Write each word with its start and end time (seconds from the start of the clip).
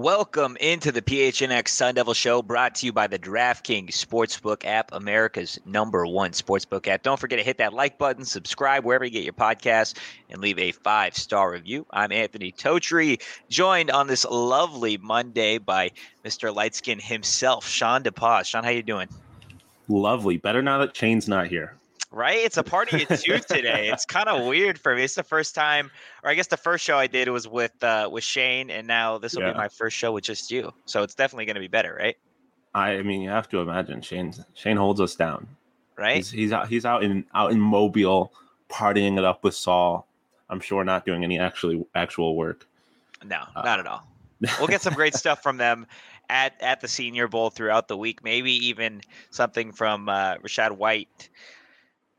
Welcome 0.00 0.56
into 0.62 0.92
the 0.92 1.02
PHNX 1.02 1.68
Sun 1.68 1.96
Devil 1.96 2.14
Show, 2.14 2.40
brought 2.40 2.74
to 2.76 2.86
you 2.86 2.92
by 2.94 3.06
the 3.06 3.18
DraftKings 3.18 3.90
Sportsbook 3.90 4.64
app, 4.64 4.92
America's 4.92 5.60
number 5.66 6.06
one 6.06 6.30
sportsbook 6.30 6.88
app. 6.88 7.02
Don't 7.02 7.20
forget 7.20 7.38
to 7.38 7.44
hit 7.44 7.58
that 7.58 7.74
like 7.74 7.98
button, 7.98 8.24
subscribe 8.24 8.86
wherever 8.86 9.04
you 9.04 9.10
get 9.10 9.24
your 9.24 9.34
podcasts, 9.34 9.98
and 10.30 10.40
leave 10.40 10.58
a 10.58 10.72
five 10.72 11.14
star 11.14 11.52
review. 11.52 11.84
I'm 11.90 12.12
Anthony 12.12 12.50
Totri, 12.50 13.20
joined 13.50 13.90
on 13.90 14.06
this 14.06 14.24
lovely 14.24 14.96
Monday 14.96 15.58
by 15.58 15.90
Mr. 16.24 16.50
Lightskin 16.50 16.98
himself, 16.98 17.68
Sean 17.68 18.02
DePaz. 18.02 18.46
Sean, 18.46 18.64
how 18.64 18.70
you 18.70 18.82
doing? 18.82 19.08
Lovely. 19.86 20.38
Better 20.38 20.62
now 20.62 20.78
that 20.78 20.96
Shane's 20.96 21.28
not 21.28 21.48
here 21.48 21.74
right? 22.10 22.38
It's 22.38 22.56
a 22.56 22.62
party 22.62 23.06
at 23.08 23.20
two 23.20 23.38
today. 23.48 23.88
It's 23.92 24.04
kind 24.04 24.28
of 24.28 24.46
weird 24.46 24.78
for 24.78 24.94
me. 24.94 25.04
It's 25.04 25.14
the 25.14 25.22
first 25.22 25.54
time, 25.54 25.90
or 26.22 26.30
I 26.30 26.34
guess 26.34 26.48
the 26.48 26.56
first 26.56 26.84
show 26.84 26.98
I 26.98 27.06
did 27.06 27.28
was 27.28 27.46
with 27.48 27.82
uh, 27.82 28.08
with 28.10 28.24
Shane, 28.24 28.70
and 28.70 28.86
now 28.86 29.18
this 29.18 29.34
will 29.34 29.42
yeah. 29.42 29.52
be 29.52 29.58
my 29.58 29.68
first 29.68 29.96
show 29.96 30.12
with 30.12 30.24
just 30.24 30.50
you. 30.50 30.72
So 30.86 31.02
it's 31.02 31.14
definitely 31.14 31.46
going 31.46 31.54
to 31.54 31.60
be 31.60 31.68
better, 31.68 31.96
right? 31.98 32.16
I 32.74 33.02
mean, 33.02 33.20
you 33.20 33.30
have 33.30 33.48
to 33.50 33.58
imagine 33.58 34.02
Shane. 34.02 34.32
Shane 34.54 34.76
holds 34.76 35.00
us 35.00 35.14
down, 35.14 35.46
right? 35.96 36.16
He's, 36.16 36.30
he's 36.30 36.52
out. 36.52 36.68
He's 36.68 36.84
out 36.84 37.02
in 37.02 37.24
out 37.34 37.52
in 37.52 37.60
Mobile, 37.60 38.32
partying 38.68 39.18
it 39.18 39.24
up 39.24 39.44
with 39.44 39.54
Saul. 39.54 40.06
I'm 40.48 40.60
sure 40.60 40.84
not 40.84 41.06
doing 41.06 41.22
any 41.22 41.38
actually 41.38 41.84
actual 41.94 42.36
work. 42.36 42.66
No, 43.24 43.42
uh, 43.54 43.62
not 43.62 43.78
at 43.78 43.86
all. 43.86 44.06
We'll 44.58 44.68
get 44.68 44.82
some 44.82 44.94
great 44.94 45.14
stuff 45.16 45.42
from 45.42 45.56
them 45.58 45.86
at 46.28 46.54
at 46.60 46.80
the 46.80 46.88
Senior 46.88 47.28
Bowl 47.28 47.50
throughout 47.50 47.88
the 47.88 47.96
week. 47.96 48.24
Maybe 48.24 48.52
even 48.66 49.02
something 49.30 49.72
from 49.72 50.08
uh, 50.08 50.36
Rachaad 50.36 50.72
White 50.72 51.28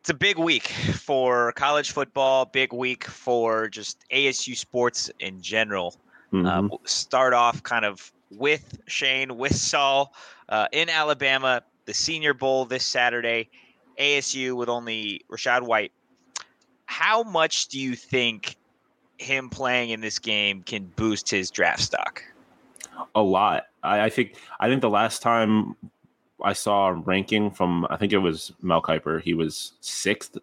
it's 0.01 0.09
a 0.09 0.15
big 0.15 0.39
week 0.39 0.67
for 0.67 1.51
college 1.51 1.91
football, 1.91 2.45
big 2.45 2.73
week 2.73 3.03
for 3.03 3.67
just 3.67 4.03
ASU 4.09 4.57
sports 4.57 5.11
in 5.19 5.39
general. 5.41 5.95
Mm-hmm. 6.33 6.47
Uh, 6.47 6.61
we'll 6.63 6.81
start 6.85 7.33
off 7.33 7.61
kind 7.61 7.85
of 7.85 8.11
with 8.31 8.79
Shane, 8.87 9.37
with 9.37 9.55
Saul 9.55 10.15
uh, 10.49 10.67
in 10.71 10.89
Alabama, 10.89 11.61
the 11.85 11.93
Senior 11.93 12.33
Bowl 12.33 12.65
this 12.65 12.83
Saturday, 12.83 13.47
ASU 13.99 14.55
with 14.55 14.69
only 14.69 15.21
Rachaad 15.29 15.61
White. 15.61 15.91
How 16.85 17.21
much 17.21 17.67
do 17.67 17.79
you 17.79 17.95
think 17.95 18.57
him 19.19 19.51
playing 19.51 19.91
in 19.91 20.01
this 20.01 20.17
game 20.17 20.63
can 20.63 20.85
boost 20.95 21.29
his 21.29 21.51
draft 21.51 21.81
stock? 21.81 22.23
A 23.13 23.21
lot. 23.21 23.67
I, 23.83 24.05
I 24.05 24.09
think. 24.09 24.35
I 24.59 24.67
think 24.67 24.81
the 24.81 24.89
last 24.89 25.21
time 25.21 25.75
I 26.43 26.53
saw 26.53 26.87
a 26.87 26.93
ranking 26.93 27.51
from 27.51 27.87
I 27.89 27.97
think 27.97 28.13
it 28.13 28.19
was 28.19 28.51
Mel 28.61 28.81
Kiper. 28.81 29.21
He 29.21 29.33
was 29.33 29.73
sixth 29.81 30.37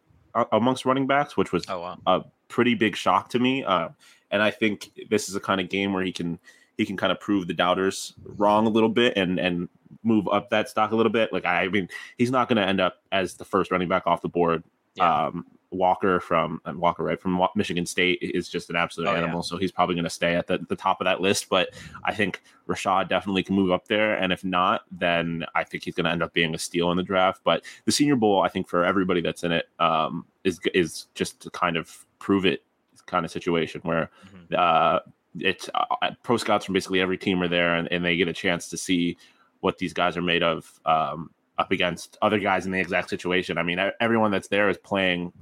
amongst 0.53 0.85
running 0.85 1.07
backs, 1.07 1.37
which 1.37 1.53
was 1.53 1.65
oh, 1.69 1.81
wow. 1.81 1.99
a 2.07 2.25
pretty 2.49 2.75
big 2.75 2.97
shock 2.97 3.29
to 3.31 3.39
me. 3.39 3.65
Uh, 3.65 3.89
and 4.31 4.43
I 4.43 4.51
think 4.51 4.91
this 5.11 5.29
is 5.29 5.35
a 5.35 5.41
kind 5.41 5.61
of 5.61 5.69
game 5.69 5.93
where 5.93 6.03
he 6.03 6.13
can 6.13 6.39
he 6.77 6.87
can 6.87 6.97
kind 6.97 7.11
of 7.11 7.19
prove 7.21 7.47
the 7.47 7.55
doubters 7.55 8.15
wrong 8.25 8.67
a 8.67 8.71
little 8.71 8.89
bit 8.89 9.17
and 9.17 9.39
and 9.39 9.69
move 10.03 10.29
up 10.29 10.51
that 10.51 10.69
stock 10.69 10.93
a 10.93 10.97
little 10.97 11.13
bit. 11.13 11.33
Like 11.33 11.45
I 11.45 11.69
mean, 11.69 11.89
he's 12.17 12.31
not 12.31 12.49
going 12.49 12.57
to 12.57 12.67
end 12.67 12.81
up 12.81 13.03
as 13.11 13.35
the 13.35 13.45
first 13.45 13.71
running 13.71 13.89
back 13.89 14.07
off 14.07 14.23
the 14.23 14.29
board. 14.29 14.63
Yeah. 14.95 15.27
Um, 15.27 15.47
Walker 15.71 16.21
from 16.21 16.61
uh, 16.65 16.73
Walker 16.75 17.05
right 17.05 17.21
from 17.21 17.41
Michigan 17.55 17.85
State 17.85 18.19
is 18.23 18.49
just 18.49 18.71
an 18.71 18.77
absolute 18.77 19.09
oh, 19.09 19.15
animal. 19.15 19.39
Yeah. 19.39 19.43
So 19.43 19.57
he's 19.59 19.73
probably 19.73 19.95
going 19.95 20.05
to 20.05 20.11
stay 20.11 20.35
at 20.35 20.47
the, 20.47 20.59
the 20.69 20.77
top 20.77 21.01
of 21.01 21.05
that 21.05 21.21
list. 21.21 21.49
But 21.49 21.71
I 22.05 22.15
think 22.15 22.43
Rachaad 22.69 23.09
definitely 23.09 23.43
can 23.43 23.55
move 23.55 23.71
up 23.71 23.87
there. 23.87 24.15
And 24.15 24.33
if 24.33 24.45
not, 24.45 24.83
then 24.91 25.45
I 25.55 25.65
think 25.65 25.85
he's 25.85 25.95
going 25.95 26.05
to 26.05 26.11
end 26.11 26.23
up 26.23 26.33
being 26.33 26.55
a 26.55 26.59
steal 26.59 26.91
in 26.91 26.97
the 26.97 27.03
draft. 27.03 27.43
But 27.45 27.65
the 27.85 27.93
Senior 27.93 28.17
Bowl, 28.17 28.43
I 28.43 28.49
think 28.49 28.69
for 28.69 28.85
everybody 28.85 29.21
that's 29.21 29.45
in 29.45 29.53
it, 29.53 29.69
um, 29.79 30.25
is 30.45 30.59
is 30.73 31.07
just 31.15 31.41
to 31.41 31.51
kind 31.51 31.77
of 31.77 32.07
prove 32.19 32.47
it 32.47 32.65
kind 33.07 33.25
of 33.25 33.31
situation 33.31 33.81
where 33.85 34.11
mm-hmm. 34.27 34.55
uh, 34.57 34.99
it's 35.39 35.69
uh, 35.75 36.11
pro 36.23 36.37
scouts 36.37 36.65
from 36.65 36.75
basically 36.75 37.01
every 37.01 37.19
team 37.19 37.43
are 37.43 37.49
there 37.49 37.75
and, 37.75 37.91
and 37.91 38.05
they 38.05 38.17
get 38.17 38.29
a 38.29 38.33
chance 38.33 38.69
to 38.69 38.77
see 38.77 39.17
what 39.61 39.79
these 39.79 39.93
guys 39.93 40.17
are 40.17 40.23
made 40.23 40.43
of. 40.43 40.81
Um, 40.87 41.31
up 41.59 41.73
against 41.73 42.17
other 42.23 42.39
guys 42.39 42.67
in 42.67 42.71
the 42.71 42.79
exact 42.79 43.11
situation. 43.11 43.59
I 43.59 43.65
mean, 43.65 43.81
everyone 44.01 44.31
that's 44.31 44.47
there 44.47 44.69
is 44.69 44.79
playing 44.79 45.33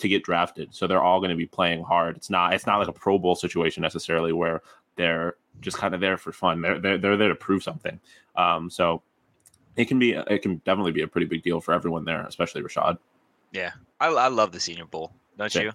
to 0.00 0.08
get 0.08 0.22
drafted. 0.22 0.74
So 0.74 0.86
they're 0.86 1.02
all 1.02 1.20
going 1.20 1.30
to 1.30 1.36
be 1.36 1.46
playing 1.46 1.82
hard. 1.82 2.16
It's 2.16 2.30
not 2.30 2.54
it's 2.54 2.66
not 2.66 2.78
like 2.78 2.88
a 2.88 2.92
Pro 2.92 3.18
Bowl 3.18 3.34
situation 3.34 3.82
necessarily 3.82 4.32
where 4.32 4.62
they're 4.96 5.36
just 5.60 5.78
kind 5.78 5.94
of 5.94 6.00
there 6.00 6.16
for 6.16 6.32
fun. 6.32 6.60
They're 6.60 6.78
they're, 6.78 6.98
they're 6.98 7.16
there 7.16 7.28
to 7.28 7.34
prove 7.34 7.62
something. 7.62 7.98
Um, 8.36 8.70
so 8.70 9.02
it 9.76 9.86
can 9.86 9.98
be 9.98 10.12
it 10.12 10.42
can 10.42 10.56
definitely 10.64 10.92
be 10.92 11.02
a 11.02 11.08
pretty 11.08 11.26
big 11.26 11.42
deal 11.42 11.60
for 11.60 11.72
everyone 11.72 12.04
there, 12.04 12.22
especially 12.26 12.62
Rachaad. 12.62 12.98
Yeah, 13.52 13.72
I, 14.00 14.08
I 14.08 14.28
love 14.28 14.52
the 14.52 14.60
Senior 14.60 14.84
Bowl, 14.84 15.12
don't 15.36 15.52
yeah. 15.54 15.62
you? 15.62 15.72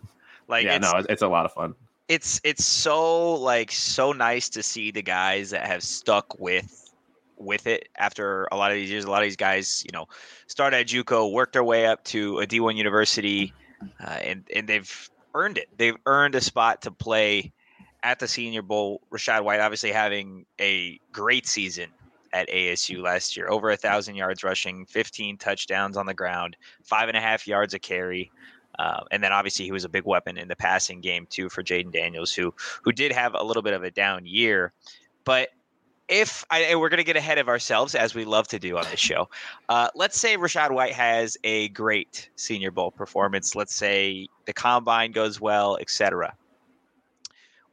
Like, 0.47 0.65
yeah, 0.65 0.75
it's, 0.75 0.93
no, 0.93 1.03
it's 1.09 1.21
a 1.21 1.27
lot 1.27 1.45
of 1.45 1.53
fun. 1.53 1.75
It's 2.07 2.39
it's 2.43 2.63
so 2.63 3.33
like 3.33 3.71
so 3.71 4.11
nice 4.11 4.49
to 4.49 4.63
see 4.63 4.91
the 4.91 5.01
guys 5.01 5.49
that 5.49 5.65
have 5.65 5.83
stuck 5.83 6.39
with 6.39 6.93
with 7.37 7.67
it 7.67 7.89
after 7.97 8.47
a 8.51 8.57
lot 8.57 8.71
of 8.71 8.75
these 8.75 8.89
years. 8.89 9.05
A 9.05 9.11
lot 9.11 9.23
of 9.23 9.25
these 9.25 9.35
guys, 9.35 9.83
you 9.85 9.91
know, 9.91 10.05
started 10.47 10.77
at 10.77 10.87
JUCO, 10.87 11.31
worked 11.31 11.53
their 11.53 11.63
way 11.63 11.87
up 11.87 12.03
to 12.05 12.39
a 12.39 12.47
D1 12.47 12.75
university, 12.75 13.53
uh, 13.99 14.09
and 14.09 14.47
and 14.53 14.67
they've 14.67 15.09
earned 15.33 15.57
it. 15.57 15.69
They've 15.77 15.97
earned 16.05 16.35
a 16.35 16.41
spot 16.41 16.81
to 16.83 16.91
play 16.91 17.51
at 18.03 18.19
the 18.19 18.27
Senior 18.27 18.61
Bowl. 18.61 19.01
Rachaad 19.11 19.43
White 19.43 19.59
obviously 19.59 19.91
having 19.91 20.45
a 20.59 20.99
great 21.11 21.47
season 21.47 21.89
at 22.33 22.49
ASU 22.49 23.01
last 23.01 23.37
year, 23.37 23.49
over 23.49 23.71
a 23.71 23.77
thousand 23.77 24.15
yards 24.15 24.43
rushing, 24.43 24.85
15 24.85 25.37
touchdowns 25.37 25.95
on 25.95 26.05
the 26.05 26.13
ground, 26.13 26.57
five 26.83 27.07
and 27.07 27.17
a 27.17 27.21
half 27.21 27.47
yards 27.47 27.73
a 27.73 27.79
carry. 27.79 28.29
Uh, 28.77 28.99
and 29.11 29.23
then 29.23 29.31
obviously 29.31 29.63
he 29.63 29.71
was 29.71 29.85
a 29.85 29.89
big 29.89 30.03
weapon 30.03 30.37
in 30.37 30.49
the 30.49 30.55
passing 30.55 30.99
game 30.99 31.25
too 31.29 31.47
for 31.47 31.63
Jayden 31.63 31.93
Daniels, 31.93 32.33
who 32.33 32.53
who 32.83 32.91
did 32.91 33.11
have 33.13 33.33
a 33.33 33.43
little 33.43 33.63
bit 33.63 33.73
of 33.73 33.83
a 33.83 33.91
down 33.91 34.25
year. 34.25 34.73
But 35.23 35.49
if 36.07 36.45
I, 36.51 36.75
we're 36.75 36.89
going 36.89 36.99
to 36.99 37.03
get 37.03 37.15
ahead 37.15 37.37
of 37.37 37.47
ourselves 37.47 37.95
as 37.95 38.13
we 38.13 38.25
love 38.25 38.47
to 38.49 38.59
do 38.59 38.77
on 38.77 38.85
this 38.91 38.99
show, 38.99 39.29
uh, 39.69 39.89
let's 39.95 40.19
say 40.19 40.37
Rachaad 40.37 40.71
White 40.71 40.93
has 40.93 41.37
a 41.43 41.69
great 41.69 42.29
Senior 42.35 42.71
Bowl 42.71 42.91
performance. 42.91 43.55
Let's 43.55 43.73
say 43.73 44.27
the 44.45 44.53
combine 44.53 45.11
goes 45.11 45.41
well, 45.41 45.77
etc. 45.77 46.35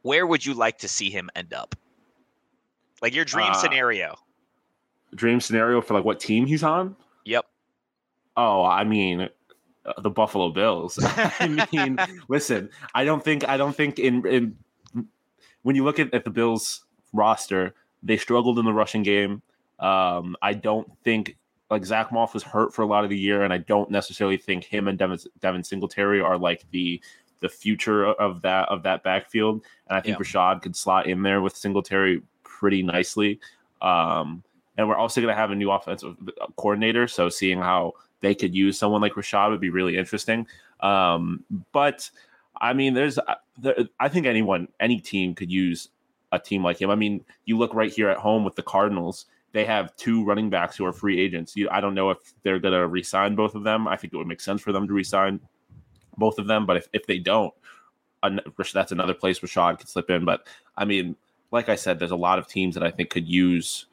Where 0.01 0.25
would 0.25 0.45
you 0.45 0.53
like 0.53 0.79
to 0.79 0.87
see 0.87 1.09
him 1.09 1.29
end 1.35 1.53
up? 1.53 1.75
Like 3.01 3.13
your 3.13 3.25
dream 3.25 3.51
uh, 3.51 3.53
scenario. 3.53 4.15
Dream 5.13 5.39
scenario 5.39 5.81
for 5.81 5.93
like 5.93 6.05
what 6.05 6.19
team 6.19 6.45
he's 6.45 6.63
on? 6.63 6.95
Yep. 7.25 7.45
Oh, 8.35 8.63
I 8.63 8.83
mean, 8.83 9.29
uh, 9.85 10.01
the 10.01 10.09
Buffalo 10.09 10.49
Bills. 10.49 10.97
I 11.03 11.67
mean, 11.71 11.97
listen, 12.29 12.69
I 12.95 13.05
don't 13.05 13.23
think 13.23 13.47
I 13.47 13.57
don't 13.57 13.75
think 13.75 13.99
in 13.99 14.25
in 14.25 14.57
when 15.61 15.75
you 15.75 15.83
look 15.83 15.99
at, 15.99 16.13
at 16.13 16.23
the 16.23 16.31
Bills 16.31 16.85
roster 17.11 17.75
they 18.03 18.17
struggled 18.17 18.59
in 18.59 18.65
the 18.65 18.73
rushing 18.73 19.03
game. 19.03 19.41
Um, 19.79 20.35
I 20.41 20.53
don't 20.53 20.89
think 21.03 21.37
like 21.69 21.85
Zack 21.85 22.11
Moss 22.11 22.33
was 22.33 22.43
hurt 22.43 22.73
for 22.73 22.83
a 22.83 22.85
lot 22.85 23.03
of 23.03 23.09
the 23.09 23.17
year, 23.17 23.43
and 23.43 23.53
I 23.53 23.57
don't 23.57 23.89
necessarily 23.89 24.37
think 24.37 24.63
him 24.63 24.87
and 24.87 24.97
Devin, 24.97 25.17
Devin 25.39 25.63
Singletary 25.63 26.21
are 26.21 26.37
like 26.37 26.65
the 26.71 27.01
the 27.39 27.49
future 27.49 28.05
of 28.05 28.41
that 28.43 28.69
of 28.69 28.83
that 28.83 29.03
backfield. 29.03 29.63
And 29.87 29.97
I 29.97 30.01
think 30.01 30.17
yeah. 30.17 30.23
Rachaad 30.23 30.61
could 30.61 30.75
slot 30.75 31.07
in 31.07 31.23
there 31.23 31.41
with 31.41 31.55
Singletary 31.55 32.21
pretty 32.43 32.83
nicely. 32.83 33.39
Um, 33.81 34.43
and 34.77 34.87
we're 34.87 34.95
also 34.95 35.21
going 35.21 35.33
to 35.33 35.39
have 35.39 35.51
a 35.51 35.55
new 35.55 35.71
offensive 35.71 36.15
coordinator, 36.55 37.07
so 37.07 37.29
seeing 37.29 37.59
how 37.59 37.93
they 38.21 38.33
could 38.33 38.55
use 38.55 38.77
someone 38.77 39.01
like 39.01 39.13
Rachaad 39.13 39.49
would 39.51 39.59
be 39.59 39.69
really 39.69 39.97
interesting. 39.97 40.47
Um, 40.79 41.43
but 41.71 42.09
I 42.59 42.73
mean, 42.73 42.93
there's 42.93 43.19
there, 43.57 43.75
I 43.99 44.09
think 44.09 44.25
anyone, 44.25 44.67
any 44.79 44.99
team 44.99 45.35
could 45.35 45.51
use 45.51 45.89
a 46.33 46.39
team 46.39 46.63
like 46.63 46.81
him. 46.81 46.89
I 46.89 46.95
mean, 46.95 47.23
you 47.45 47.57
look 47.57 47.73
right 47.73 47.93
here 47.93 48.09
at 48.09 48.17
home 48.17 48.43
with 48.43 48.55
the 48.55 48.63
Cardinals. 48.63 49.27
They 49.53 49.63
have 49.65 49.95
two 49.95 50.25
running 50.25 50.49
backs 50.49 50.75
who 50.75 50.85
are 50.85 50.91
free 50.91 51.21
agents. 51.21 51.55
You, 51.55 51.69
I 51.69 51.79
don't 51.79 51.93
know 51.93 52.09
if 52.09 52.17
they're 52.41 52.59
going 52.59 52.73
to 52.73 52.87
resign 52.87 53.35
both 53.35 53.53
of 53.53 53.63
them. 53.63 53.87
I 53.87 53.95
think 53.95 54.11
it 54.11 54.17
would 54.17 54.27
make 54.27 54.41
sense 54.41 54.61
for 54.61 54.71
them 54.71 54.87
to 54.87 54.93
resign 54.93 55.39
both 56.17 56.39
of 56.39 56.47
them. 56.47 56.65
But 56.65 56.77
if, 56.77 56.87
if 56.91 57.05
they 57.05 57.19
don't, 57.19 57.53
that's 58.73 58.91
another 58.91 59.13
place 59.13 59.39
Rachaad 59.39 59.77
could 59.77 59.87
slip 59.87 60.09
in. 60.09 60.25
But 60.25 60.47
I 60.75 60.85
mean, 60.85 61.15
like 61.51 61.69
I 61.69 61.75
said, 61.75 61.99
there's 61.99 62.11
a 62.11 62.15
lot 62.15 62.39
of 62.39 62.47
teams 62.47 62.73
that 62.73 62.83
I 62.83 62.89
think 62.89 63.11
could 63.11 63.27
use 63.27 63.85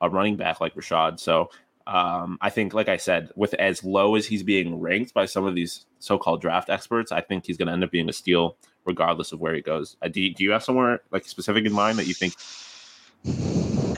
a 0.00 0.10
running 0.10 0.36
back 0.36 0.60
like 0.60 0.74
Rachaad. 0.74 1.20
So 1.20 1.50
um, 1.86 2.38
I 2.40 2.50
think, 2.50 2.74
like 2.74 2.88
I 2.88 2.96
said, 2.96 3.30
with 3.36 3.54
as 3.54 3.82
low 3.82 4.14
as 4.14 4.26
he's 4.26 4.42
being 4.42 4.78
ranked 4.78 5.14
by 5.14 5.26
some 5.26 5.46
of 5.46 5.54
these 5.54 5.86
so-called 5.98 6.40
draft 6.40 6.70
experts, 6.70 7.12
I 7.12 7.20
think 7.20 7.46
he's 7.46 7.56
going 7.56 7.66
to 7.66 7.72
end 7.72 7.84
up 7.84 7.90
being 7.90 8.08
a 8.08 8.12
steal 8.12 8.56
regardless 8.84 9.32
of 9.32 9.40
where 9.40 9.54
he 9.54 9.60
goes. 9.60 9.96
Uh, 10.02 10.08
do, 10.08 10.20
you, 10.20 10.34
do 10.34 10.44
you 10.44 10.50
have 10.52 10.62
somewhere 10.62 11.00
like 11.10 11.26
specific 11.26 11.64
in 11.64 11.72
mind 11.72 11.98
that 11.98 12.06
you 12.06 12.14
think? 12.14 12.34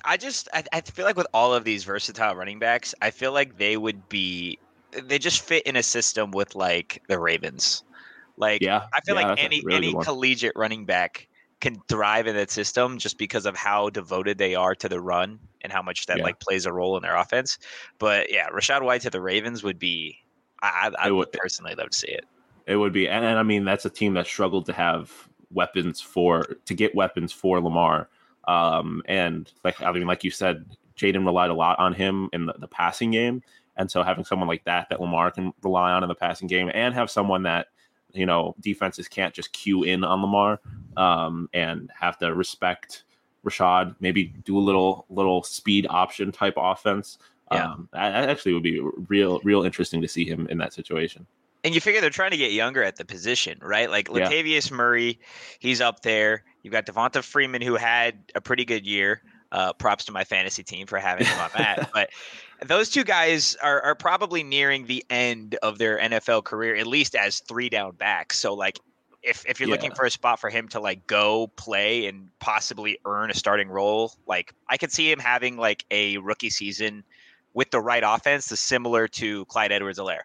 I 0.05 0.17
just 0.17 0.49
I, 0.53 0.65
I 0.73 0.81
feel 0.81 1.05
like 1.05 1.17
with 1.17 1.29
all 1.33 1.55
of 1.55 1.65
these 1.65 1.85
versatile 1.85 2.35
running 2.35 2.59
backs, 2.59 2.95
I 3.01 3.11
feel 3.11 3.33
like 3.33 3.57
they 3.59 3.77
would 3.77 4.09
be 4.09 4.59
they 4.91 5.19
just 5.19 5.41
fit 5.43 5.65
in 5.65 5.77
a 5.77 5.83
system 5.83 6.33
with 6.33 6.55
like 6.55 7.03
the 7.09 7.19
Ravens. 7.19 7.85
Like 8.37 8.63
yeah, 8.63 8.87
I 8.93 9.01
feel 9.03 9.15
yeah, 9.15 9.29
like 9.29 9.39
any 9.45 9.61
really 9.63 9.89
any 9.89 10.05
collegiate 10.05 10.55
running 10.57 10.87
back 10.87 11.29
can 11.63 11.81
thrive 11.89 12.27
in 12.27 12.37
that 12.37 12.51
system 12.51 12.99
just 12.99 13.17
because 13.17 13.47
of 13.47 13.57
how 13.57 13.89
devoted 13.89 14.37
they 14.37 14.55
are 14.55 14.75
to 14.75 14.89
the 14.89 15.01
run 15.01 15.39
and 15.63 15.73
how 15.73 15.81
much 15.81 16.05
that 16.05 16.19
yeah. 16.19 16.25
like 16.25 16.39
plays 16.41 16.67
a 16.67 16.73
role 16.73 16.97
in 16.99 17.03
their 17.03 17.17
offense. 17.17 17.59
But 17.99 18.31
yeah, 18.31 18.49
Rachaad 18.51 18.83
White 18.83 19.01
to 19.03 19.11
the 19.11 19.23
Ravens 19.23 19.63
would 19.63 19.79
be 19.79 20.19
I, 20.61 20.91
I, 20.99 21.07
I 21.07 21.11
would 21.11 21.33
personally 21.33 21.75
love 21.75 21.89
to 21.89 21.97
see 21.97 22.11
it. 22.11 22.27
It 22.67 22.77
would 22.77 22.93
be, 22.93 23.09
and, 23.09 23.25
and 23.25 23.39
I 23.39 23.43
mean 23.43 23.65
that's 23.65 23.87
a 23.87 23.91
team 23.91 24.13
that 24.15 24.27
struggled 24.27 24.67
to 24.67 24.75
have 24.75 25.11
weapons 25.51 26.01
for 26.01 26.45
to 26.67 26.75
get 26.75 26.95
weapons 26.95 27.33
for 27.33 27.61
Lamar 27.61 28.09
Um, 28.49 29.03
and 29.07 29.51
like 29.65 29.81
I 29.81 29.93
mean, 29.93 30.07
like 30.07 30.25
you 30.25 30.31
said, 30.31 30.65
Jayden 30.97 31.25
relied 31.25 31.51
a 31.51 31.55
lot 31.55 31.79
on 31.79 31.95
him 31.95 32.29
in 32.33 32.47
the, 32.47 32.55
the 32.59 32.69
passing 32.69 33.11
game. 33.11 33.43
And 33.77 33.91
so 33.91 34.03
having 34.03 34.25
someone 34.25 34.49
like 34.49 34.65
that 34.65 34.89
that 34.91 35.01
Lamar 35.01 35.31
can 35.31 35.53
rely 35.63 35.93
on 35.93 36.03
in 36.03 36.09
the 36.09 36.15
passing 36.15 36.49
game 36.49 36.71
and 36.75 36.95
have 36.95 37.11
someone 37.11 37.45
that, 37.45 37.69
you 38.13 38.27
know, 38.27 38.55
defenses 38.61 39.09
can't 39.09 39.35
just 39.35 39.53
cue 39.53 39.83
in 39.83 40.05
on 40.05 40.21
Lamar 40.21 40.61
um, 40.97 41.49
and 41.53 41.91
have 41.99 42.19
to 42.19 42.35
respect 42.35 43.05
Rachaad, 43.45 43.97
maybe 44.01 44.33
do 44.45 44.57
a 44.59 44.61
little 44.61 45.07
little 45.09 45.43
speed 45.43 45.87
option 45.91 46.33
type 46.33 46.55
offense. 46.57 47.19
Yeah. 47.51 47.73
Um, 47.73 47.89
that 47.93 48.29
actually 48.29 48.55
would 48.55 48.63
be 48.63 48.81
real 49.09 49.41
real 49.45 49.63
interesting 49.63 50.01
to 50.03 50.09
see 50.09 50.25
him 50.25 50.47
in 50.49 50.59
that 50.59 50.73
situation. 50.73 51.27
And 51.65 51.75
you 51.75 51.81
figure 51.81 52.01
they're 52.01 52.11
trying 52.11 52.33
to 52.33 52.37
get 52.37 52.51
younger 52.53 52.83
at 52.83 52.97
the 52.97 53.05
position, 53.05 53.59
right? 53.63 53.89
Like 53.89 54.09
Latavius 54.09 54.71
yeah. 54.71 54.77
Murray, 54.77 55.21
he's 55.61 55.81
up 55.81 56.03
there. 56.03 56.43
You've 56.63 56.73
got 56.73 56.87
Devonta 56.87 57.23
Freeman, 57.23 57.63
who 57.63 57.77
had 57.77 58.19
a 58.35 58.41
pretty 58.41 58.65
good 58.65 58.85
year. 58.85 59.23
Uh, 59.53 59.71
props 59.75 60.07
to 60.07 60.13
my 60.13 60.25
fantasy 60.25 60.63
team 60.63 60.87
for 60.87 60.99
having 60.99 61.27
him 61.27 61.39
on 61.39 61.51
that. 61.59 61.91
but 61.93 62.09
those 62.67 62.89
two 62.89 63.05
guys 63.05 63.55
are, 63.63 63.83
are 63.83 63.95
probably 63.95 64.43
nearing 64.43 64.87
the 64.87 65.05
end 65.11 65.57
of 65.63 65.77
their 65.77 65.99
NFL 65.99 66.45
career, 66.45 66.75
at 66.75 66.87
least 66.87 67.15
as 67.15 67.41
three 67.41 67.69
down 67.69 67.93
backs. 67.93 68.39
So, 68.39 68.55
like, 68.55 68.79
if 69.23 69.45
if 69.47 69.61
you're 69.61 69.69
yeah. 69.69 69.75
looking 69.75 69.93
for 69.93 70.05
a 70.05 70.11
spot 70.11 70.41
for 70.41 70.51
him 70.51 70.69
to 70.69 70.81
like 70.81 71.07
go 71.07 71.49
play 71.57 72.07
and 72.07 72.29
possibly 72.41 72.99
earn 73.05 73.31
a 73.31 73.35
starting 73.35 73.69
role, 73.69 74.15
like 74.27 74.53
I 74.69 74.77
could 74.77 74.91
see 74.91 75.11
him 75.11 75.19
having 75.19 75.57
like 75.57 75.85
a 75.91 76.19
rookie 76.19 76.51
season 76.51 77.05
with 77.55 77.71
the 77.71 77.81
right 77.81 78.03
offense, 78.05 78.51
is 78.51 78.61
similar 78.61 79.07
to 79.07 79.45
Clyde 79.45 79.73
Edwards-Helaire, 79.73 80.23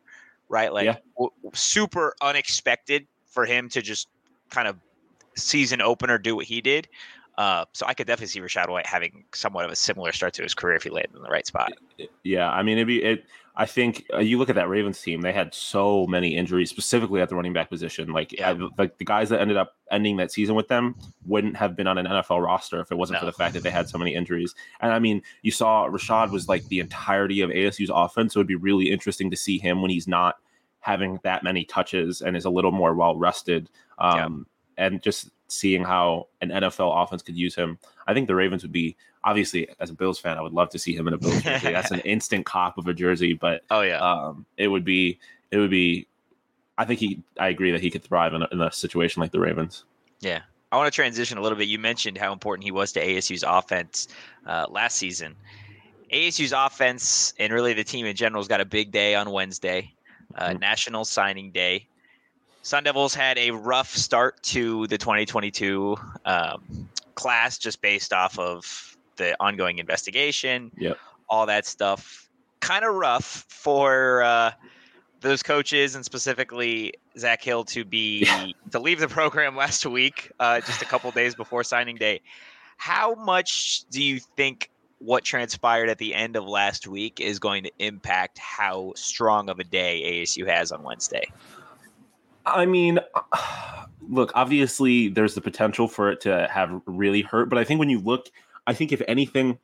right? 0.50 0.74
Like 0.74 0.86
yeah. 0.86 0.98
w- 1.16 1.32
super 1.54 2.16
unexpected 2.22 3.06
for 3.26 3.46
him 3.46 3.70
to 3.70 3.82
just 3.82 4.08
kind 4.50 4.68
of 4.68 4.78
season 5.36 5.82
opener 5.82 6.18
do 6.18 6.36
what 6.36 6.46
he 6.46 6.62
did. 6.62 6.88
Uh, 7.38 7.66
so 7.74 7.86
I 7.86 7.94
could 7.94 8.08
definitely 8.08 8.28
see 8.28 8.40
Rachaad 8.40 8.70
White 8.70 8.88
having 8.88 9.24
somewhat 9.34 9.66
of 9.66 9.72
a 9.72 9.76
similar 9.76 10.12
start 10.12 10.34
to 10.36 10.44
his 10.44 10.56
career 10.56 10.76
if 10.76 10.84
he 10.84 10.90
landed 10.90 11.16
in 11.16 11.22
the 11.22 11.30
right 11.30 11.46
spot. 11.46 11.72
Yeah, 12.24 12.50
I 12.50 12.64
mean, 12.64 12.78
it'd 12.78 12.88
be 12.88 13.04
it. 13.04 13.26
I 13.60 13.66
think 13.66 14.06
uh, 14.14 14.20
you 14.20 14.38
look 14.38 14.50
at 14.50 14.56
that 14.56 14.70
Ravens 14.70 15.02
team; 15.02 15.22
they 15.22 15.34
had 15.34 15.54
so 15.54 16.08
many 16.08 16.36
injuries, 16.36 16.70
specifically 16.70 17.22
at 17.22 17.30
the 17.30 17.36
running 17.36 17.54
back 17.54 17.70
position. 17.70 18.12
Like, 18.12 18.32
yeah. 18.34 18.52
I, 18.52 18.70
like 18.78 18.98
the 18.98 19.06
guys 19.06 19.30
that 19.30 19.40
ended 19.40 19.58
up 19.58 19.76
ending 19.92 20.18
that 20.18 20.32
season 20.32 20.56
with 20.56 20.68
them 20.68 20.96
wouldn't 21.26 21.56
have 21.58 21.76
been 21.76 21.88
on 21.88 22.00
an 22.00 22.06
NFL 22.06 22.44
roster 22.44 22.80
if 22.80 22.92
it 22.92 22.96
wasn't 22.96 23.16
no. 23.16 23.20
for 23.22 23.26
the 23.28 23.32
fact 23.32 23.54
that 23.54 23.64
they 23.64 23.70
had 23.72 23.88
so 23.88 23.98
many 23.98 24.16
injuries. 24.16 24.56
And 24.80 24.92
I 24.92 25.00
mean, 25.00 25.22
you 25.44 25.52
saw 25.52 25.88
Rachaad 25.88 26.32
was 26.32 26.48
like 26.48 26.68
the 26.68 26.80
entirety 26.80 27.42
of 27.42 27.52
ASU's 27.52 27.92
offense, 27.94 28.34
so 28.34 28.40
it'd 28.40 28.48
be 28.48 28.56
really 28.56 28.92
interesting 28.92 29.30
to 29.30 29.38
see 29.38 29.60
him 29.60 29.82
when 29.82 29.92
he's 29.92 30.08
not 30.08 30.38
having 30.80 31.20
that 31.24 31.44
many 31.44 31.66
touches 31.66 32.22
and 32.22 32.36
is 32.36 32.46
a 32.46 32.50
little 32.50 32.72
more 32.72 32.96
well 32.96 33.16
rested. 33.16 33.70
Um, 34.00 34.48
yeah. 34.78 34.86
And 34.86 35.02
just 35.02 35.30
seeing 35.48 35.84
how 35.84 36.28
an 36.42 36.50
NFL 36.50 37.04
offense 37.04 37.22
could 37.22 37.38
use 37.38 37.56
him. 37.56 37.78
I 38.08 38.14
think 38.14 38.28
the 38.28 38.36
Ravens 38.36 38.64
would 38.64 38.72
be 38.72 38.96
obviously 39.24 39.68
as 39.80 39.90
a 39.90 39.94
Bills 39.94 40.20
fan, 40.20 40.38
I 40.38 40.42
would 40.42 40.54
love 40.54 40.70
to 40.70 40.80
see 40.80 40.96
him 40.96 41.08
in 41.08 41.14
a 41.14 41.18
Bills 41.18 41.42
jersey. 41.42 41.72
That's 41.72 41.92
an 41.92 42.00
instant 42.06 42.46
cop 42.46 42.78
of 42.78 42.88
a 42.88 42.94
jersey, 42.94 43.34
but 43.34 43.64
oh 43.70 43.82
yeah, 43.82 44.00
um, 44.00 44.46
it 44.58 44.68
would 44.68 44.86
be 44.86 45.20
it 45.52 45.58
would 45.58 45.70
be. 45.70 46.08
I 46.78 46.86
think 46.86 47.00
he. 47.00 47.22
I 47.40 47.50
agree 47.50 47.72
that 47.72 47.82
he 47.82 47.90
could 47.90 48.04
thrive 48.04 48.34
in 48.34 48.44
a, 48.44 48.48
in 48.52 48.62
a 48.62 48.72
situation 48.72 49.22
like 49.22 49.32
the 49.32 49.40
Ravens. 49.40 49.84
Yeah, 50.20 50.42
I 50.72 50.78
want 50.78 50.92
to 50.92 50.96
transition 50.96 51.38
a 51.38 51.42
little 51.42 51.58
bit. 51.58 51.68
You 51.68 51.80
mentioned 51.80 52.18
how 52.18 52.32
important 52.32 52.64
he 52.64 52.72
was 52.72 52.92
to 52.94 53.06
ASU's 53.06 53.44
offense 53.44 54.08
uh, 54.46 54.68
last 54.70 54.98
season. 54.98 55.36
ASU's 56.14 56.54
offense 56.54 57.34
and 57.38 57.52
really 57.52 57.74
the 57.74 57.84
team 57.84 58.06
in 58.06 58.16
general 58.16 58.42
has 58.42 58.48
got 58.48 58.62
a 58.62 58.66
big 58.66 58.92
day 58.92 59.16
on 59.16 59.30
Wednesday, 59.30 59.94
uh, 60.36 60.50
mm-hmm. 60.50 60.60
National 60.60 61.04
Signing 61.04 61.52
Day. 61.52 61.88
Sun 62.62 62.84
Devils 62.84 63.14
had 63.14 63.38
a 63.38 63.52
rough 63.52 63.96
start 63.96 64.42
to 64.44 64.88
the 64.88 64.98
2022 64.98 65.96
um, 66.26 66.90
class 67.16 67.58
just 67.58 67.82
based 67.82 68.14
off 68.14 68.38
of 68.38 68.98
the 69.18 69.36
ongoing 69.40 69.80
investigation, 69.80 70.72
yep. 70.78 70.98
all 71.30 71.46
that 71.46 71.66
stuff. 71.66 72.30
Kind 72.60 72.86
of 72.86 72.94
rough 72.96 73.46
for 73.48 74.22
uh, 74.22 74.52
those 75.22 75.44
coaches 75.44 75.96
and 75.96 76.06
specifically 76.06 76.94
Zak 77.18 77.44
Hill 77.44 77.64
to 77.66 77.84
be 77.84 78.28
to 78.72 78.80
leave 78.80 79.00
the 79.00 79.08
program 79.08 79.56
last 79.56 79.86
week, 79.86 80.32
uh, 80.40 80.62
just 80.62 80.82
a 80.82 80.86
couple 80.86 81.12
days 81.12 81.36
before 81.36 81.64
signing 81.64 81.96
day. 81.96 82.22
How 82.78 83.16
much 83.16 83.84
do 83.90 84.04
you 84.04 84.20
think 84.20 84.70
what 85.00 85.24
transpired 85.24 85.90
at 85.90 85.98
the 85.98 86.14
end 86.14 86.36
of 86.36 86.46
last 86.46 86.88
week 86.88 87.20
is 87.20 87.40
going 87.40 87.64
to 87.64 87.72
impact 87.80 88.40
how 88.40 88.94
strong 88.96 89.50
of 89.50 89.60
a 89.60 89.64
day 89.64 90.22
ASU 90.22 90.48
has 90.48 90.72
on 90.72 90.84
Wednesday? 90.84 91.28
I 92.48 92.66
mean, 92.66 93.00
look, 94.10 94.32
obviously 94.36 95.10
there's 95.10 95.36
the 95.36 95.42
potential 95.42 95.88
for 95.88 96.12
it 96.12 96.22
to 96.22 96.48
have 96.52 96.82
really 96.86 97.22
hurt, 97.22 97.50
but 97.50 97.60
I 97.60 97.64
think 97.64 97.80
when 97.80 97.90
you 97.90 98.00
look, 98.00 98.30
I 98.66 98.74
think 98.74 98.92
if 98.92 99.02
anything, 99.08 99.60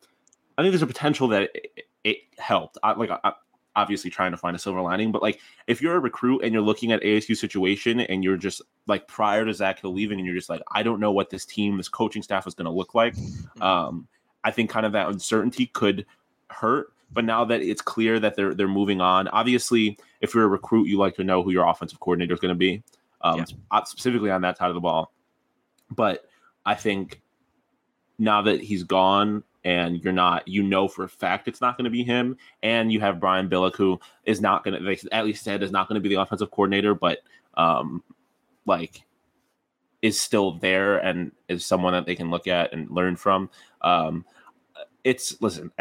I 0.57 0.61
think 0.61 0.71
there's 0.71 0.81
a 0.81 0.87
potential 0.87 1.27
that 1.29 1.49
it, 1.53 1.85
it 2.03 2.17
helped. 2.37 2.77
I, 2.83 2.93
like, 2.93 3.09
I, 3.09 3.33
obviously 3.75 4.09
trying 4.09 4.31
to 4.31 4.37
find 4.37 4.55
a 4.55 4.59
silver 4.59 4.81
lining, 4.81 5.11
but 5.11 5.21
like 5.21 5.39
if 5.67 5.81
you're 5.81 5.95
a 5.95 5.99
recruit 5.99 6.43
and 6.43 6.53
you're 6.53 6.61
looking 6.61 6.91
at 6.91 7.01
ASU 7.01 7.35
situation 7.35 8.01
and 8.01 8.23
you're 8.23 8.37
just 8.37 8.61
like 8.87 9.07
prior 9.07 9.45
to 9.45 9.53
Zak 9.53 9.79
Hill 9.79 9.93
leaving 9.93 10.19
and 10.19 10.25
you're 10.25 10.35
just 10.35 10.49
like, 10.49 10.61
I 10.71 10.83
don't 10.83 10.99
know 10.99 11.11
what 11.11 11.29
this 11.29 11.45
team, 11.45 11.77
this 11.77 11.89
coaching 11.89 12.21
staff 12.21 12.45
is 12.47 12.53
going 12.53 12.65
to 12.65 12.71
look 12.71 12.93
like. 12.93 13.15
Mm-hmm. 13.15 13.61
Um, 13.61 14.07
I 14.43 14.51
think 14.51 14.69
kind 14.69 14.85
of 14.85 14.91
that 14.91 15.07
uncertainty 15.07 15.67
could 15.67 16.05
hurt. 16.49 16.92
But 17.13 17.25
now 17.25 17.45
that 17.45 17.61
it's 17.61 17.81
clear 17.81 18.19
that 18.19 18.35
they're 18.35 18.53
they're 18.53 18.67
moving 18.67 19.01
on, 19.01 19.27
obviously, 19.29 19.97
if 20.21 20.33
you're 20.33 20.45
a 20.45 20.47
recruit, 20.47 20.87
you 20.87 20.97
like 20.97 21.15
to 21.15 21.23
know 21.23 21.43
who 21.43 21.51
your 21.51 21.67
offensive 21.67 21.99
coordinator 21.99 22.33
is 22.33 22.39
going 22.39 22.53
to 22.53 22.57
be, 22.57 22.83
um, 23.21 23.39
yeah. 23.39 23.45
Uh, 23.71 23.83
specifically 23.83 24.31
on 24.31 24.41
that 24.41 24.57
side 24.57 24.69
of 24.69 24.75
the 24.75 24.81
ball. 24.81 25.11
But 25.91 26.25
I 26.65 26.75
think 26.75 27.21
now 28.17 28.41
that 28.41 28.61
he's 28.61 28.83
gone 28.83 29.43
and 29.63 30.03
you're 30.03 30.13
not, 30.13 30.47
you 30.47 30.63
know 30.63 30.87
for 30.87 31.03
a 31.03 31.09
fact 31.09 31.47
it's 31.47 31.61
not 31.61 31.77
going 31.77 31.85
to 31.85 31.91
be 31.91 32.03
him, 32.03 32.37
and 32.63 32.91
you 32.91 32.99
have 32.99 33.19
Brian 33.19 33.49
Billick 33.49 33.75
who 33.75 33.99
is 34.25 34.41
not 34.41 34.63
going 34.63 34.77
to, 34.77 34.83
they 34.83 34.97
at 35.11 35.25
least 35.25 35.43
said 35.43 35.63
is 35.63 35.71
not 35.71 35.87
going 35.87 36.01
to 36.01 36.07
be 36.07 36.13
the 36.13 36.21
offensive 36.21 36.51
coordinator, 36.51 36.95
but 36.95 37.19
um, 37.55 38.03
like 38.65 39.03
is 40.01 40.19
still 40.19 40.53
there 40.59 40.97
and 40.97 41.31
is 41.47 41.65
someone 41.65 41.93
that 41.93 42.05
they 42.05 42.15
can 42.15 42.29
look 42.29 42.45
at 42.45 42.73
and 42.73 42.91
learn 42.91 43.15
from. 43.15 43.49
Um, 43.81 44.25
it's 45.03 45.41
listen. 45.41 45.71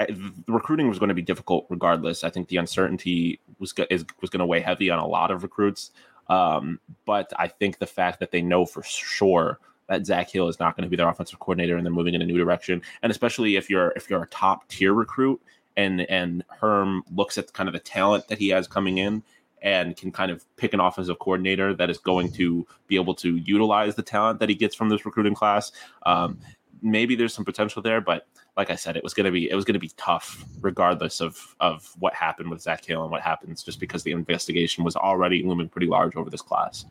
Recruiting 0.49 0.89
was 0.89 0.99
going 0.99 1.09
to 1.09 1.15
be 1.15 1.23
difficult 1.23 1.67
regardless. 1.69 2.25
I 2.25 2.31
think 2.31 2.49
the 2.49 2.57
uncertainty 2.57 3.41
was 3.59 3.73
is, 3.91 4.05
was 4.21 4.31
going 4.31 4.41
to 4.41 4.47
weigh 4.47 4.61
heavy 4.61 4.91
on 4.91 4.99
a 4.99 5.07
lot 5.07 5.31
of 5.31 5.43
recruits. 5.43 5.91
Um, 6.29 6.81
but 7.05 7.33
I 7.39 7.49
think 7.49 7.79
the 7.79 7.87
fact 7.87 8.21
that 8.21 8.31
they 8.31 8.43
know 8.43 8.65
for 8.65 8.83
sure 8.83 9.59
that 9.89 10.07
Zak 10.07 10.31
Hill 10.31 10.49
is 10.49 10.59
not 10.59 10.77
going 10.77 10.85
to 10.85 10.91
be 10.91 10.97
their 10.97 11.09
offensive 11.09 11.39
coordinator 11.39 11.77
and 11.77 11.85
they're 11.85 11.93
moving 11.93 12.15
in 12.15 12.23
a 12.23 12.27
new 12.27 12.39
direction, 12.39 12.83
and 13.03 13.11
especially 13.11 13.57
if 13.57 13.71
you're 13.71 13.93
if 13.97 14.11
you're 14.11 14.23
a 14.23 14.29
top 14.29 14.69
tier 14.69 14.93
recruit 14.93 15.41
and 15.77 16.03
and 16.03 16.45
Herm 16.49 17.03
looks 17.15 17.39
at 17.39 17.53
kind 17.53 17.69
of 17.69 17.73
the 17.73 17.81
talent 17.81 18.29
that 18.29 18.39
he 18.39 18.49
has 18.49 18.67
coming 18.67 18.99
in 18.99 19.23
and 19.63 19.97
can 19.97 20.11
kind 20.11 20.31
of 20.31 20.45
pick 20.57 20.75
an 20.75 20.81
offensive 20.81 21.19
coordinator 21.21 21.73
that 21.73 21.89
is 21.89 21.99
going 21.99 22.33
to 22.33 22.67
be 22.89 22.97
able 22.97 23.15
to 23.15 23.37
utilize 23.37 23.95
the 23.95 24.03
talent 24.03 24.41
that 24.41 24.49
he 24.49 24.57
gets 24.57 24.75
from 24.75 24.89
this 24.89 25.07
recruiting 25.07 25.35
class. 25.35 25.71
Um, 26.05 26.39
maybe 26.83 27.15
there's 27.15 27.35
some 27.35 27.45
potential 27.45 27.83
there, 27.83 28.01
but 28.01 28.27
like 28.57 28.71
I 28.71 28.75
said, 28.75 28.97
it 28.97 29.03
was 29.03 29.15
going 29.15 29.25
to 29.25 29.31
be 29.31 29.51
it 29.51 29.55
was 29.55 29.65
going 29.65 29.75
to 29.75 29.81
be 29.81 29.91
tough 29.97 30.45
regardless 30.61 31.21
of 31.21 31.55
of 31.61 31.91
what 31.99 32.15
happened 32.15 32.51
with 32.51 32.61
Zak 32.61 32.85
Hill 32.85 33.03
and 33.03 33.11
what 33.11 33.23
happens, 33.23 33.63
just 33.63 33.81
because 33.81 34.03
the 34.03 34.13
investigation 34.13 34.85
was 34.85 34.97
already 34.97 35.43
looming 35.43 35.69
pretty 35.69 35.87
large 35.87 36.17
over 36.17 36.29
this 36.29 36.43
class. 36.43 36.85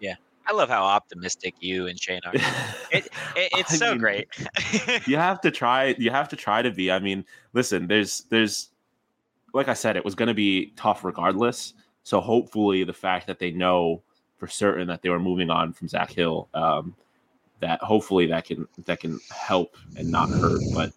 Yeah, 0.00 0.14
I 0.46 0.52
love 0.52 0.68
how 0.68 0.84
optimistic 0.84 1.54
you 1.60 1.86
and 1.86 2.00
Shane 2.00 2.20
are. 2.26 2.32
It, 2.90 3.04
it, 3.36 3.52
it's 3.52 3.78
so 3.78 3.90
mean, 3.90 3.98
great. 3.98 4.28
you 5.06 5.16
have 5.18 5.42
to 5.42 5.50
try. 5.50 5.94
You 5.98 6.10
have 6.10 6.28
to 6.30 6.36
try 6.36 6.62
to 6.62 6.70
be. 6.70 6.90
I 6.90 6.98
mean, 6.98 7.24
listen. 7.52 7.86
There's 7.86 8.22
there's 8.30 8.70
like 9.52 9.68
I 9.68 9.74
said, 9.74 9.96
it 9.96 10.04
was 10.04 10.14
going 10.14 10.28
to 10.28 10.34
be 10.34 10.72
tough 10.76 11.04
regardless. 11.04 11.74
So 12.02 12.20
hopefully, 12.20 12.84
the 12.84 12.94
fact 12.94 13.26
that 13.26 13.38
they 13.38 13.50
know 13.50 14.02
for 14.38 14.46
certain 14.46 14.86
that 14.86 15.02
they 15.02 15.08
were 15.08 15.18
moving 15.18 15.50
on 15.50 15.72
from 15.72 15.88
Zak 15.88 16.12
Hill. 16.12 16.48
Um, 16.54 16.94
that 17.60 17.80
hopefully 17.82 18.26
that 18.26 18.44
can 18.44 18.66
that 18.84 19.00
can 19.00 19.20
help 19.30 19.76
and 19.96 20.10
not 20.10 20.28
hurt. 20.28 20.60
But 20.72 20.92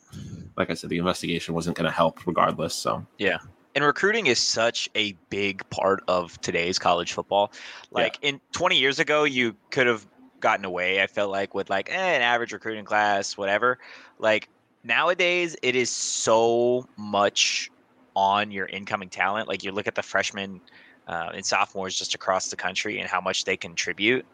like 0.57 0.69
I 0.69 0.73
said, 0.73 0.89
the 0.89 0.97
investigation 0.97 1.53
wasn't 1.53 1.77
going 1.77 1.89
to 1.89 1.95
help 1.95 2.25
regardless. 2.27 2.73
So 2.73 3.05
yeah. 3.17 3.37
And 3.73 3.85
recruiting 3.85 4.27
is 4.27 4.37
such 4.37 4.89
a 4.95 5.13
big 5.29 5.67
part 5.69 6.03
of 6.07 6.39
today's 6.41 6.77
college 6.77 7.13
football. 7.13 7.53
Like 7.89 8.19
yeah. 8.21 8.29
in 8.29 8.41
20 8.51 8.77
years 8.77 8.99
ago, 8.99 9.23
you 9.23 9.55
could 9.69 9.87
have 9.87 10.05
gotten 10.41 10.65
away. 10.65 11.01
I 11.01 11.07
felt 11.07 11.31
like 11.31 11.53
with 11.53 11.69
like 11.69 11.89
eh, 11.89 11.93
an 12.15 12.21
average 12.21 12.51
recruiting 12.51 12.83
class, 12.83 13.37
whatever. 13.37 13.79
Like 14.19 14.49
nowadays, 14.83 15.55
it 15.61 15.75
is 15.75 15.89
so 15.89 16.87
much 16.97 17.71
on 18.13 18.51
your 18.51 18.65
incoming 18.65 19.09
talent. 19.09 19.47
Like 19.47 19.63
you 19.63 19.71
look 19.71 19.87
at 19.87 19.95
the 19.95 20.03
freshmen 20.03 20.59
uh, 21.07 21.31
and 21.33 21.45
sophomores 21.45 21.97
just 21.97 22.13
across 22.13 22.49
the 22.49 22.57
country 22.57 22.99
and 22.99 23.09
how 23.09 23.21
much 23.21 23.45
they 23.45 23.55
contribute 23.55 24.25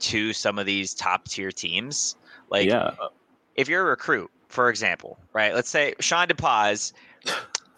to 0.00 0.32
some 0.32 0.58
of 0.58 0.66
these 0.66 0.94
top 0.94 1.26
tier 1.28 1.50
teams. 1.50 2.16
Like, 2.50 2.68
yeah. 2.68 2.94
Uh, 3.00 3.08
if 3.56 3.68
you're 3.68 3.82
a 3.82 3.90
recruit, 3.90 4.30
for 4.48 4.70
example, 4.70 5.18
right? 5.32 5.54
Let's 5.54 5.68
say 5.70 5.94
Sean 6.00 6.28
DePaz, 6.28 6.92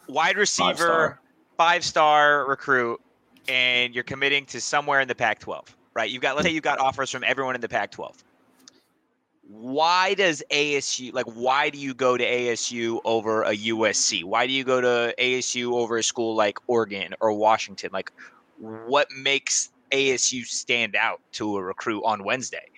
wide 0.08 0.36
receiver, 0.36 1.18
five 1.56 1.84
star 1.84 2.46
recruit, 2.46 3.00
and 3.48 3.94
you're 3.94 4.04
committing 4.04 4.46
to 4.46 4.60
somewhere 4.60 5.00
in 5.00 5.08
the 5.08 5.14
Pac 5.14 5.40
12, 5.40 5.76
right? 5.94 6.10
You've 6.10 6.22
got, 6.22 6.36
let's 6.36 6.46
say 6.46 6.52
you've 6.54 6.62
got 6.62 6.78
offers 6.78 7.10
from 7.10 7.24
everyone 7.24 7.54
in 7.54 7.60
the 7.60 7.68
Pac 7.68 7.90
12. 7.90 8.22
why 9.50 10.14
does 10.14 10.44
ASU 10.52 11.12
like 11.12 11.26
why 11.26 11.70
do 11.70 11.78
you 11.78 11.92
go 11.92 12.16
to 12.16 12.24
ASU 12.24 13.00
over 13.04 13.42
a 13.42 13.56
USC? 13.56 14.22
Why 14.22 14.46
do 14.46 14.52
you 14.52 14.62
go 14.62 14.80
to 14.80 15.12
ASU 15.18 15.72
over 15.72 15.98
a 15.98 16.04
school 16.04 16.36
like 16.36 16.58
Oregon 16.68 17.14
or 17.20 17.32
Washington? 17.32 17.90
Like 17.92 18.12
what 18.58 19.08
makes 19.10 19.70
ASU 19.90 20.44
stand 20.44 20.96
out 20.96 21.20
to 21.32 21.56
a 21.56 21.62
recruit 21.62 22.02
on 22.04 22.24
Wednesday? 22.24 22.70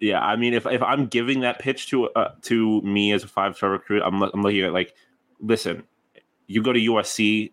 Yeah, 0.00 0.20
I 0.20 0.36
mean, 0.36 0.54
if, 0.54 0.66
if 0.66 0.82
I'm 0.82 1.06
giving 1.06 1.40
that 1.40 1.58
pitch 1.58 1.88
to 1.88 2.10
uh, 2.10 2.32
to 2.42 2.82
me 2.82 3.12
as 3.12 3.24
a 3.24 3.28
five 3.28 3.56
star 3.56 3.70
recruit, 3.70 4.02
I'm 4.04 4.22
I'm 4.22 4.42
looking 4.42 4.62
at 4.62 4.72
like, 4.72 4.94
listen, 5.40 5.84
you 6.46 6.62
go 6.62 6.72
to 6.72 6.80
USC, 6.80 7.52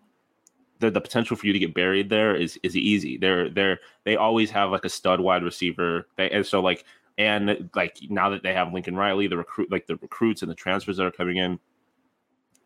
the, 0.80 0.90
the 0.90 1.00
potential 1.00 1.36
for 1.36 1.46
you 1.46 1.52
to 1.52 1.58
get 1.58 1.72
buried 1.72 2.10
there 2.10 2.34
is 2.34 2.58
is 2.62 2.76
easy. 2.76 3.16
They're 3.16 3.48
they're 3.48 3.78
they 4.04 4.16
always 4.16 4.50
have 4.50 4.70
like 4.70 4.84
a 4.84 4.88
stud 4.88 5.20
wide 5.20 5.42
receiver, 5.42 6.06
they, 6.16 6.30
and 6.30 6.44
so 6.44 6.60
like 6.60 6.84
and 7.16 7.70
like 7.74 7.98
now 8.10 8.28
that 8.30 8.42
they 8.42 8.52
have 8.52 8.72
Lincoln 8.72 8.96
Riley, 8.96 9.28
the 9.28 9.36
recruit 9.36 9.70
like 9.70 9.86
the 9.86 9.96
recruits 9.96 10.42
and 10.42 10.50
the 10.50 10.56
transfers 10.56 10.96
that 10.96 11.06
are 11.06 11.10
coming 11.10 11.36
in 11.36 11.58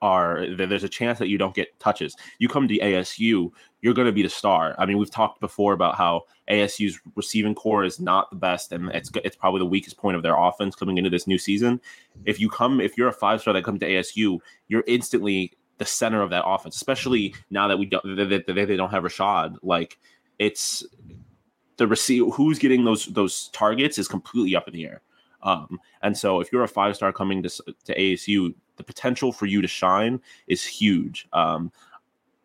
are 0.03 0.47
there's 0.57 0.85
a 0.85 0.88
chance 0.88 1.19
that 1.19 1.29
you 1.29 1.38
don't 1.38 1.55
get 1.55 1.79
touches. 1.79 2.17
You 2.38 2.49
come 2.49 2.69
to 2.69 2.79
ASU, 2.79 3.50
you're 3.81 3.95
going 3.95 4.07
to 4.07 4.12
be 4.12 4.23
the 4.23 4.29
star. 4.29 4.75
I 4.79 4.87
mean, 4.87 4.99
we've 4.99 5.11
talked 5.11 5.41
before 5.41 5.73
about 5.73 5.97
how 5.97 6.23
ASU's 6.50 6.99
receiving 7.15 7.55
corps 7.55 7.85
is 7.85 8.00
not 8.00 8.31
the 8.31 8.37
best, 8.37 8.73
and 8.73 8.88
it's 8.91 9.11
it's 9.25 9.37
probably 9.37 9.61
the 9.61 9.67
weakest 9.67 9.97
point 9.97 10.17
of 10.17 10.23
their 10.23 10.37
offense 10.37 10.75
coming 10.75 10.99
into 10.99 11.11
this 11.11 11.26
new 11.26 11.38
season. 11.38 11.81
If 12.25 12.41
you 12.41 12.49
come, 12.49 12.81
if 12.81 12.97
you're 12.97 13.09
a 13.09 13.12
five 13.12 13.41
star 13.41 13.55
that 13.55 13.65
comes 13.65 13.81
to 13.81 13.88
ASU, 13.88 14.38
you're 14.69 14.85
instantly 14.87 15.53
the 15.79 15.85
center 15.85 16.23
of 16.23 16.31
that 16.31 16.47
offense, 16.47 16.76
especially 16.76 17.35
now 17.50 17.69
that 17.69 17.79
we 17.79 17.87
don't 17.87 18.17
that 18.17 18.47
they, 18.47 18.76
don't 18.76 18.91
have 18.91 19.03
Rachaad. 19.03 19.57
Like 19.62 19.99
it's 20.38 20.85
the 21.76 21.87
receive 21.87 22.33
who's 22.35 22.59
getting 22.59 22.85
those 22.85 23.07
those 23.07 23.49
targets 23.49 23.99
is 23.99 24.09
completely 24.09 24.57
up 24.57 24.69
in 24.69 24.75
the 24.75 24.87
air. 24.87 25.03
Um, 25.43 25.79
and 26.03 26.17
so 26.17 26.41
if 26.41 26.50
you're 26.53 26.65
a 26.65 26.69
five 26.69 26.97
star 26.97 27.12
coming 27.12 27.43
to 27.43 27.49
to 27.85 27.99
ASU, 27.99 28.55
the 28.76 28.85
potential 28.85 29.33
for 29.33 29.47
you 29.47 29.62
to 29.62 29.68
shine 29.68 30.21
is 30.47 30.64
huge. 30.64 31.28
Um, 31.33 31.73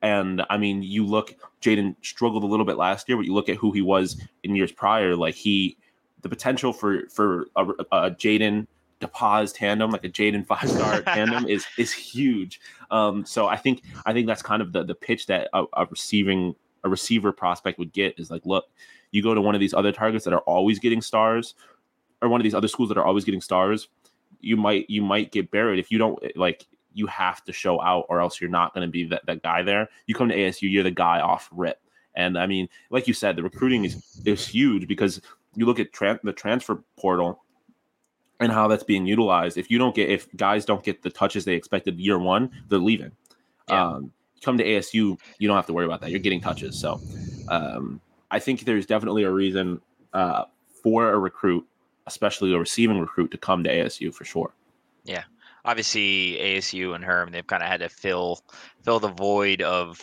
and 0.01 0.43
I 0.49 0.57
mean, 0.57 0.81
you 0.81 1.05
look, 1.05 1.35
Jayden 1.61 1.95
struggled 2.01 2.43
a 2.43 2.47
little 2.47 2.65
bit 2.65 2.77
last 2.77 3.07
year, 3.07 3.17
but 3.17 3.25
you 3.25 3.33
look 3.33 3.49
at 3.49 3.57
who 3.57 3.71
he 3.71 3.81
was 3.81 4.19
in 4.43 4.55
years 4.55 4.71
prior. 4.71 5.15
Like 5.15 5.35
he, 5.35 5.77
the 6.21 6.29
potential 6.29 6.73
for 6.73 7.07
for 7.09 7.47
a, 7.55 7.65
a 7.91 8.11
Jayden 8.11 8.67
DePaz 8.99 9.53
tandem, 9.53 9.91
like 9.91 10.03
a 10.03 10.09
Jayden 10.09 10.45
five 10.45 10.69
star 10.69 11.01
tandem, 11.05 11.47
is 11.47 11.65
is 11.77 11.91
huge. 11.93 12.61
Um, 12.89 13.25
so 13.25 13.47
I 13.47 13.57
think 13.57 13.83
I 14.05 14.13
think 14.13 14.27
that's 14.27 14.41
kind 14.41 14.61
of 14.61 14.73
the 14.73 14.83
the 14.83 14.95
pitch 14.95 15.27
that 15.27 15.49
a, 15.53 15.65
a, 15.73 15.85
receiving 15.85 16.55
a 16.83 16.89
receiver 16.89 17.31
prospect 17.31 17.77
would 17.77 17.93
get 17.93 18.19
is 18.19 18.31
like, 18.31 18.45
look, 18.45 18.65
you 19.11 19.21
go 19.21 19.35
to 19.35 19.41
one 19.41 19.53
of 19.53 19.61
these 19.61 19.73
other 19.73 19.91
targets 19.91 20.25
that 20.25 20.33
are 20.33 20.41
always 20.41 20.79
getting 20.79 21.01
stars, 21.01 21.53
or 22.21 22.29
one 22.29 22.41
of 22.41 22.43
these 22.43 22.55
other 22.55 22.67
schools 22.67 22.89
that 22.89 22.97
are 22.97 23.05
always 23.05 23.23
getting 23.23 23.41
stars, 23.41 23.87
you 24.41 24.57
might 24.57 24.89
you 24.89 25.01
might 25.01 25.31
get 25.31 25.51
buried 25.51 25.79
if 25.79 25.91
you 25.91 25.97
don't 25.97 26.19
like 26.35 26.67
you 26.93 27.07
have 27.07 27.43
to 27.45 27.53
show 27.53 27.81
out 27.81 28.05
or 28.09 28.19
else 28.19 28.41
you're 28.41 28.49
not 28.49 28.73
going 28.73 28.85
to 28.85 28.91
be 28.91 29.05
that, 29.05 29.25
that 29.25 29.41
guy 29.43 29.63
there. 29.63 29.87
You 30.07 30.15
come 30.15 30.29
to 30.29 30.35
ASU, 30.35 30.69
you're 30.69 30.83
the 30.83 30.91
guy 30.91 31.21
off 31.21 31.49
rip. 31.51 31.79
And 32.15 32.37
I 32.37 32.45
mean, 32.45 32.67
like 32.89 33.07
you 33.07 33.13
said, 33.13 33.35
the 33.35 33.43
recruiting 33.43 33.85
is 33.85 34.21
is 34.25 34.45
huge 34.45 34.87
because 34.87 35.21
you 35.55 35.65
look 35.65 35.79
at 35.79 35.93
tra- 35.93 36.19
the 36.23 36.33
transfer 36.33 36.83
portal 36.97 37.43
and 38.39 38.51
how 38.51 38.67
that's 38.67 38.83
being 38.83 39.05
utilized. 39.05 39.57
If 39.57 39.69
you 39.69 39.77
don't 39.77 39.95
get, 39.95 40.09
if 40.09 40.27
guys 40.35 40.65
don't 40.65 40.83
get 40.83 41.03
the 41.03 41.09
touches 41.09 41.45
they 41.45 41.53
expected 41.53 41.99
year 41.99 42.17
one, 42.17 42.49
they're 42.69 42.79
leaving. 42.79 43.11
Yeah. 43.69 43.85
Um, 43.85 44.11
come 44.43 44.57
to 44.57 44.65
ASU, 44.65 45.17
you 45.37 45.47
don't 45.47 45.55
have 45.55 45.67
to 45.67 45.73
worry 45.73 45.85
about 45.85 46.01
that. 46.01 46.09
You're 46.09 46.19
getting 46.19 46.41
touches. 46.41 46.77
So 46.77 46.99
um, 47.47 48.01
I 48.31 48.39
think 48.39 48.65
there's 48.65 48.85
definitely 48.85 49.23
a 49.23 49.31
reason 49.31 49.79
uh, 50.13 50.45
for 50.81 51.11
a 51.11 51.19
recruit, 51.19 51.65
especially 52.11 52.53
a 52.53 52.59
receiving 52.59 52.99
recruit, 52.99 53.31
to 53.31 53.37
come 53.37 53.63
to 53.63 53.69
ASU 53.69 54.13
for 54.13 54.25
sure. 54.25 54.53
Yeah, 55.03 55.23
obviously 55.65 56.37
ASU 56.39 56.95
and 56.95 57.03
Herm, 57.03 57.31
they've 57.31 57.45
kind 57.45 57.63
of 57.63 57.69
had 57.69 57.81
to 57.81 57.89
fill 57.89 58.41
fill 58.83 58.99
the 58.99 59.09
void 59.09 59.61
of 59.61 60.01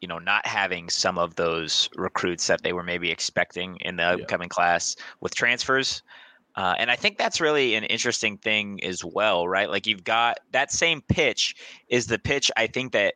you 0.00 0.08
know 0.08 0.18
not 0.18 0.46
having 0.46 0.88
some 0.88 1.18
of 1.18 1.34
those 1.36 1.88
recruits 1.96 2.46
that 2.46 2.62
they 2.62 2.72
were 2.72 2.82
maybe 2.82 3.10
expecting 3.10 3.76
in 3.80 3.96
the 3.96 4.04
upcoming 4.04 4.46
yeah. 4.46 4.54
class 4.54 4.96
with 5.20 5.34
transfers. 5.34 6.02
Uh, 6.56 6.74
and 6.78 6.90
I 6.90 6.96
think 6.96 7.18
that's 7.18 7.40
really 7.40 7.76
an 7.76 7.84
interesting 7.84 8.36
thing 8.36 8.82
as 8.82 9.04
well, 9.04 9.46
right? 9.46 9.70
Like 9.70 9.86
you've 9.86 10.02
got 10.02 10.38
that 10.50 10.72
same 10.72 11.02
pitch 11.02 11.54
is 11.88 12.06
the 12.06 12.18
pitch 12.18 12.50
I 12.56 12.66
think 12.66 12.92
that 12.92 13.14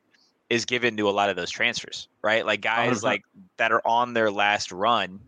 is 0.49 0.65
given 0.65 0.97
to 0.99 1.09
a 1.09 1.11
lot 1.11 1.29
of 1.29 1.35
those 1.35 1.51
transfers, 1.51 2.09
right? 2.23 2.47
Like 2.47 2.61
guys 2.61 3.01
100%. 3.01 3.03
like 3.03 3.23
that 3.57 3.73
are 3.73 3.83
on 3.85 4.13
their 4.13 4.31
last 4.31 4.71
run 4.71 5.19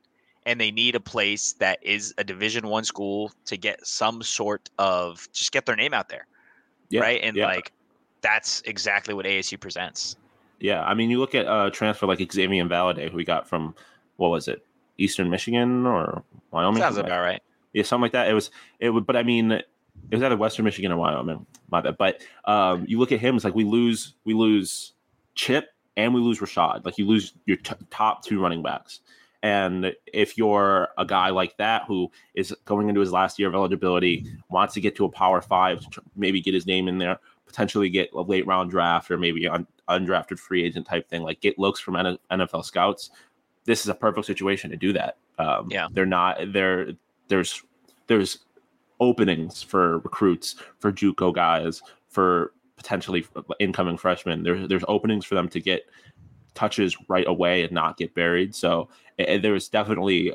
and 0.47 0.61
they 0.61 0.71
need 0.71 0.95
a 0.95 1.01
place 1.01 1.53
that 1.55 1.79
is 1.83 2.15
a 2.19 2.25
division 2.25 2.69
one 2.69 2.85
school 2.85 3.33
to 3.47 3.57
get 3.57 3.87
some 3.87 4.23
sort 4.23 4.71
of 4.79 5.29
just 5.33 5.53
get 5.53 5.67
their 5.67 5.77
name 5.77 5.95
out 5.95 6.09
there. 6.09 6.27
Yeah, 6.91 7.01
right. 7.01 7.21
And 7.23 7.37
yeah. 7.37 7.47
like 7.47 7.73
that's 8.21 8.63
exactly 8.63 9.15
what 9.15 9.27
ASU 9.27 9.59
presents. 9.59 10.17
Yeah. 10.61 10.83
I 10.83 10.95
mean 10.95 11.11
you 11.11 11.19
look 11.19 11.35
at 11.35 11.47
a 11.47 11.71
transfer 11.71 12.07
like 12.07 12.21
Xavier 12.33 12.65
Valladay, 12.65 13.11
who 13.11 13.17
we 13.17 13.25
got 13.25 13.49
from 13.49 13.75
what 14.17 14.29
was 14.29 14.49
it? 14.49 14.65
Eastern 14.97 15.29
Michigan 15.29 15.87
or 15.87 16.23
Wyoming? 16.51 16.81
Sounds 16.81 16.99
about 16.99 17.21
right 17.21 17.43
yeah, 17.75 17.83
something 17.83 18.03
like 18.03 18.13
that. 18.13 18.29
It 18.29 18.35
was 18.35 18.51
it 18.79 18.89
would, 18.89 19.05
but 19.05 19.17
I 19.17 19.23
mean, 19.23 19.53
it 19.53 19.67
was 20.11 20.23
either 20.23 20.37
Western 20.37 20.65
Michigan 20.65 20.93
or 20.93 20.97
Wyoming. 20.97 21.45
My 21.71 21.83
bad. 21.83 21.99
But 21.99 22.23
um, 22.47 22.87
you 22.89 22.99
look 22.99 23.13
at 23.13 23.21
him, 23.21 23.37
it's 23.37 23.45
like 23.45 23.55
we 23.55 23.65
lose 23.65 24.15
we 24.25 24.33
lose 24.33 24.93
Chip 25.35 25.69
and 25.97 26.15
we 26.15 26.21
lose 26.21 26.39
Rachaad. 26.39 26.87
Like 26.87 26.97
you 26.97 27.07
lose 27.07 27.35
your 27.45 27.59
t- 27.59 27.75
top 27.91 28.25
two 28.25 28.41
running 28.41 28.63
backs. 28.63 29.01
And 29.45 29.95
if 30.07 30.39
you're 30.39 30.89
a 30.97 31.05
guy 31.05 31.29
like 31.29 31.59
that 31.59 31.83
who 31.87 32.11
is 32.35 32.57
going 32.65 32.89
into 32.89 33.03
his 33.03 33.13
last 33.13 33.39
year 33.39 33.47
of 33.47 33.55
eligibility, 33.55 34.25
wants 34.49 34.73
to 34.73 34.81
get 34.81 34.97
to 34.97 35.05
a 35.05 35.09
Power 35.11 35.43
Five, 35.43 35.87
maybe 36.17 36.41
get 36.41 36.55
his 36.55 36.67
name 36.67 36.89
in 36.89 36.97
there, 36.97 37.19
potentially 37.45 37.91
get 37.91 38.11
a 38.15 38.23
late 38.23 38.47
round 38.47 38.71
draft 38.71 39.11
or 39.11 39.19
maybe 39.19 39.45
an 39.45 39.67
undrafted 39.91 40.39
free 40.39 40.65
agent 40.65 40.87
type 40.87 41.11
thing, 41.11 41.21
like 41.21 41.43
get 41.43 41.59
looks 41.59 41.79
from 41.79 41.93
NFL 42.31 42.65
scouts. 42.65 43.11
This 43.67 43.83
is 43.83 43.89
a 43.89 43.95
perfect 43.95 44.27
situation 44.27 44.71
to 44.71 44.79
do 44.79 44.95
that. 44.95 45.19
Um, 45.39 45.69
yeah, 45.71 45.89
they're 45.93 46.07
not. 46.07 46.39
They're 46.55 46.93
there's 47.29 47.63
there's 48.07 48.39
openings 48.99 49.63
for 49.63 49.99
recruits 49.99 50.57
for 50.79 50.91
JUCO 50.91 51.35
guys 51.35 51.83
for 52.09 52.55
potentially 52.77 53.27
incoming 53.59 53.99
freshmen. 53.99 54.43
There's 54.43 54.67
there's 54.71 54.85
openings 54.89 55.27
for 55.27 55.35
them 55.35 55.51
to 55.51 55.61
get 55.61 55.83
touches 56.55 56.97
right 57.09 57.27
away 57.27 57.63
and 57.63 57.73
not 57.73 57.97
get 57.97 58.15
buried. 58.15 58.55
So 58.55 58.89
it, 59.19 59.43
there's 59.43 59.69
definitely 59.69 60.35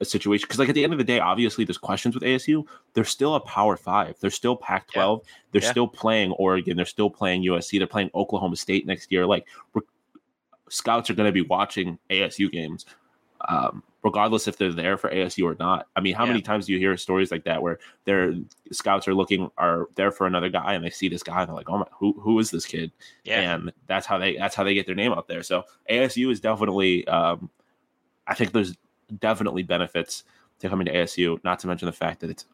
a 0.00 0.04
situation 0.04 0.46
because 0.46 0.58
like 0.58 0.68
at 0.68 0.74
the 0.74 0.84
end 0.84 0.92
of 0.92 0.98
the 0.98 1.04
day, 1.04 1.20
obviously 1.20 1.64
there's 1.64 1.78
questions 1.78 2.14
with 2.14 2.24
ASU. 2.24 2.64
They're 2.94 3.04
still 3.04 3.34
a 3.34 3.40
Power 3.40 3.76
Five. 3.76 4.16
They're 4.20 4.30
still 4.30 4.56
Pac-12. 4.56 5.20
Yeah. 5.20 5.30
They're 5.52 5.62
yeah. 5.62 5.70
still 5.70 5.88
playing 5.88 6.32
Oregon. 6.32 6.76
They're 6.76 6.86
still 6.86 7.10
playing 7.10 7.44
USC. 7.44 7.78
They're 7.78 7.86
playing 7.86 8.10
Oklahoma 8.14 8.56
State 8.56 8.86
next 8.86 9.12
year. 9.12 9.26
Like 9.26 9.46
scouts 10.68 11.10
are 11.10 11.14
going 11.14 11.28
to 11.28 11.32
be 11.32 11.42
watching 11.42 11.98
ASU 12.10 12.50
games. 12.50 12.86
Um, 13.46 13.82
regardless 14.04 14.46
if 14.46 14.58
they're 14.58 14.72
there 14.72 14.96
for 14.98 15.10
ASU 15.10 15.44
or 15.44 15.56
not. 15.58 15.88
I 15.96 16.00
mean, 16.00 16.14
how 16.14 16.24
yeah. 16.24 16.32
many 16.32 16.42
times 16.42 16.66
do 16.66 16.72
you 16.74 16.78
hear 16.78 16.96
stories 16.96 17.30
like 17.30 17.44
that 17.44 17.62
where 17.62 17.78
their 18.04 18.34
scouts 18.70 19.08
are 19.08 19.14
looking 19.14 19.50
are 19.56 19.88
there 19.96 20.12
for 20.12 20.26
another 20.26 20.50
guy 20.50 20.74
and 20.74 20.84
they 20.84 20.90
see 20.90 21.08
this 21.08 21.22
guy 21.22 21.40
and 21.40 21.48
they're 21.48 21.56
like, 21.56 21.70
oh 21.70 21.78
my, 21.78 21.86
who 21.98 22.12
who 22.20 22.38
is 22.38 22.50
this 22.50 22.66
kid? 22.66 22.92
Yeah. 23.24 23.54
And 23.54 23.72
that's 23.86 24.06
how 24.06 24.18
they 24.18 24.36
that's 24.36 24.54
how 24.54 24.62
they 24.62 24.74
get 24.74 24.86
their 24.86 24.94
name 24.94 25.12
out 25.12 25.26
there. 25.26 25.42
So 25.42 25.64
ASU 25.90 26.30
is 26.30 26.40
definitely, 26.40 27.06
um, 27.08 27.50
I 28.26 28.34
think 28.34 28.52
there's 28.52 28.76
definitely 29.18 29.62
benefits 29.62 30.24
to 30.60 30.68
coming 30.68 30.86
to 30.86 30.92
ASU. 30.94 31.42
Not 31.44 31.58
to 31.60 31.66
mention 31.66 31.86
the 31.86 31.92
fact 31.92 32.20
that 32.20 32.30
it's 32.30 32.46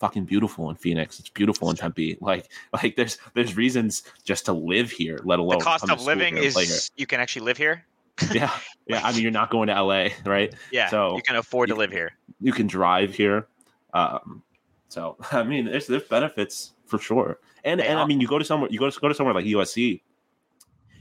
fucking 0.00 0.24
beautiful 0.24 0.70
in 0.70 0.76
Phoenix. 0.76 1.18
It's 1.18 1.28
beautiful 1.28 1.70
in 1.70 1.76
Tempe. 1.76 2.18
Like 2.20 2.50
like 2.72 2.96
there's 2.96 3.18
there's 3.34 3.56
reasons 3.56 4.02
just 4.24 4.46
to 4.46 4.52
live 4.52 4.90
here, 4.90 5.20
let 5.24 5.38
alone 5.38 5.58
the 5.58 5.64
cost 5.64 5.90
of 5.90 6.04
living 6.04 6.36
is 6.36 6.90
you 6.96 7.06
can 7.06 7.20
actually 7.20 7.42
live 7.42 7.56
here 7.56 7.84
yeah, 8.32 8.50
yeah. 8.86 9.00
I 9.04 9.12
mean, 9.12 9.22
you're 9.22 9.30
not 9.30 9.50
going 9.50 9.68
to 9.68 9.82
LA, 9.82 10.08
right? 10.24 10.54
Yeah. 10.70 10.88
So 10.88 11.16
you 11.16 11.22
can 11.22 11.36
afford 11.36 11.68
you, 11.68 11.74
to 11.74 11.78
live 11.78 11.92
here. 11.92 12.12
You 12.40 12.52
can 12.52 12.66
drive 12.66 13.14
here. 13.14 13.46
Um, 13.94 14.42
so 14.88 15.16
I 15.32 15.42
mean, 15.42 15.66
there's 15.66 15.86
there's 15.86 16.04
benefits 16.04 16.72
for 16.86 16.98
sure. 16.98 17.38
And 17.64 17.80
and 17.80 17.98
I 17.98 18.06
mean, 18.06 18.20
you 18.20 18.28
go 18.28 18.38
to 18.38 18.44
somewhere 18.44 18.70
you 18.70 18.78
go 18.78 18.90
to 18.90 19.00
go 19.00 19.08
to 19.08 19.14
somewhere 19.14 19.34
like 19.34 19.46
USC. 19.46 20.02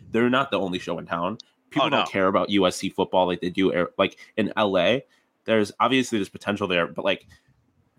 They're 0.09 0.29
not 0.29 0.51
the 0.51 0.59
only 0.59 0.79
show 0.79 0.99
in 0.99 1.05
town. 1.05 1.37
People 1.69 1.87
oh, 1.87 1.89
don't 1.89 2.09
care 2.09 2.27
about 2.27 2.49
USC 2.49 2.93
football 2.93 3.27
like 3.27 3.41
they 3.41 3.49
do 3.49 3.87
like 3.97 4.17
in 4.37 4.51
LA. 4.57 4.99
There's 5.45 5.71
obviously 5.79 6.17
there's 6.17 6.29
potential 6.29 6.67
there, 6.67 6.87
but 6.87 7.05
like 7.05 7.27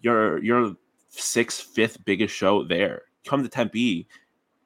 your 0.00 0.42
your 0.42 0.76
sixth, 1.08 1.62
fifth 1.62 2.04
biggest 2.04 2.34
show 2.34 2.64
there. 2.64 3.02
Come 3.25 3.42
to 3.42 3.48
Tempe, 3.48 4.06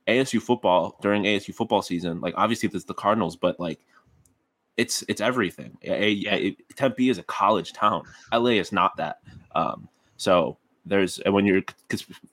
ASU 0.06 0.40
football 0.40 0.98
during 1.00 1.24
ASU 1.24 1.54
football 1.54 1.82
season. 1.82 2.20
Like 2.20 2.34
obviously 2.36 2.68
there's 2.68 2.84
the 2.84 2.94
Cardinals, 2.94 3.36
but 3.36 3.58
like 3.58 3.80
it's 4.76 5.04
it's 5.08 5.20
everything. 5.20 5.76
A, 5.82 6.10
yeah. 6.10 6.34
a, 6.34 6.56
Tempe 6.76 7.08
is 7.08 7.18
a 7.18 7.22
college 7.24 7.72
town. 7.72 8.02
LA 8.32 8.50
is 8.50 8.72
not 8.72 8.96
that. 8.96 9.18
Um, 9.54 9.88
so 10.16 10.56
there's 10.84 11.18
and 11.20 11.34
when 11.34 11.46
you're 11.46 11.62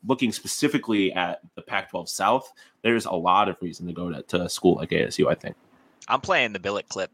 looking 0.05 0.31
specifically 0.31 1.13
at 1.13 1.41
the 1.55 1.61
Pac-12 1.61 2.09
South, 2.09 2.51
there's 2.81 3.05
a 3.05 3.11
lot 3.11 3.49
of 3.49 3.57
reason 3.61 3.87
to 3.87 3.93
go 3.93 4.09
to, 4.09 4.21
to 4.23 4.43
a 4.43 4.49
school 4.49 4.75
like 4.75 4.89
ASU. 4.89 5.29
I 5.29 5.35
think. 5.35 5.55
I'm 6.09 6.21
playing 6.21 6.53
the 6.53 6.59
Billick 6.59 6.87
clip 6.89 7.11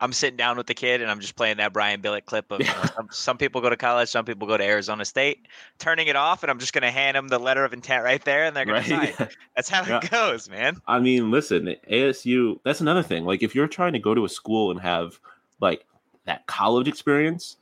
I'm 0.00 0.12
sitting 0.12 0.36
down 0.36 0.56
with 0.56 0.66
the 0.66 0.74
kid 0.74 1.02
and 1.02 1.10
I'm 1.10 1.18
just 1.20 1.34
playing 1.34 1.56
that 1.56 1.72
Brian 1.72 2.00
Billick 2.00 2.24
clip 2.24 2.50
of 2.52 2.60
know, 2.60 2.66
some, 2.66 2.90
um, 2.98 3.08
some 3.10 3.38
people 3.38 3.60
go 3.60 3.68
to 3.68 3.76
college, 3.76 4.08
some 4.08 4.24
people 4.24 4.46
go 4.46 4.56
to 4.56 4.64
Arizona 4.64 5.04
State, 5.04 5.46
turning 5.78 6.06
it 6.06 6.14
off, 6.14 6.42
and 6.44 6.50
I'm 6.50 6.60
just 6.60 6.72
gonna 6.72 6.90
hand 6.90 7.16
them 7.16 7.28
the 7.28 7.38
letter 7.38 7.64
of 7.64 7.72
intent 7.72 8.04
right 8.04 8.24
there, 8.24 8.44
and 8.44 8.56
they're 8.56 8.64
gonna 8.64 8.78
Right? 8.78 9.16
sign. 9.16 9.28
That's 9.56 9.68
how 9.68 9.84
Yeah. 9.84 10.00
it 10.02 10.10
goes, 10.10 10.48
man. 10.48 10.80
I 10.86 11.00
mean, 11.00 11.30
listen, 11.30 11.74
ASU, 11.90 12.60
that's 12.62 12.80
another 12.80 13.02
thing. 13.02 13.24
Like, 13.24 13.42
if 13.42 13.54
you're 13.54 13.66
trying 13.66 13.92
to 13.94 13.98
go 13.98 14.14
to 14.14 14.24
a 14.24 14.28
school 14.28 14.70
and 14.70 14.80
have 14.80 15.18
like 15.60 15.84
that 16.26 16.46
college 16.46 16.86
experience, 16.86 17.56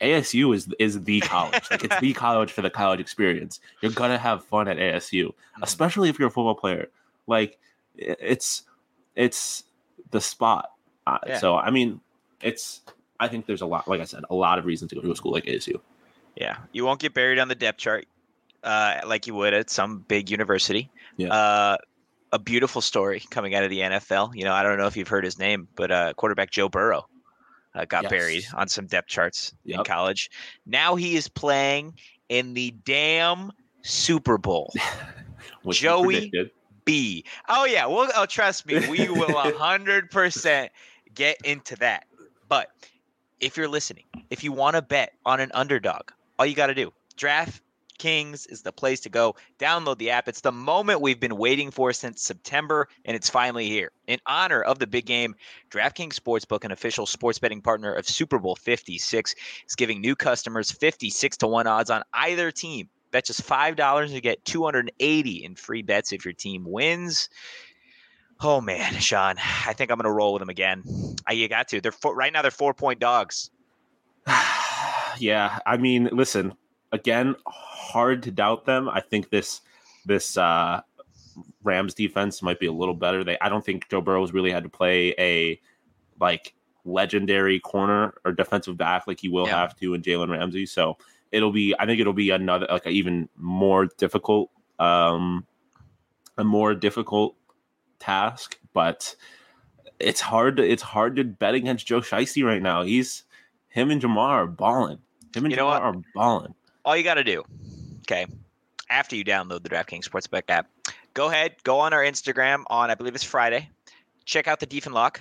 ASU 0.00 0.54
is 0.54 0.72
is 0.78 1.04
the 1.04 1.20
college. 1.20 1.70
like, 1.70 1.84
it's 1.84 2.00
the 2.00 2.12
college 2.14 2.52
for 2.52 2.62
the 2.62 2.70
college 2.70 3.00
experience. 3.00 3.60
You're 3.82 3.92
gonna 3.92 4.18
have 4.18 4.44
fun 4.44 4.66
at 4.66 4.78
ASU, 4.78 5.26
mm-hmm. 5.26 5.62
especially 5.62 6.08
if 6.08 6.18
you're 6.18 6.28
a 6.28 6.30
football 6.30 6.54
player. 6.54 6.88
Like, 7.26 7.58
it's 7.96 8.62
it's 9.18 9.64
the 10.10 10.20
spot. 10.20 10.70
Uh, 11.06 11.18
Yeah. 11.26 11.38
So, 11.38 11.56
I 11.56 11.70
mean, 11.70 12.00
it's. 12.40 12.80
I 13.20 13.26
think 13.26 13.46
there's 13.46 13.62
a 13.62 13.66
lot, 13.66 13.88
like 13.88 14.00
I 14.00 14.04
said, 14.04 14.24
a 14.30 14.34
lot 14.34 14.58
of 14.60 14.64
reasons 14.64 14.90
to 14.90 14.94
go 14.94 15.02
to 15.02 15.10
a 15.10 15.16
school 15.16 15.32
like 15.32 15.44
ASU. 15.44 15.80
Yeah, 16.36 16.56
you 16.72 16.84
won't 16.84 17.00
get 17.00 17.14
buried 17.14 17.40
on 17.40 17.48
the 17.48 17.56
depth 17.56 17.78
chart 17.78 18.06
uh, 18.62 19.00
like 19.06 19.26
you 19.26 19.34
would 19.34 19.54
at 19.54 19.70
some 19.70 20.04
big 20.08 20.30
university. 20.30 20.90
Yeah. 21.16 21.32
Uh, 21.32 21.76
a 22.32 22.38
beautiful 22.38 22.82
story 22.82 23.22
coming 23.30 23.54
out 23.54 23.64
of 23.64 23.70
the 23.70 23.80
NFL. 23.80 24.34
You 24.34 24.44
know, 24.44 24.52
I 24.52 24.62
don't 24.62 24.78
know 24.78 24.86
if 24.86 24.96
you've 24.96 25.08
heard 25.08 25.24
his 25.24 25.38
name, 25.38 25.66
but 25.74 25.90
uh, 25.90 26.12
quarterback 26.14 26.50
Joe 26.50 26.68
Burrow 26.68 27.08
uh, 27.74 27.86
got 27.86 28.08
buried 28.10 28.44
on 28.54 28.68
some 28.68 28.86
depth 28.86 29.08
charts 29.08 29.54
in 29.64 29.82
college. 29.84 30.30
Now 30.66 30.94
he 30.94 31.16
is 31.16 31.28
playing 31.28 31.94
in 32.28 32.52
the 32.52 32.74
damn 32.84 33.50
Super 33.82 34.36
Bowl. 34.36 34.72
Joey. 35.70 36.30
B. 36.88 37.22
Oh 37.50 37.66
yeah, 37.66 37.84
well, 37.84 38.10
oh, 38.16 38.24
trust 38.24 38.64
me, 38.64 38.88
we 38.88 39.10
will 39.10 39.34
hundred 39.58 40.10
percent 40.10 40.72
get 41.14 41.36
into 41.44 41.76
that. 41.76 42.06
But 42.48 42.70
if 43.40 43.58
you're 43.58 43.68
listening, 43.68 44.04
if 44.30 44.42
you 44.42 44.52
want 44.52 44.74
to 44.74 44.80
bet 44.80 45.12
on 45.26 45.38
an 45.38 45.50
underdog, 45.52 46.12
all 46.38 46.46
you 46.46 46.54
got 46.54 46.68
to 46.68 46.74
do 46.74 46.90
DraftKings 47.18 48.50
is 48.50 48.62
the 48.62 48.72
place 48.72 49.00
to 49.00 49.10
go. 49.10 49.36
Download 49.58 49.98
the 49.98 50.08
app. 50.08 50.28
It's 50.28 50.40
the 50.40 50.50
moment 50.50 51.02
we've 51.02 51.20
been 51.20 51.36
waiting 51.36 51.70
for 51.70 51.92
since 51.92 52.22
September, 52.22 52.88
and 53.04 53.14
it's 53.14 53.28
finally 53.28 53.68
here. 53.68 53.90
In 54.06 54.18
honor 54.24 54.62
of 54.62 54.78
the 54.78 54.86
big 54.86 55.04
game, 55.04 55.34
DraftKings 55.70 56.18
Sportsbook, 56.18 56.64
an 56.64 56.72
official 56.72 57.04
sports 57.04 57.38
betting 57.38 57.60
partner 57.60 57.92
of 57.92 58.08
Super 58.08 58.38
Bowl 58.38 58.56
56, 58.56 59.34
is 59.68 59.74
giving 59.74 60.00
new 60.00 60.16
customers 60.16 60.70
56 60.70 61.36
to 61.36 61.48
1 61.48 61.66
odds 61.66 61.90
on 61.90 62.02
either 62.14 62.50
team. 62.50 62.88
Bet 63.10 63.24
just 63.24 63.42
$5 63.46 64.02
and 64.02 64.10
you 64.10 64.20
get 64.20 64.44
280 64.44 65.44
in 65.44 65.54
free 65.54 65.82
bets 65.82 66.12
if 66.12 66.24
your 66.24 66.34
team 66.34 66.64
wins. 66.66 67.28
Oh 68.40 68.60
man, 68.60 68.94
Sean, 68.94 69.34
I 69.66 69.72
think 69.72 69.90
I'm 69.90 69.96
gonna 69.96 70.12
roll 70.12 70.34
with 70.34 70.40
them 70.40 70.48
again. 70.48 70.84
Uh, 71.28 71.32
you 71.32 71.48
got 71.48 71.66
to. 71.68 71.80
They're 71.80 71.90
four, 71.90 72.14
right 72.14 72.32
now. 72.32 72.40
They're 72.42 72.50
four 72.52 72.72
point 72.72 73.00
dogs. 73.00 73.50
yeah, 75.18 75.58
I 75.66 75.76
mean, 75.76 76.08
listen, 76.12 76.54
again, 76.92 77.34
hard 77.46 78.22
to 78.24 78.30
doubt 78.30 78.64
them. 78.64 78.88
I 78.88 79.00
think 79.00 79.30
this 79.30 79.60
this 80.06 80.36
uh 80.36 80.82
Rams 81.62 81.94
defense 81.94 82.42
might 82.42 82.60
be 82.60 82.66
a 82.66 82.72
little 82.72 82.94
better. 82.94 83.24
They 83.24 83.38
I 83.40 83.48
don't 83.48 83.64
think 83.64 83.88
Joe 83.88 84.00
Burrow's 84.00 84.32
really 84.32 84.52
had 84.52 84.62
to 84.62 84.68
play 84.68 85.14
a 85.18 85.60
like 86.20 86.54
legendary 86.84 87.60
corner 87.60 88.14
or 88.24 88.32
defensive 88.32 88.76
back 88.76 89.06
like 89.06 89.20
he 89.20 89.28
will 89.28 89.46
Yeah. 89.46 89.58
have 89.58 89.76
to 89.76 89.94
in 89.94 90.02
Jalen 90.02 90.30
Ramsey. 90.30 90.66
So 90.66 90.96
it'll 91.32 91.52
be 91.52 91.74
I 91.78 91.86
think 91.86 92.00
it'll 92.00 92.12
be 92.12 92.30
another 92.30 92.66
like 92.70 92.86
an 92.86 92.92
even 92.92 93.28
more 93.36 93.86
difficult 93.98 94.50
um 94.78 95.46
a 96.36 96.44
more 96.44 96.74
difficult 96.74 97.36
task, 97.98 98.58
but 98.72 99.14
it's 99.98 100.20
hard 100.20 100.56
to 100.56 100.62
it's 100.68 100.82
hard 100.82 101.16
to 101.16 101.24
bet 101.24 101.54
against 101.54 101.86
Joe 101.86 102.00
Shiesty 102.00 102.44
right 102.44 102.62
now. 102.62 102.82
He's 102.82 103.24
him 103.68 103.90
and 103.90 104.00
Ja'Marr 104.00 104.16
are 104.16 104.46
balling. 104.46 104.98
Him 105.34 105.44
and 105.44 105.52
You 105.52 105.58
Ja'Marr 105.58 105.80
are 105.80 105.94
balling. 106.14 106.54
All 106.84 106.96
you 106.96 107.04
got 107.04 107.14
to 107.14 107.24
do, 107.24 107.44
okay, 108.00 108.26
after 108.88 109.14
you 109.14 109.24
download 109.24 109.62
the 109.62 109.68
DraftKings 109.68 110.08
Sportsbook 110.08 110.44
app, 110.48 110.68
go 111.12 111.28
ahead, 111.28 111.56
go 111.64 111.80
on 111.80 111.92
our 111.92 112.02
Instagram 112.02 112.64
on 112.68 112.90
I 112.90 112.94
believe 112.94 113.14
it's 113.14 113.24
Friday. 113.24 113.68
Check 114.24 114.48
out 114.48 114.60
the 114.60 114.66
Deef 114.66 114.86
and 114.86 114.94
Lock, 114.94 115.20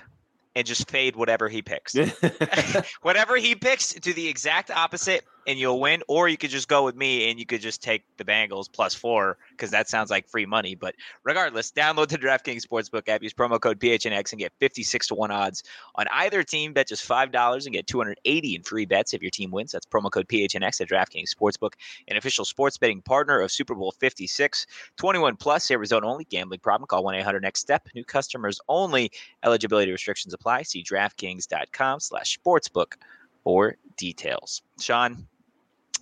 and 0.56 0.66
just 0.66 0.90
fade 0.90 1.16
whatever 1.16 1.50
he 1.50 1.62
picks. 1.62 1.96
whatever 3.02 3.36
he 3.36 3.56
picks, 3.56 3.94
do 3.94 4.14
the 4.14 4.28
exact 4.28 4.72
opposite, 4.72 5.26
and 5.48 5.58
you'll 5.58 5.80
win. 5.80 6.04
Or 6.08 6.28
you 6.28 6.38
could 6.38 6.50
just 6.50 6.68
go 6.68 6.84
with 6.84 6.96
me 6.96 7.30
and 7.30 7.40
you 7.40 7.46
could 7.46 7.62
just 7.62 7.82
take 7.82 8.04
the 8.18 8.26
Bengals 8.26 8.72
plus 8.72 8.94
four 8.94 9.38
because 9.52 9.72
that 9.72 9.90
sounds 9.90 10.12
like 10.12 10.28
free 10.28 10.46
money. 10.46 10.76
But 10.76 10.96
regardless, 11.24 11.72
download 11.72 12.10
the 12.10 12.18
DraftKings 12.18 12.68
Sportsbook 12.68 13.08
app, 13.08 13.24
use 13.24 13.34
promo 13.34 13.60
code 13.60 13.80
PHNX, 13.80 14.34
and 14.34 14.40
get 14.40 14.52
56 14.60 15.08
to 15.08 15.16
1 15.16 15.32
odds 15.32 15.64
on 15.96 16.06
either 16.12 16.44
team. 16.44 16.74
Bet 16.74 16.88
just 16.88 17.08
$5 17.08 17.66
and 17.66 17.74
get 17.74 17.88
280 17.88 18.56
in 18.56 18.62
free 18.64 18.86
bets 18.86 19.14
if 19.14 19.22
your 19.22 19.32
team 19.32 19.50
wins. 19.50 19.72
That's 19.72 19.86
promo 19.86 20.12
code 20.12 20.28
PHNX 20.28 20.82
at 20.82 20.90
DraftKings 20.90 21.34
Sportsbook, 21.34 21.74
an 22.10 22.18
official 22.18 22.46
sports 22.46 22.78
betting 22.78 23.02
partner 23.02 23.40
of 23.40 23.52
Super 23.52 23.74
Bowl 23.74 23.94
56. 24.00 24.68
21 24.98 25.38
plus, 25.38 25.72
Arizona 25.72 26.08
only. 26.08 26.26
Gambling 26.26 26.60
problem? 26.60 26.88
Call 26.88 27.04
1 27.04 27.16
800 27.16 27.42
Next 27.42 27.62
Step. 27.62 27.88
New 27.96 28.04
customers 28.04 28.60
only. 28.68 29.12
Eligibility 29.44 29.92
restrictions 29.92 30.34
apply. 30.34 30.64
See 30.64 30.84
DraftKings.com 30.84 32.02
slash 32.02 32.38
sportsbook 32.38 32.96
for 33.44 33.78
details. 33.96 34.62
Sean, 34.80 35.26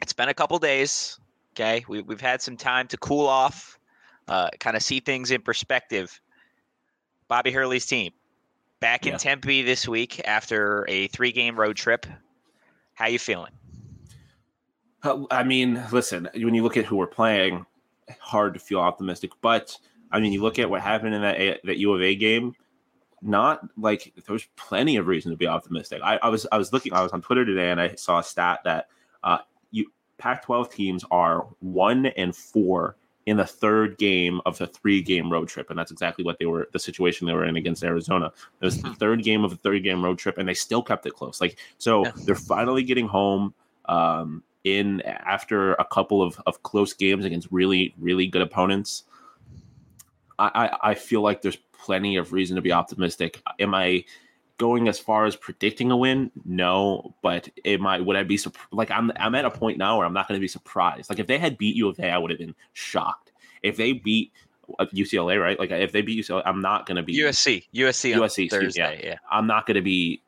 it's 0.05 0.13
been 0.13 0.29
a 0.29 0.35
couple 0.35 0.59
days. 0.59 1.19
Okay. 1.53 1.83
We, 1.87 2.01
we've 2.03 2.21
had 2.21 2.39
some 2.39 2.55
time 2.55 2.87
to 2.89 2.97
cool 2.97 3.25
off, 3.25 3.79
uh, 4.27 4.49
kind 4.59 4.77
of 4.77 4.83
see 4.83 4.99
things 4.99 5.31
in 5.31 5.41
perspective. 5.41 6.21
Bobby 7.27 7.49
Hurley's 7.51 7.87
team 7.87 8.11
back 8.79 9.07
in 9.07 9.13
Yeah. 9.13 9.17
Tempe 9.17 9.63
this 9.63 9.87
week 9.87 10.21
after 10.27 10.85
a 10.87 11.07
three 11.07 11.31
game 11.31 11.59
road 11.59 11.75
trip. 11.75 12.05
How 12.93 13.07
you 13.07 13.17
feeling? 13.17 13.51
I 15.31 15.43
mean, 15.43 15.83
listen, 15.91 16.29
when 16.35 16.53
you 16.53 16.61
look 16.61 16.77
at 16.77 16.85
who 16.85 16.97
we're 16.97 17.07
playing, 17.07 17.65
hard 18.19 18.53
to 18.53 18.59
feel 18.59 18.79
optimistic. 18.79 19.31
But 19.41 19.75
I 20.11 20.19
mean, 20.19 20.33
you 20.33 20.41
look 20.43 20.59
at 20.59 20.69
what 20.69 20.81
happened 20.81 21.15
in 21.15 21.21
that 21.23 21.41
A- 21.41 21.59
that 21.63 21.77
U 21.77 21.93
of 21.93 22.01
A 22.01 22.13
game. 22.13 22.53
Not 23.23 23.67
like 23.75 24.13
there 24.23 24.33
was 24.33 24.45
plenty 24.55 24.97
of 24.97 25.07
reason 25.07 25.31
to 25.31 25.37
be 25.37 25.47
optimistic. 25.47 26.01
I, 26.03 26.17
I 26.17 26.29
was 26.29 26.45
I 26.51 26.59
was 26.59 26.71
looking 26.71 26.93
I 26.93 27.01
was 27.01 27.11
on 27.11 27.23
Twitter 27.23 27.43
today 27.43 27.71
and 27.71 27.81
I 27.81 27.95
saw 27.95 28.19
a 28.19 28.23
stat 28.23 28.59
that 28.65 28.87
uh, 29.23 29.39
you 30.17 30.23
Pac-12 30.23 30.71
teams 30.71 31.05
are 31.11 31.47
one 31.59 32.07
and 32.07 32.35
four 32.35 32.95
in 33.25 33.37
the 33.37 33.45
third 33.45 33.97
game 33.97 34.39
of 34.45 34.57
the 34.57 34.67
three 34.67 35.01
game 35.01 35.31
road 35.31 35.47
trip, 35.47 35.69
and 35.69 35.79
that's 35.79 35.91
exactly 35.91 36.23
what 36.23 36.37
they 36.39 36.45
were 36.45 36.69
the 36.73 36.79
situation 36.79 37.27
they 37.27 37.33
were 37.33 37.45
in 37.45 37.55
against 37.55 37.83
Arizona. 37.83 38.31
It 38.61 38.65
was 38.65 38.81
the 38.81 38.93
third 38.95 39.23
game 39.23 39.43
of 39.43 39.51
the 39.51 39.57
third 39.57 39.83
game 39.83 40.03
road 40.03 40.17
trip, 40.19 40.37
and 40.37 40.47
they 40.47 40.53
still 40.53 40.83
kept 40.83 41.05
it 41.05 41.13
close. 41.13 41.41
Like 41.41 41.57
so, 41.77 42.05
Yeah. 42.05 42.11
they're 42.25 42.35
finally 42.35 42.83
getting 42.83 43.07
home. 43.07 43.53
Um, 43.85 44.43
in 44.65 45.01
after 45.01 45.73
a 45.75 45.85
couple 45.85 46.23
of, 46.23 46.41
of 46.47 46.63
close 46.63 46.93
games 46.93 47.23
against 47.23 47.47
really 47.51 47.93
really 47.99 48.25
good 48.25 48.41
opponents 48.41 49.03
I, 50.39 50.49
I 50.83 50.91
i 50.91 50.95
feel 50.95 51.21
like 51.21 51.43
there's 51.43 51.57
plenty 51.71 52.15
of 52.17 52.33
reason 52.33 52.55
to 52.55 52.63
be 52.63 52.71
optimistic 52.71 53.41
am 53.59 53.75
i 53.75 54.03
going 54.57 54.87
as 54.87 54.97
far 54.99 55.25
as 55.25 55.35
predicting 55.35 55.91
a 55.91 55.97
win 55.97 56.31
no 56.45 57.13
but 57.21 57.49
it 57.63 57.81
might. 57.81 58.03
would 58.05 58.15
i 58.15 58.23
be 58.23 58.39
like 58.71 58.89
i'm 58.91 59.11
i'm 59.17 59.35
at 59.35 59.45
a 59.45 59.51
point 59.51 59.77
now 59.77 59.97
where 59.97 60.05
i'm 60.05 60.13
not 60.13 60.27
going 60.27 60.37
to 60.37 60.41
be 60.41 60.47
surprised 60.47 61.09
like 61.09 61.19
if 61.19 61.27
they 61.27 61.37
had 61.37 61.57
beat 61.57 61.75
u 61.75 61.89
of 61.89 61.99
a 61.99 62.09
i 62.09 62.17
would 62.17 62.31
have 62.31 62.39
been 62.39 62.55
shocked 62.73 63.31
if 63.63 63.75
they 63.77 63.93
beat 63.93 64.31
uh, 64.79 64.85
ucla 64.93 65.39
right 65.41 65.59
like 65.59 65.71
if 65.71 65.91
they 65.91 66.01
beat 66.01 66.23
ucla 66.25 66.41
i'm 66.45 66.61
not 66.61 66.85
going 66.85 66.95
to 66.95 67.03
be 67.03 67.19
USC. 67.19 67.65
USC 67.73 68.15
USC, 68.15 68.37
me, 68.37 68.43
yeah. 68.43 68.49
Thursday. 68.49 69.01
Yeah. 69.03 69.17
I'm 69.29 69.45
not 69.47 69.65
going 69.65 69.75
to 69.75 69.81
be 69.81 70.21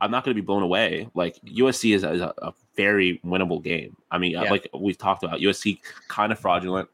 I'm 0.00 0.10
not 0.10 0.24
going 0.24 0.34
to 0.34 0.40
be 0.40 0.44
blown 0.44 0.62
away. 0.62 1.08
Like 1.14 1.36
USC 1.44 1.94
is 1.94 2.04
a, 2.04 2.12
is 2.12 2.20
a, 2.22 2.32
a 2.38 2.54
very 2.74 3.20
winnable 3.24 3.62
game. 3.62 3.96
I 4.10 4.16
mean, 4.18 4.34
uh, 4.34 4.44
Yeah. 4.44 4.50
like 4.50 4.68
we've 4.74 4.96
talked 4.96 5.22
about, 5.24 5.40
USC 5.40 5.78
kind 6.08 6.32
of 6.32 6.38
fraudulent. 6.38 6.88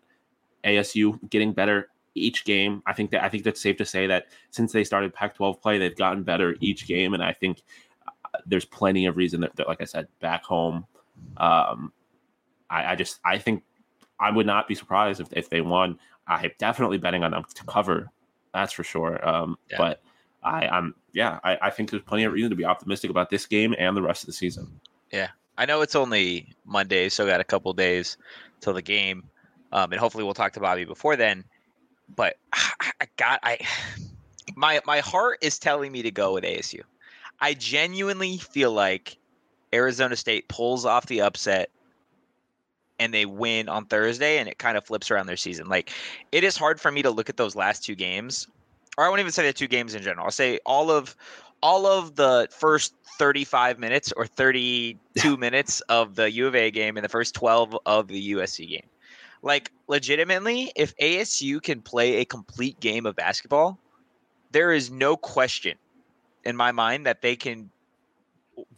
ASU 0.64 1.18
getting 1.30 1.52
better 1.52 1.88
each 2.16 2.44
game. 2.44 2.82
I 2.86 2.92
think 2.92 3.10
that 3.10 3.22
I 3.22 3.28
think 3.28 3.44
that's 3.44 3.60
safe 3.60 3.76
to 3.78 3.84
say 3.84 4.06
that 4.06 4.26
since 4.50 4.72
they 4.72 4.84
started 4.84 5.14
Pac-12 5.14 5.60
play, 5.60 5.78
they've 5.78 5.96
gotten 5.96 6.22
better 6.22 6.56
each 6.60 6.86
game, 6.86 7.14
and 7.14 7.22
I 7.22 7.32
think 7.32 7.62
uh, 8.06 8.38
there's 8.46 8.64
plenty 8.64 9.06
of 9.06 9.16
reason 9.16 9.40
that, 9.40 9.56
that 9.56 9.68
like 9.68 9.80
I 9.80 9.84
said, 9.84 10.08
back 10.20 10.44
home. 10.44 10.86
Um, 11.36 11.92
I, 12.70 12.92
I 12.92 12.94
just 12.96 13.20
I 13.24 13.38
think 13.38 13.62
I 14.18 14.30
would 14.30 14.46
not 14.46 14.68
be 14.68 14.74
surprised 14.74 15.20
if, 15.20 15.28
if 15.32 15.50
they 15.50 15.60
won. 15.60 15.98
I'm 16.26 16.50
definitely 16.58 16.98
betting 16.98 17.22
on 17.22 17.30
them 17.30 17.44
to 17.54 17.64
cover. 17.64 18.10
That's 18.52 18.72
for 18.72 18.84
sure. 18.84 19.26
Um, 19.26 19.58
Yeah. 19.70 19.78
But 19.78 20.02
I, 20.42 20.66
I'm 20.68 20.94
yeah, 21.12 21.40
I, 21.44 21.58
I 21.62 21.70
think 21.70 21.90
there's 21.90 22.02
plenty 22.02 22.24
of 22.24 22.32
reason 22.32 22.50
to 22.50 22.56
be 22.56 22.64
optimistic 22.64 23.10
about 23.10 23.30
this 23.30 23.46
game 23.46 23.74
and 23.78 23.96
the 23.96 24.02
rest 24.02 24.22
of 24.22 24.26
the 24.26 24.32
season. 24.32 24.80
Yeah, 25.12 25.28
I 25.58 25.66
know 25.66 25.80
it's 25.82 25.96
only 25.96 26.54
Monday, 26.64 27.08
so 27.08 27.26
got 27.26 27.40
a 27.40 27.44
couple 27.44 27.72
days 27.72 28.16
till 28.60 28.72
the 28.72 28.82
game, 28.82 29.24
um, 29.72 29.92
and 29.92 30.00
hopefully 30.00 30.24
we'll 30.24 30.34
talk 30.34 30.52
to 30.52 30.60
Bobby 30.60 30.84
before 30.84 31.16
then. 31.16 31.44
But 32.14 32.36
I 32.52 33.06
got 33.16 33.40
I 33.42 33.58
my 34.54 34.80
my 34.86 35.00
heart 35.00 35.38
is 35.42 35.58
telling 35.58 35.92
me 35.92 36.02
to 36.02 36.10
go 36.10 36.34
with 36.34 36.44
ASU. 36.44 36.82
I 37.40 37.54
genuinely 37.54 38.38
feel 38.38 38.72
like 38.72 39.18
Arizona 39.72 40.16
State 40.16 40.48
pulls 40.48 40.86
off 40.86 41.06
the 41.06 41.20
upset 41.20 41.70
and 42.98 43.12
they 43.12 43.26
win 43.26 43.68
on 43.68 43.84
Thursday, 43.84 44.38
and 44.38 44.48
it 44.48 44.58
kind 44.58 44.78
of 44.78 44.86
flips 44.86 45.10
around 45.10 45.26
their 45.26 45.36
season. 45.36 45.68
Like 45.68 45.90
it 46.32 46.44
is 46.44 46.56
hard 46.56 46.80
for 46.80 46.90
me 46.90 47.02
to 47.02 47.10
look 47.10 47.28
at 47.28 47.36
those 47.36 47.54
last 47.54 47.84
two 47.84 47.94
games, 47.94 48.48
or 48.96 49.04
I 49.04 49.08
won't 49.08 49.20
even 49.20 49.32
say 49.32 49.46
the 49.46 49.52
two 49.52 49.68
games 49.68 49.94
in 49.94 50.02
general. 50.02 50.24
I'll 50.24 50.30
say 50.30 50.58
all 50.64 50.90
of 50.90 51.14
all 51.62 51.86
of 51.86 52.16
the 52.16 52.48
first 52.50 52.94
35 53.18 53.78
minutes 53.78 54.12
or 54.16 54.26
32 54.26 55.36
minutes 55.36 55.80
of 55.82 56.14
the 56.14 56.30
U 56.30 56.46
of 56.46 56.54
A 56.54 56.70
game 56.70 56.96
and 56.96 57.04
the 57.04 57.08
first 57.08 57.34
12 57.34 57.76
of 57.86 58.08
the 58.08 58.32
USC 58.32 58.68
game. 58.68 58.86
Like 59.46 59.70
legitimately, 59.86 60.72
if 60.74 60.96
ASU 60.96 61.62
can 61.62 61.80
play 61.80 62.16
a 62.16 62.24
complete 62.24 62.80
game 62.80 63.06
of 63.06 63.14
basketball, 63.14 63.78
there 64.50 64.72
is 64.72 64.90
no 64.90 65.16
question 65.16 65.78
in 66.44 66.56
my 66.56 66.72
mind 66.72 67.06
that 67.06 67.22
they 67.22 67.36
can 67.36 67.70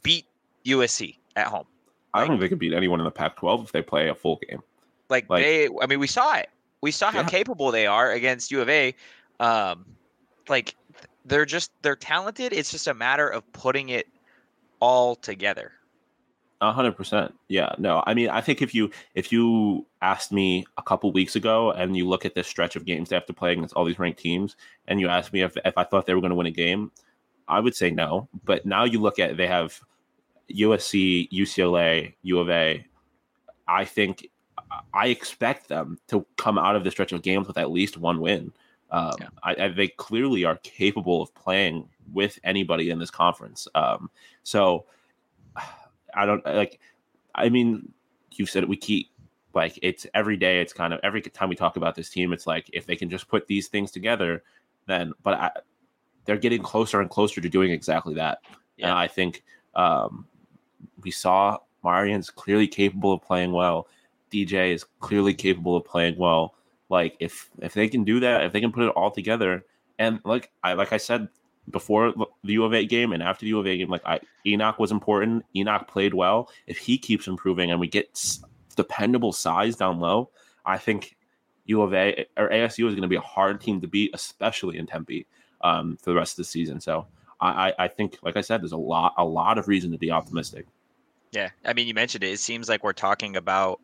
beat 0.02 0.26
USC 0.66 1.16
at 1.36 1.46
home. 1.46 1.64
I 2.12 2.20
don't 2.20 2.28
think 2.28 2.40
they 2.42 2.48
could 2.50 2.58
beat 2.58 2.74
anyone 2.74 3.00
in 3.00 3.04
the 3.04 3.10
Pac-12 3.10 3.64
if 3.64 3.72
they 3.72 3.80
play 3.80 4.10
a 4.10 4.14
full 4.14 4.40
game. 4.46 4.60
Like, 5.08 5.30
like 5.30 5.42
they, 5.42 5.70
I 5.80 5.86
mean, 5.86 6.00
we 6.00 6.06
saw 6.06 6.34
it. 6.36 6.50
We 6.82 6.90
saw 6.90 7.10
how 7.10 7.20
yeah. 7.20 7.28
capable 7.28 7.70
they 7.70 7.86
are 7.86 8.12
against 8.12 8.50
U 8.50 8.60
of 8.60 8.68
A. 8.68 8.94
Um, 9.40 9.86
like 10.50 10.74
they're 11.24 11.46
just 11.46 11.72
they're 11.80 11.96
talented. 11.96 12.52
It's 12.52 12.70
just 12.70 12.88
a 12.88 12.94
matter 12.94 13.26
of 13.26 13.50
putting 13.54 13.88
it 13.88 14.06
all 14.80 15.14
together. 15.16 15.72
A 16.60 16.72
hundred 16.72 16.96
percent. 16.96 17.34
Yeah. 17.46 17.72
No, 17.78 18.02
I 18.06 18.14
mean, 18.14 18.30
I 18.30 18.40
think 18.40 18.62
if 18.62 18.74
you 18.74 18.90
if 19.14 19.30
you 19.30 19.86
asked 20.02 20.32
me 20.32 20.66
a 20.76 20.82
couple 20.82 21.12
weeks 21.12 21.36
ago 21.36 21.70
and 21.70 21.96
you 21.96 22.08
look 22.08 22.24
at 22.24 22.34
this 22.34 22.48
stretch 22.48 22.74
of 22.74 22.84
games 22.84 23.08
they 23.08 23.16
have 23.16 23.26
to 23.26 23.32
play 23.32 23.52
against 23.52 23.74
all 23.74 23.84
these 23.84 23.98
ranked 23.98 24.18
teams, 24.18 24.56
and 24.88 24.98
you 24.98 25.08
asked 25.08 25.32
me 25.32 25.42
if 25.42 25.56
if 25.64 25.78
I 25.78 25.84
thought 25.84 26.06
they 26.06 26.14
were 26.14 26.20
going 26.20 26.30
to 26.30 26.36
win 26.36 26.46
a 26.46 26.50
game, 26.50 26.90
I 27.46 27.60
would 27.60 27.76
say 27.76 27.90
no. 27.90 28.28
But 28.44 28.66
now 28.66 28.84
you 28.84 29.00
look 29.00 29.20
at 29.20 29.36
they 29.36 29.46
have 29.46 29.80
USC, 30.52 31.30
UCLA, 31.30 32.14
U 32.22 32.38
of 32.40 32.50
A. 32.50 32.84
I 33.68 33.84
think 33.84 34.28
I 34.92 35.08
expect 35.08 35.68
them 35.68 35.98
to 36.08 36.26
come 36.36 36.58
out 36.58 36.76
of 36.76 36.84
the 36.84 36.90
stretch 36.90 37.12
of 37.12 37.22
games 37.22 37.46
with 37.46 37.58
at 37.58 37.70
least 37.70 37.96
one 37.96 38.20
win. 38.20 38.52
Um, 38.90 39.12
yeah. 39.20 39.28
I, 39.42 39.64
I, 39.64 39.68
they 39.68 39.88
clearly 39.88 40.44
are 40.44 40.56
capable 40.62 41.22
of 41.22 41.34
playing 41.34 41.88
with 42.12 42.38
anybody 42.42 42.90
in 42.90 42.98
this 42.98 43.10
conference. 43.10 43.68
Um, 43.74 44.10
so 44.42 44.86
I 46.14 46.26
don't 46.26 46.44
like. 46.44 46.80
I 47.34 47.48
mean, 47.48 47.92
you've 48.32 48.50
said 48.50 48.62
it, 48.62 48.68
we 48.68 48.76
keep 48.76 49.10
like 49.54 49.78
it's 49.82 50.06
every 50.14 50.36
day. 50.36 50.60
It's 50.60 50.72
kind 50.72 50.92
of 50.92 51.00
every 51.02 51.22
time 51.22 51.48
we 51.48 51.56
talk 51.56 51.76
about 51.76 51.94
this 51.94 52.10
team, 52.10 52.32
it's 52.32 52.46
like 52.46 52.70
if 52.72 52.86
they 52.86 52.96
can 52.96 53.10
just 53.10 53.28
put 53.28 53.46
these 53.46 53.68
things 53.68 53.90
together, 53.90 54.42
then. 54.86 55.12
But 55.22 55.34
I, 55.34 55.50
they're 56.24 56.36
getting 56.36 56.62
closer 56.62 57.00
and 57.00 57.08
closer 57.08 57.40
to 57.40 57.48
doing 57.48 57.72
exactly 57.72 58.14
that. 58.14 58.40
Yeah. 58.76 58.88
And 58.88 58.98
I 58.98 59.08
think 59.08 59.44
um, 59.74 60.26
we 61.02 61.10
saw 61.10 61.58
Marreon's 61.84 62.30
clearly 62.30 62.68
capable 62.68 63.12
of 63.12 63.22
playing 63.22 63.52
well. 63.52 63.88
DJ 64.30 64.74
is 64.74 64.84
clearly 65.00 65.32
capable 65.32 65.76
of 65.76 65.84
playing 65.84 66.16
well. 66.18 66.54
Like 66.90 67.16
if 67.20 67.50
if 67.60 67.74
they 67.74 67.88
can 67.88 68.04
do 68.04 68.20
that, 68.20 68.44
if 68.44 68.52
they 68.52 68.60
can 68.60 68.72
put 68.72 68.84
it 68.84 68.90
all 68.90 69.10
together, 69.10 69.64
and 69.98 70.20
like 70.24 70.50
I 70.62 70.74
like 70.74 70.92
I 70.92 70.96
said 70.96 71.28
before 71.70 72.12
the 72.44 72.52
U 72.54 72.64
of 72.64 72.74
A 72.74 72.84
game 72.84 73.12
and 73.12 73.22
after 73.22 73.44
the 73.44 73.48
U 73.48 73.58
of 73.58 73.66
A 73.66 73.76
game, 73.76 73.88
like 73.88 74.04
I 74.06 74.20
Enoch 74.46 74.78
was 74.78 74.92
important. 74.92 75.44
Enoch 75.54 75.88
played 75.88 76.14
well. 76.14 76.50
If 76.66 76.78
he 76.78 76.98
keeps 76.98 77.26
improving 77.26 77.70
and 77.70 77.80
we 77.80 77.88
get 77.88 78.36
dependable 78.76 79.32
size 79.32 79.76
down 79.76 80.00
low, 80.00 80.30
I 80.64 80.78
think 80.78 81.16
U 81.66 81.82
of 81.82 81.94
A 81.94 82.26
or 82.36 82.48
ASU 82.48 82.86
is 82.88 82.94
going 82.94 83.02
to 83.02 83.08
be 83.08 83.16
a 83.16 83.20
hard 83.20 83.60
team 83.60 83.80
to 83.80 83.86
beat, 83.86 84.10
especially 84.14 84.78
in 84.78 84.86
Tempe 84.86 85.26
um, 85.60 85.96
for 85.96 86.10
the 86.10 86.16
rest 86.16 86.32
of 86.32 86.38
the 86.38 86.44
season. 86.44 86.80
So 86.80 87.06
I, 87.40 87.72
I 87.78 87.88
think, 87.88 88.18
like 88.22 88.36
I 88.36 88.40
said, 88.40 88.62
there's 88.62 88.72
a 88.72 88.76
lot 88.76 89.14
a 89.16 89.24
lot 89.24 89.58
of 89.58 89.68
reason 89.68 89.92
to 89.92 89.98
be 89.98 90.10
optimistic. 90.10 90.66
Yeah, 91.30 91.50
I 91.64 91.72
mean, 91.72 91.86
you 91.86 91.94
mentioned 91.94 92.24
it. 92.24 92.32
It 92.32 92.40
seems 92.40 92.68
like 92.68 92.82
we're 92.82 92.92
talking 92.92 93.36
about 93.36 93.80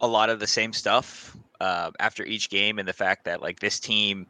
a 0.00 0.06
lot 0.06 0.30
of 0.30 0.40
the 0.40 0.46
same 0.46 0.72
stuff 0.72 1.36
uh, 1.60 1.90
after 1.98 2.24
each 2.24 2.48
game, 2.50 2.78
and 2.78 2.86
the 2.86 2.92
fact 2.92 3.24
that 3.24 3.42
like 3.42 3.58
this 3.60 3.80
team 3.80 4.26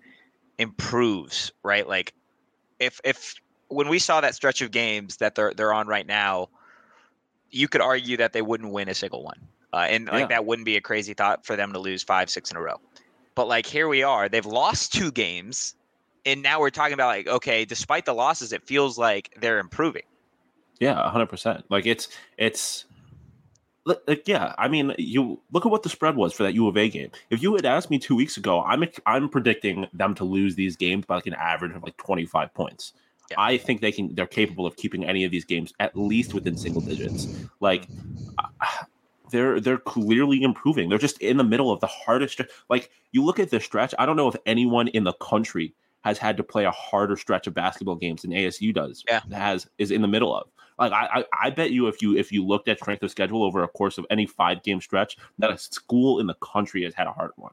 improves, 0.59 1.53
right? 1.63 1.87
Like 1.87 2.15
if 2.81 3.01
if 3.05 3.35
when 3.69 3.89
we 3.89 3.99
saw 3.99 4.21
that 4.21 4.35
stretch 4.35 4.63
of 4.63 4.73
games 4.73 5.19
that 5.19 5.35
they're 5.35 5.55
they're 5.55 5.73
on 5.73 5.87
right 5.87 6.07
now, 6.07 6.49
you 7.51 7.69
could 7.69 7.81
argue 7.81 8.17
that 8.17 8.33
they 8.33 8.43
wouldn't 8.43 8.73
win 8.73 8.89
a 8.89 8.95
single 8.95 9.23
one, 9.23 9.39
uh, 9.73 9.87
and 9.89 10.09
like 10.09 10.31
that 10.31 10.45
wouldn't 10.45 10.67
be 10.67 10.77
a 10.77 10.81
crazy 10.81 11.15
thought 11.15 11.47
for 11.47 11.55
them 11.55 11.73
to 11.73 11.79
lose 11.79 12.03
five, 12.03 12.29
six 12.29 12.51
in 12.51 12.57
a 12.57 12.61
row. 12.61 12.81
But 13.37 13.47
like 13.47 13.67
here 13.67 13.87
we 13.87 14.03
are, 14.03 14.29
they've 14.29 14.45
lost 14.45 14.93
two 14.93 15.13
games, 15.13 15.77
and 16.27 16.43
now 16.43 16.59
we're 16.59 16.71
talking 16.71 16.95
about 16.95 17.09
like 17.09 17.29
okay, 17.29 17.65
despite 17.65 18.07
the 18.07 18.15
losses, 18.15 18.53
it 18.53 18.67
feels 18.67 18.99
like 18.99 19.31
they're 19.41 19.59
improving. 19.61 20.03
Yeah, 20.81 21.09
hundred 21.11 21.27
percent. 21.27 21.65
Like 21.69 21.87
it's 21.87 22.09
it's 22.39 22.87
like 23.85 24.27
yeah. 24.27 24.55
I 24.59 24.69
mean, 24.69 24.95
you 24.99 25.41
look 25.53 25.65
at 25.65 25.73
what 25.73 25.83
the 25.83 25.89
spread 25.89 26.17
was 26.17 26.33
for 26.33 26.43
that 26.43 26.55
U 26.55 26.69
of 26.69 26.77
A 26.77 26.89
game. 26.89 27.11
If 27.31 27.43
you 27.43 27.55
had 27.55 27.65
asked 27.65 27.91
me 27.91 27.99
two 27.99 28.15
weeks 28.15 28.37
ago, 28.37 28.63
I'm 28.63 28.85
I'm 29.07 29.29
predicting 29.29 29.87
them 29.93 30.15
to 30.17 30.25
lose 30.25 30.55
these 30.55 30.77
games 30.77 31.07
by 31.07 31.17
like 31.17 31.27
an 31.27 31.35
average 31.35 31.75
of 31.75 31.83
like 31.83 31.97
twenty 31.97 32.27
five 32.27 32.53
points. 32.55 32.93
Yeah. 33.31 33.37
I 33.41 33.59
think 33.59 33.81
they 33.81 33.93
can. 33.93 34.15
They're 34.15 34.27
capable 34.27 34.67
of 34.67 34.77
keeping 34.77 35.05
any 35.05 35.25
of 35.25 35.31
these 35.31 35.45
games 35.45 35.73
at 35.81 35.97
least 35.97 36.35
within 36.35 36.57
single 36.57 36.83
digits. 36.83 37.27
Like. 37.61 37.87
Uh, 38.39 38.67
they're 39.31 39.61
they're 39.61 39.79
clearly 39.79 40.43
improving. 40.43 40.89
They're 40.89 40.99
just 40.99 41.23
in 41.23 41.37
the 41.37 41.45
middle 41.45 41.71
of 41.71 41.79
the 41.79 41.87
hardest. 41.87 42.41
Like 42.69 42.91
you 43.13 43.25
look 43.25 43.39
at 43.39 43.51
the 43.51 43.61
stretch. 43.61 43.95
I 43.97 44.05
don't 44.05 44.17
know 44.17 44.27
if 44.27 44.35
anyone 44.45 44.89
in 44.89 45.05
the 45.05 45.13
country 45.13 45.73
has 46.03 46.19
had 46.19 46.37
to 46.37 46.43
play 46.43 46.65
a 46.65 46.71
harder 46.71 47.17
stretch 47.17 47.47
of 47.47 47.55
basketball 47.55 47.97
games 47.97 48.23
than 48.23 48.31
ASU 48.31 48.75
does. 48.75 49.05
Yeah, 49.09 49.21
has 49.33 49.69
is 49.79 49.91
in 49.91 50.03
the 50.03 50.09
middle 50.09 50.35
of. 50.35 50.49
Like 50.81 50.93
I, 50.93 51.21
I, 51.21 51.25
I 51.43 51.51
bet 51.51 51.71
you 51.71 51.87
if 51.87 52.01
you 52.01 52.17
if 52.17 52.33
you 52.33 52.45
looked 52.45 52.69
at 52.69 52.79
strength 52.79 53.03
of 53.03 53.11
schedule 53.11 53.45
over 53.45 53.63
a 53.63 53.69
course 53.69 53.99
of 53.99 54.07
any 54.11 54.27
five 54.27 54.63
game 54.63 54.81
stretch, 54.81 55.17
that 55.39 55.51
a 55.51 55.59
school 55.59 56.19
in 56.19 56.27
the 56.27 56.35
country 56.35 56.83
has 56.85 56.95
had 56.95 57.07
a 57.07 57.13
hard 57.13 57.33
one. 57.37 57.53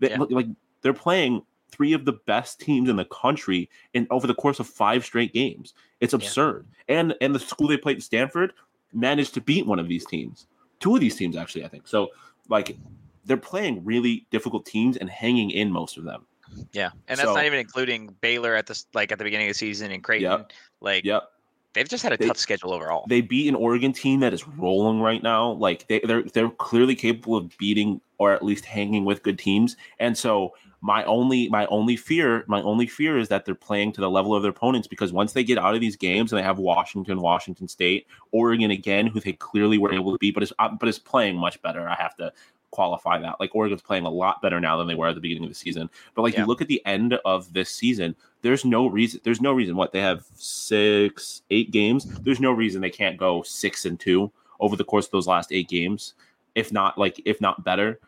They, 0.00 0.10
yeah. 0.10 0.18
Like 0.28 0.48
they're 0.82 0.92
playing 0.92 1.42
three 1.70 1.92
of 1.92 2.04
the 2.04 2.12
best 2.12 2.60
teams 2.60 2.88
in 2.88 2.96
the 2.96 3.04
country 3.06 3.70
in 3.94 4.06
over 4.10 4.26
the 4.26 4.34
course 4.34 4.60
of 4.60 4.66
five 4.66 5.04
straight 5.04 5.32
games. 5.32 5.74
It's 6.00 6.12
absurd. 6.12 6.66
Yeah. 6.88 6.98
And 6.98 7.14
and 7.20 7.34
the 7.34 7.38
school 7.38 7.68
they 7.68 7.76
played, 7.76 7.96
in 7.96 8.02
Stanford, 8.02 8.52
managed 8.92 9.34
to 9.34 9.40
beat 9.40 9.66
one 9.66 9.78
of 9.78 9.88
these 9.88 10.04
teams. 10.04 10.46
Two 10.80 10.94
of 10.94 11.00
these 11.00 11.16
teams 11.16 11.36
actually, 11.36 11.64
I 11.64 11.68
think. 11.68 11.86
So 11.86 12.10
like 12.48 12.76
they're 13.24 13.36
playing 13.36 13.84
really 13.84 14.26
difficult 14.30 14.66
teams 14.66 14.96
and 14.96 15.08
hanging 15.08 15.50
in 15.50 15.70
most 15.70 15.96
of 15.96 16.04
them. 16.04 16.26
Yeah, 16.72 16.90
and 17.08 17.18
that's 17.18 17.28
so, 17.28 17.34
not 17.34 17.44
even 17.44 17.58
including 17.58 18.14
Baylor 18.20 18.54
at 18.54 18.66
the 18.66 18.80
like 18.94 19.10
at 19.12 19.18
the 19.18 19.24
beginning 19.24 19.48
of 19.48 19.50
the 19.50 19.58
season 19.58 19.90
and 19.90 20.04
Creighton. 20.04 20.30
Yep, 20.30 20.52
like, 20.80 21.04
yep. 21.04 21.30
They've 21.74 21.88
just 21.88 22.02
had 22.02 22.12
a 22.12 22.16
they, 22.16 22.28
tough 22.28 22.38
schedule 22.38 22.72
overall. 22.72 23.04
They 23.08 23.20
beat 23.20 23.48
an 23.48 23.54
Oregon 23.54 23.92
team 23.92 24.20
that 24.20 24.32
is 24.32 24.46
rolling 24.46 25.00
right 25.00 25.22
now. 25.22 25.52
Like 25.52 25.86
they, 25.88 26.00
they're 26.00 26.22
they're 26.22 26.50
clearly 26.50 26.94
capable 26.94 27.36
of 27.36 27.56
beating 27.58 28.00
or 28.18 28.32
at 28.32 28.44
least 28.44 28.64
hanging 28.64 29.04
with 29.04 29.22
good 29.22 29.38
teams. 29.38 29.76
And 29.98 30.16
so 30.16 30.54
my 30.80 31.02
only 31.04 31.48
my 31.48 31.64
only 31.66 31.96
fear 31.96 32.44
my 32.46 32.60
only 32.60 32.86
fear 32.86 33.18
is 33.18 33.28
that 33.28 33.44
they're 33.44 33.54
playing 33.54 33.90
to 33.92 34.00
the 34.00 34.10
level 34.10 34.34
of 34.34 34.42
their 34.42 34.50
opponents 34.50 34.86
because 34.86 35.12
once 35.12 35.32
they 35.32 35.42
get 35.42 35.58
out 35.58 35.74
of 35.74 35.80
these 35.80 35.96
games 35.96 36.30
and 36.30 36.38
they 36.38 36.44
have 36.44 36.58
Washington, 36.58 37.20
Washington 37.20 37.66
State, 37.66 38.06
Oregon 38.32 38.70
again, 38.70 39.06
who 39.06 39.18
they 39.18 39.32
clearly 39.32 39.78
were 39.78 39.92
able 39.92 40.12
to 40.12 40.18
beat, 40.18 40.34
but 40.34 40.42
is 40.42 40.52
uh, 40.58 40.68
but 40.68 40.88
is 40.88 40.98
playing 40.98 41.36
much 41.36 41.60
better. 41.62 41.88
I 41.88 41.96
have 41.98 42.14
to 42.16 42.32
qualify 42.74 43.18
that. 43.18 43.38
Like 43.38 43.54
Oregon's 43.54 43.82
playing 43.82 44.04
a 44.04 44.10
lot 44.10 44.42
better 44.42 44.60
now 44.60 44.76
than 44.76 44.88
they 44.88 44.96
were 44.96 45.08
at 45.08 45.14
the 45.14 45.20
beginning 45.20 45.44
of 45.44 45.48
the 45.48 45.54
season. 45.54 45.88
But 46.14 46.22
like 46.22 46.34
yeah. 46.34 46.40
you 46.40 46.46
look 46.46 46.60
at 46.60 46.68
the 46.68 46.84
end 46.84 47.14
of 47.24 47.52
this 47.52 47.70
season, 47.70 48.16
there's 48.42 48.64
no 48.64 48.88
reason. 48.88 49.20
There's 49.22 49.40
no 49.40 49.52
reason. 49.52 49.76
What 49.76 49.92
they 49.92 50.00
have 50.00 50.26
six, 50.34 51.42
eight 51.50 51.70
games. 51.70 52.04
There's 52.20 52.40
no 52.40 52.52
reason 52.52 52.80
they 52.80 52.90
can't 52.90 53.16
go 53.16 53.42
six 53.42 53.84
and 53.84 53.98
two 53.98 54.30
over 54.58 54.76
the 54.76 54.84
course 54.84 55.06
of 55.06 55.12
those 55.12 55.28
last 55.28 55.52
eight 55.52 55.68
games, 55.68 56.14
if 56.54 56.72
not 56.72 56.98
like 56.98 57.22
if 57.24 57.40
not 57.40 57.64
better. 57.64 58.00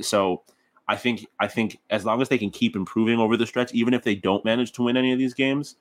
So 0.00 0.42
I 0.88 0.96
think 0.96 1.26
I 1.38 1.46
think 1.46 1.78
as 1.90 2.04
long 2.04 2.22
as 2.22 2.28
they 2.30 2.38
can 2.38 2.50
keep 2.50 2.74
improving 2.74 3.18
over 3.18 3.36
the 3.36 3.46
stretch, 3.46 3.72
even 3.74 3.92
if 3.92 4.02
they 4.02 4.14
don't 4.14 4.44
manage 4.44 4.72
to 4.72 4.84
win 4.84 4.96
any 4.96 5.12
of 5.12 5.18
these 5.18 5.34
games, 5.34 5.76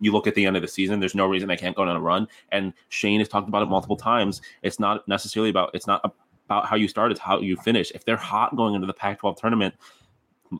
you 0.00 0.12
look 0.12 0.26
at 0.26 0.34
the 0.34 0.46
end 0.46 0.56
of 0.56 0.62
the 0.62 0.68
season, 0.68 1.00
there's 1.00 1.14
no 1.14 1.26
reason 1.26 1.48
they 1.48 1.56
can't 1.56 1.76
go 1.76 1.82
on 1.82 1.88
a 1.88 2.00
run. 2.00 2.28
And 2.52 2.72
Shane 2.88 3.18
has 3.18 3.28
talked 3.28 3.48
about 3.48 3.62
it 3.62 3.66
multiple 3.66 3.96
times. 3.96 4.42
It's 4.62 4.78
not 4.78 5.06
necessarily 5.08 5.50
about 5.50 5.70
it's 5.74 5.86
not 5.86 6.14
about 6.46 6.66
how 6.66 6.76
you 6.76 6.88
start, 6.88 7.12
it's 7.12 7.20
how 7.20 7.40
you 7.40 7.56
finish. 7.56 7.90
If 7.94 8.04
they're 8.04 8.16
hot 8.16 8.56
going 8.56 8.74
into 8.74 8.86
the 8.86 8.94
Pac 8.94 9.20
12 9.20 9.40
tournament, 9.40 9.74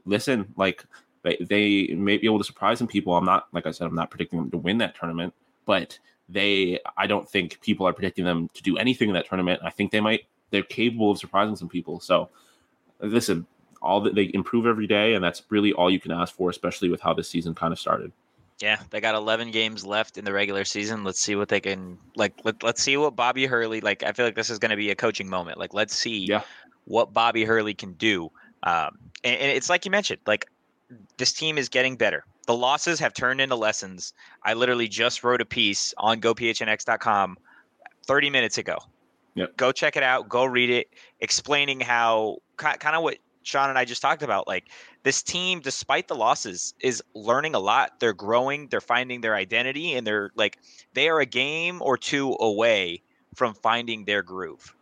listen, 0.04 0.52
like 0.56 0.84
they, 1.22 1.36
they 1.40 1.94
may 1.94 2.18
be 2.18 2.26
able 2.26 2.38
to 2.38 2.44
surprise 2.44 2.78
some 2.78 2.88
people. 2.88 3.16
I'm 3.16 3.24
not, 3.24 3.46
like 3.52 3.66
I 3.66 3.70
said, 3.70 3.86
I'm 3.86 3.94
not 3.94 4.10
predicting 4.10 4.38
them 4.38 4.50
to 4.50 4.58
win 4.58 4.78
that 4.78 4.96
tournament, 4.96 5.32
but 5.64 5.98
they, 6.28 6.80
I 6.96 7.06
don't 7.06 7.28
think 7.28 7.60
people 7.60 7.86
are 7.86 7.92
predicting 7.92 8.24
them 8.24 8.50
to 8.54 8.62
do 8.62 8.76
anything 8.76 9.08
in 9.08 9.14
that 9.14 9.28
tournament. 9.28 9.60
I 9.64 9.70
think 9.70 9.92
they 9.92 10.00
might, 10.00 10.26
they're 10.50 10.62
capable 10.62 11.12
of 11.12 11.18
surprising 11.18 11.56
some 11.56 11.68
people. 11.68 12.00
So 12.00 12.28
listen, 13.00 13.46
all 13.82 14.00
that 14.00 14.14
they 14.14 14.30
improve 14.34 14.66
every 14.66 14.86
day, 14.86 15.14
and 15.14 15.22
that's 15.22 15.42
really 15.50 15.72
all 15.72 15.90
you 15.90 16.00
can 16.00 16.10
ask 16.10 16.34
for, 16.34 16.50
especially 16.50 16.88
with 16.88 17.00
how 17.00 17.14
this 17.14 17.28
season 17.28 17.54
kind 17.54 17.72
of 17.72 17.78
started. 17.78 18.12
Yeah, 18.60 18.78
they 18.90 19.00
got 19.00 19.14
11 19.14 19.50
games 19.50 19.84
left 19.84 20.16
in 20.16 20.24
the 20.24 20.32
regular 20.32 20.64
season. 20.64 21.04
Let's 21.04 21.20
see 21.20 21.36
what 21.36 21.48
they 21.48 21.60
can 21.60 21.98
like. 22.16 22.32
Let, 22.44 22.62
let's 22.62 22.82
see 22.82 22.96
what 22.96 23.14
Bobby 23.14 23.44
Hurley 23.44 23.82
like. 23.82 24.02
I 24.02 24.12
feel 24.12 24.24
like 24.24 24.34
this 24.34 24.48
is 24.48 24.58
going 24.58 24.70
to 24.70 24.76
be 24.76 24.90
a 24.90 24.94
coaching 24.94 25.28
moment. 25.28 25.58
Like, 25.58 25.74
let's 25.74 25.94
see 25.94 26.24
yeah. 26.24 26.42
what 26.86 27.12
Bobby 27.12 27.44
Hurley 27.44 27.74
can 27.74 27.92
do. 27.92 28.30
Um, 28.62 28.98
and, 29.24 29.38
and 29.38 29.52
it's 29.52 29.68
like 29.68 29.84
you 29.84 29.90
mentioned, 29.90 30.20
like 30.26 30.46
this 31.18 31.32
team 31.32 31.58
is 31.58 31.68
getting 31.68 31.96
better. 31.96 32.24
The 32.46 32.56
losses 32.56 32.98
have 33.00 33.12
turned 33.12 33.40
into 33.40 33.56
lessons. 33.56 34.14
I 34.42 34.54
literally 34.54 34.88
just 34.88 35.22
wrote 35.22 35.40
a 35.40 35.44
piece 35.44 35.92
on 35.98 36.20
gophnx.com 36.20 37.36
30 38.06 38.30
minutes 38.30 38.56
ago. 38.56 38.78
Yep. 39.34 39.56
Go 39.56 39.72
check 39.72 39.96
it 39.96 40.02
out. 40.02 40.28
Go 40.28 40.44
read 40.46 40.70
it, 40.70 40.88
explaining 41.20 41.80
how 41.80 42.38
kind 42.56 42.96
of 42.96 43.02
what 43.02 43.18
Sean 43.42 43.68
and 43.68 43.78
I 43.78 43.84
just 43.84 44.00
talked 44.00 44.22
about. 44.22 44.48
Like 44.48 44.70
this 45.06 45.22
team, 45.22 45.60
despite 45.60 46.08
the 46.08 46.16
losses, 46.16 46.74
is 46.80 47.00
learning 47.14 47.54
a 47.54 47.60
lot. 47.60 48.00
They're 48.00 48.12
growing, 48.12 48.66
they're 48.66 48.80
finding 48.80 49.20
their 49.20 49.36
identity, 49.36 49.94
and 49.94 50.04
they're 50.04 50.32
like 50.34 50.58
they 50.94 51.08
are 51.08 51.20
a 51.20 51.26
game 51.26 51.80
or 51.80 51.96
two 51.96 52.36
away 52.40 53.02
from 53.32 53.54
finding 53.54 54.04
their 54.04 54.24
groove. 54.24 54.74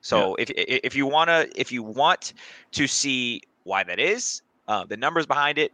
So 0.00 0.36
yeah. 0.38 0.44
if 0.44 0.50
if 0.84 0.94
you 0.94 1.06
wanna 1.06 1.46
if 1.56 1.72
you 1.72 1.82
want 1.82 2.34
to 2.70 2.86
see 2.86 3.42
why 3.64 3.82
that 3.82 3.98
is, 3.98 4.42
uh, 4.68 4.84
the 4.84 4.96
numbers 4.96 5.26
behind 5.26 5.58
it, 5.58 5.72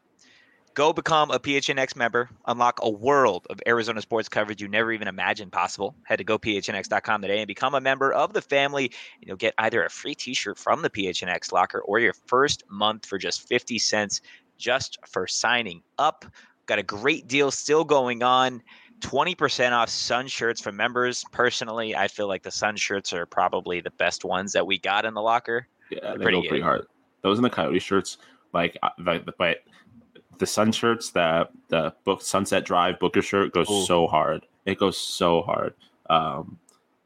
Go 0.76 0.92
become 0.92 1.30
a 1.30 1.38
PHNX 1.38 1.96
member. 1.96 2.28
Unlock 2.44 2.80
a 2.82 2.90
world 2.90 3.46
of 3.48 3.58
Arizona 3.66 4.02
sports 4.02 4.28
coverage 4.28 4.60
you 4.60 4.68
never 4.68 4.92
even 4.92 5.08
imagined 5.08 5.50
possible. 5.50 5.96
Head 6.02 6.18
to 6.18 6.24
gophnx.com 6.24 7.22
today 7.22 7.38
and 7.38 7.48
become 7.48 7.74
a 7.74 7.80
member 7.80 8.12
of 8.12 8.34
the 8.34 8.42
family. 8.42 8.92
And 9.18 9.26
you'll 9.26 9.38
get 9.38 9.54
either 9.56 9.82
a 9.82 9.88
free 9.88 10.14
T-shirt 10.14 10.58
from 10.58 10.82
the 10.82 10.90
PHNX 10.90 11.50
locker 11.50 11.80
or 11.80 11.98
your 11.98 12.12
first 12.26 12.62
month 12.68 13.06
for 13.06 13.16
just 13.16 13.48
50 13.48 13.78
cents 13.78 14.20
just 14.58 14.98
for 15.06 15.26
signing 15.26 15.82
up. 15.98 16.26
Got 16.66 16.78
a 16.78 16.82
great 16.82 17.26
deal 17.26 17.50
still 17.50 17.82
going 17.82 18.22
on. 18.22 18.62
20% 19.00 19.72
off 19.72 19.88
sun 19.88 20.26
shirts 20.26 20.60
for 20.60 20.72
members. 20.72 21.24
Personally, 21.32 21.96
I 21.96 22.06
feel 22.06 22.28
like 22.28 22.42
the 22.42 22.50
sun 22.50 22.76
shirts 22.76 23.14
are 23.14 23.24
probably 23.24 23.80
the 23.80 23.92
best 23.92 24.26
ones 24.26 24.52
that 24.52 24.66
we 24.66 24.78
got 24.78 25.06
in 25.06 25.14
the 25.14 25.22
locker. 25.22 25.68
Yeah, 25.88 26.16
they 26.18 26.22
pretty 26.22 26.42
go 26.42 26.48
pretty 26.48 26.62
hard. 26.62 26.86
Those 27.22 27.38
and 27.38 27.44
the 27.46 27.50
Coyote 27.50 27.78
shirts, 27.78 28.18
like, 28.52 28.76
but 28.98 29.56
the 30.38 30.46
sun 30.46 30.72
shirts 30.72 31.10
that 31.10 31.50
the 31.68 31.94
book 32.04 32.22
Sunset 32.22 32.64
Drive 32.64 32.98
Booker 32.98 33.22
shirt 33.22 33.52
goes 33.52 33.70
Ooh. 33.70 33.84
so 33.84 34.06
hard. 34.06 34.46
It 34.64 34.78
goes 34.78 34.98
so 34.98 35.42
hard. 35.42 35.74
Um, 36.10 36.58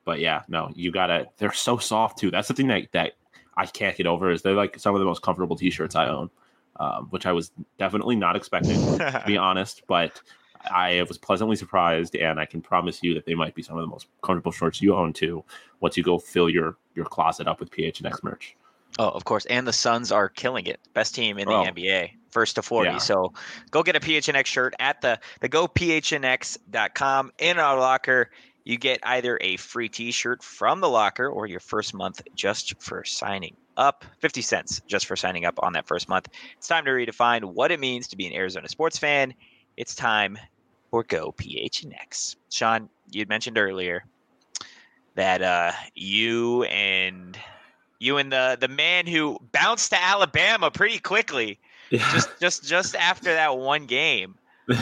but 0.05 0.21
yeah, 0.21 0.43
no, 0.49 0.71
you 0.75 0.91
gotta. 0.91 1.29
They're 1.39 1.53
so 1.53 1.79
soft 1.79 2.19
too. 2.19 2.31
That's 2.31 2.49
the 2.49 2.55
thing 2.55 2.69
that 2.69 2.91
that 2.93 3.13
I 3.57 3.67
can't 3.67 3.97
get 3.97 4.07
over 4.07 4.31
is 4.31 4.43
they're 4.43 4.55
like 4.55 4.79
some 4.79 4.95
of 4.95 5.01
the 5.01 5.05
most 5.05 5.23
comfortable 5.23 5.57
T-shirts 5.57 5.95
I 5.95 6.09
own, 6.09 6.31
um, 6.77 7.07
which 7.11 7.27
I 7.27 7.33
was 7.33 7.53
definitely 7.79 8.17
not 8.17 8.37
expecting 8.37 8.77
to 8.99 9.23
be 9.27 9.37
honest. 9.37 9.83
But 9.87 10.21
I 10.71 11.05
was 11.09 11.19
pleasantly 11.19 11.57
surprised, 11.57 12.17
and 12.17 12.41
I 12.41 12.47
can 12.47 12.61
promise 12.61 13.03
you 13.03 13.15
that 13.15 13.27
they 13.27 13.35
might 13.35 13.55
be 13.55 13.63
some 13.63 13.77
of 13.77 13.83
the 13.83 13.89
most 13.89 14.09
comfortable 14.23 14.53
shorts 14.53 14.83
you 14.83 14.95
own 14.95 15.13
too. 15.13 15.45
Once 15.81 15.97
you 15.97 16.03
go 16.03 16.19
fill 16.19 16.49
your 16.49 16.77
your 16.95 17.05
closet 17.05 17.47
up 17.47 17.61
with 17.61 17.71
PHNX 17.71 18.23
merch. 18.23 18.57
Oh, 18.99 19.09
of 19.09 19.25
course. 19.25 19.47
And 19.47 19.67
the 19.67 19.73
Suns 19.73 20.13
are 20.13 20.29
killing 20.29 20.67
it. 20.67 20.81
Best 20.95 21.15
team 21.15 21.39
in 21.39 21.49
the 21.49 21.55
oh. 21.55 21.65
NBA, 21.65 22.13
first 22.31 22.57
to 22.57 22.63
40. 22.63 22.91
Yeah. 22.91 22.99
So 22.99 23.33
go 23.71 23.83
get 23.83 23.97
a 23.97 24.01
PHNX 24.01 24.47
shirt 24.47 24.75
at 24.79 25.01
the, 25.01 25.19
the 25.41 25.49
gophnx.com. 25.49 27.33
In 27.39 27.59
our 27.59 27.79
locker, 27.79 28.31
you 28.65 28.77
get 28.77 29.01
either 29.03 29.39
a 29.41 29.57
free 29.57 29.89
t 29.89 30.11
shirt 30.11 30.43
from 30.43 30.81
the 30.81 30.89
locker 30.89 31.29
or 31.29 31.47
your 31.47 31.61
first 31.61 31.95
month 31.95 32.23
just 32.35 32.81
for 32.83 33.05
signing 33.05 33.57
up. 33.77 34.05
50 34.19 34.43
cents 34.43 34.83
just 34.87 35.07
for 35.07 35.17
signing 35.17 35.45
up 35.45 35.59
on 35.63 35.73
that 35.73 35.87
first 35.87 36.09
month. 36.09 36.29
It's 36.57 36.69
time 36.69 36.85
to 36.85 36.91
redefine 36.91 37.45
what 37.45 37.71
it 37.71 37.81
means 37.81 38.09
to 38.09 38.17
be 38.17 38.27
an 38.27 38.35
Arizona 38.35 38.69
sports 38.69 38.99
fan. 38.99 39.33
It's 39.77 39.95
time 39.95 40.39
for 40.91 41.05
Go 41.05 41.33
PHNX. 41.33 42.37
Sean, 42.51 42.89
you 43.11 43.25
mentioned 43.27 43.57
earlier 43.57 44.05
that 45.15 45.43
uh, 45.43 45.73
you 45.95 46.65
and 46.65 47.39
you 48.01 48.17
and 48.17 48.33
the 48.33 48.57
the 48.59 48.67
man 48.67 49.07
who 49.07 49.39
bounced 49.53 49.91
to 49.91 50.03
Alabama 50.03 50.71
pretty 50.71 50.99
quickly, 50.99 51.61
yeah. 51.91 52.11
just 52.13 52.29
just 52.41 52.65
just 52.65 52.97
after 52.97 53.33
that 53.33 53.57
one 53.57 53.87
game. 53.87 54.35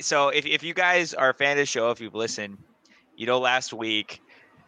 so 0.00 0.28
if 0.28 0.44
if 0.44 0.62
you 0.62 0.74
guys 0.74 1.14
are 1.14 1.30
a 1.30 1.34
fan 1.34 1.52
of 1.52 1.58
the 1.58 1.66
show, 1.66 1.90
if 1.90 2.00
you've 2.00 2.14
listened, 2.14 2.58
you 3.16 3.26
know 3.26 3.38
last 3.38 3.72
week 3.72 4.20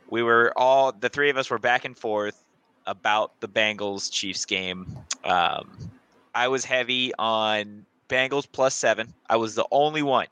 we 0.08 0.22
were 0.22 0.52
all 0.56 0.92
the 0.92 1.08
three 1.08 1.28
of 1.28 1.36
us 1.36 1.50
were 1.50 1.58
back 1.58 1.84
and 1.84 1.98
forth 1.98 2.44
about 2.86 3.38
the 3.40 3.48
Bengals 3.48 4.10
Chiefs 4.10 4.44
game. 4.44 4.96
Um, 5.24 5.90
I 6.34 6.46
was 6.46 6.64
heavy 6.64 7.12
on 7.18 7.84
Bengals 8.08 8.46
plus 8.50 8.74
seven. 8.74 9.12
I 9.28 9.36
was 9.36 9.56
the 9.56 9.66
only 9.72 10.02
one, 10.02 10.28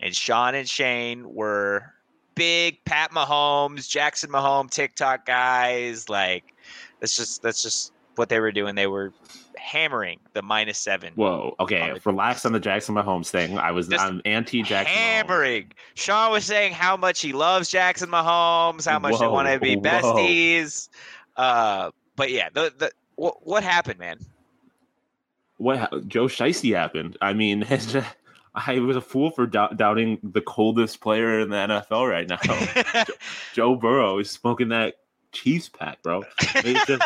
and 0.00 0.16
Sean 0.16 0.54
and 0.54 0.66
Shane 0.66 1.34
were 1.34 1.92
big 2.36 2.84
Pat 2.84 3.10
Mahomes, 3.10 3.88
Jackson 3.88 4.30
Mahomes 4.30 4.70
TikTok 4.70 5.26
guys. 5.26 6.08
Like 6.08 6.54
that's 7.00 7.16
just 7.16 7.42
that's 7.42 7.62
just 7.62 7.92
what 8.14 8.28
they 8.28 8.38
were 8.38 8.52
doing. 8.52 8.76
They 8.76 8.86
were 8.86 9.12
hammering 9.56 10.20
the 10.34 10.42
minus 10.42 10.78
seven. 10.78 11.12
Whoa, 11.16 11.56
okay, 11.58 11.90
on 11.90 12.00
relax 12.04 12.46
on 12.46 12.52
the 12.52 12.60
Jackson 12.60 12.94
Mahomes 12.94 13.28
thing. 13.30 13.58
I 13.58 13.72
was 13.72 13.92
I'm 13.92 14.22
anti 14.24 14.62
Jackson. 14.62 14.94
Hammering. 14.94 15.64
Mahomes. 15.64 15.72
Sean 15.94 16.30
was 16.30 16.44
saying 16.44 16.72
how 16.72 16.96
much 16.96 17.20
he 17.20 17.32
loves 17.32 17.68
Jackson 17.68 18.08
Mahomes, 18.08 18.88
how 18.88 19.00
much 19.00 19.14
whoa, 19.14 19.18
they 19.18 19.28
want 19.28 19.48
to 19.48 19.58
be 19.58 19.76
besties. 19.76 20.88
Uh, 21.36 21.90
but 22.14 22.30
yeah, 22.30 22.48
the 22.54 22.72
the 22.78 22.92
what, 23.16 23.46
what 23.46 23.64
happened, 23.64 23.98
man? 23.98 24.18
What 25.58 26.06
Joe 26.06 26.26
Shiesty 26.26 26.76
happened? 26.76 27.16
I 27.20 27.32
mean, 27.32 27.62
I 28.56 28.78
was 28.78 28.96
a 28.96 29.02
fool 29.02 29.30
for 29.30 29.46
doubting 29.46 30.18
the 30.22 30.40
coldest 30.40 31.00
player 31.02 31.40
in 31.40 31.50
the 31.50 31.56
NFL 31.56 32.10
right 32.10 32.26
now. 32.26 33.04
Joe 33.52 33.76
Burrow 33.76 34.18
is 34.18 34.30
smoking 34.30 34.70
that 34.70 34.96
Chiefs 35.32 35.68
pack, 35.68 36.02
bro. 36.02 36.24
Just, 36.86 37.02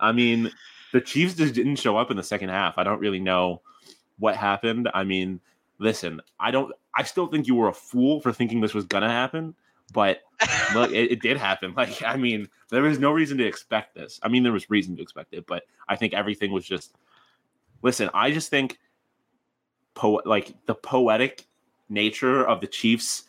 I 0.00 0.12
mean, 0.12 0.52
the 0.92 1.00
Chiefs 1.00 1.34
just 1.34 1.54
didn't 1.54 1.76
show 1.76 1.96
up 1.96 2.12
in 2.12 2.16
the 2.16 2.22
second 2.22 2.50
half. 2.50 2.78
I 2.78 2.84
don't 2.84 3.00
really 3.00 3.18
know 3.18 3.60
what 4.20 4.36
happened. 4.36 4.88
I 4.94 5.02
mean, 5.02 5.40
listen, 5.78 6.20
I 6.38 6.52
don't. 6.52 6.72
I 6.96 7.02
still 7.02 7.26
think 7.26 7.48
you 7.48 7.56
were 7.56 7.68
a 7.68 7.74
fool 7.74 8.20
for 8.20 8.32
thinking 8.32 8.60
this 8.60 8.74
was 8.74 8.84
gonna 8.84 9.10
happen, 9.10 9.56
but 9.92 10.22
look, 10.74 10.92
it, 10.92 11.10
it 11.10 11.22
did 11.22 11.36
happen. 11.36 11.74
Like, 11.76 12.04
I 12.04 12.16
mean, 12.16 12.48
there 12.70 12.82
was 12.82 13.00
no 13.00 13.10
reason 13.10 13.36
to 13.38 13.44
expect 13.44 13.96
this. 13.96 14.20
I 14.22 14.28
mean, 14.28 14.44
there 14.44 14.52
was 14.52 14.70
reason 14.70 14.94
to 14.96 15.02
expect 15.02 15.34
it, 15.34 15.44
but 15.46 15.64
I 15.88 15.96
think 15.96 16.14
everything 16.14 16.52
was 16.52 16.64
just. 16.64 16.94
Listen, 17.82 18.08
I 18.14 18.30
just 18.30 18.48
think 18.48 18.78
po- 19.94 20.22
like 20.24 20.54
the 20.66 20.74
poetic 20.74 21.46
nature 21.88 22.46
of 22.46 22.60
the 22.60 22.66
Chiefs 22.66 23.24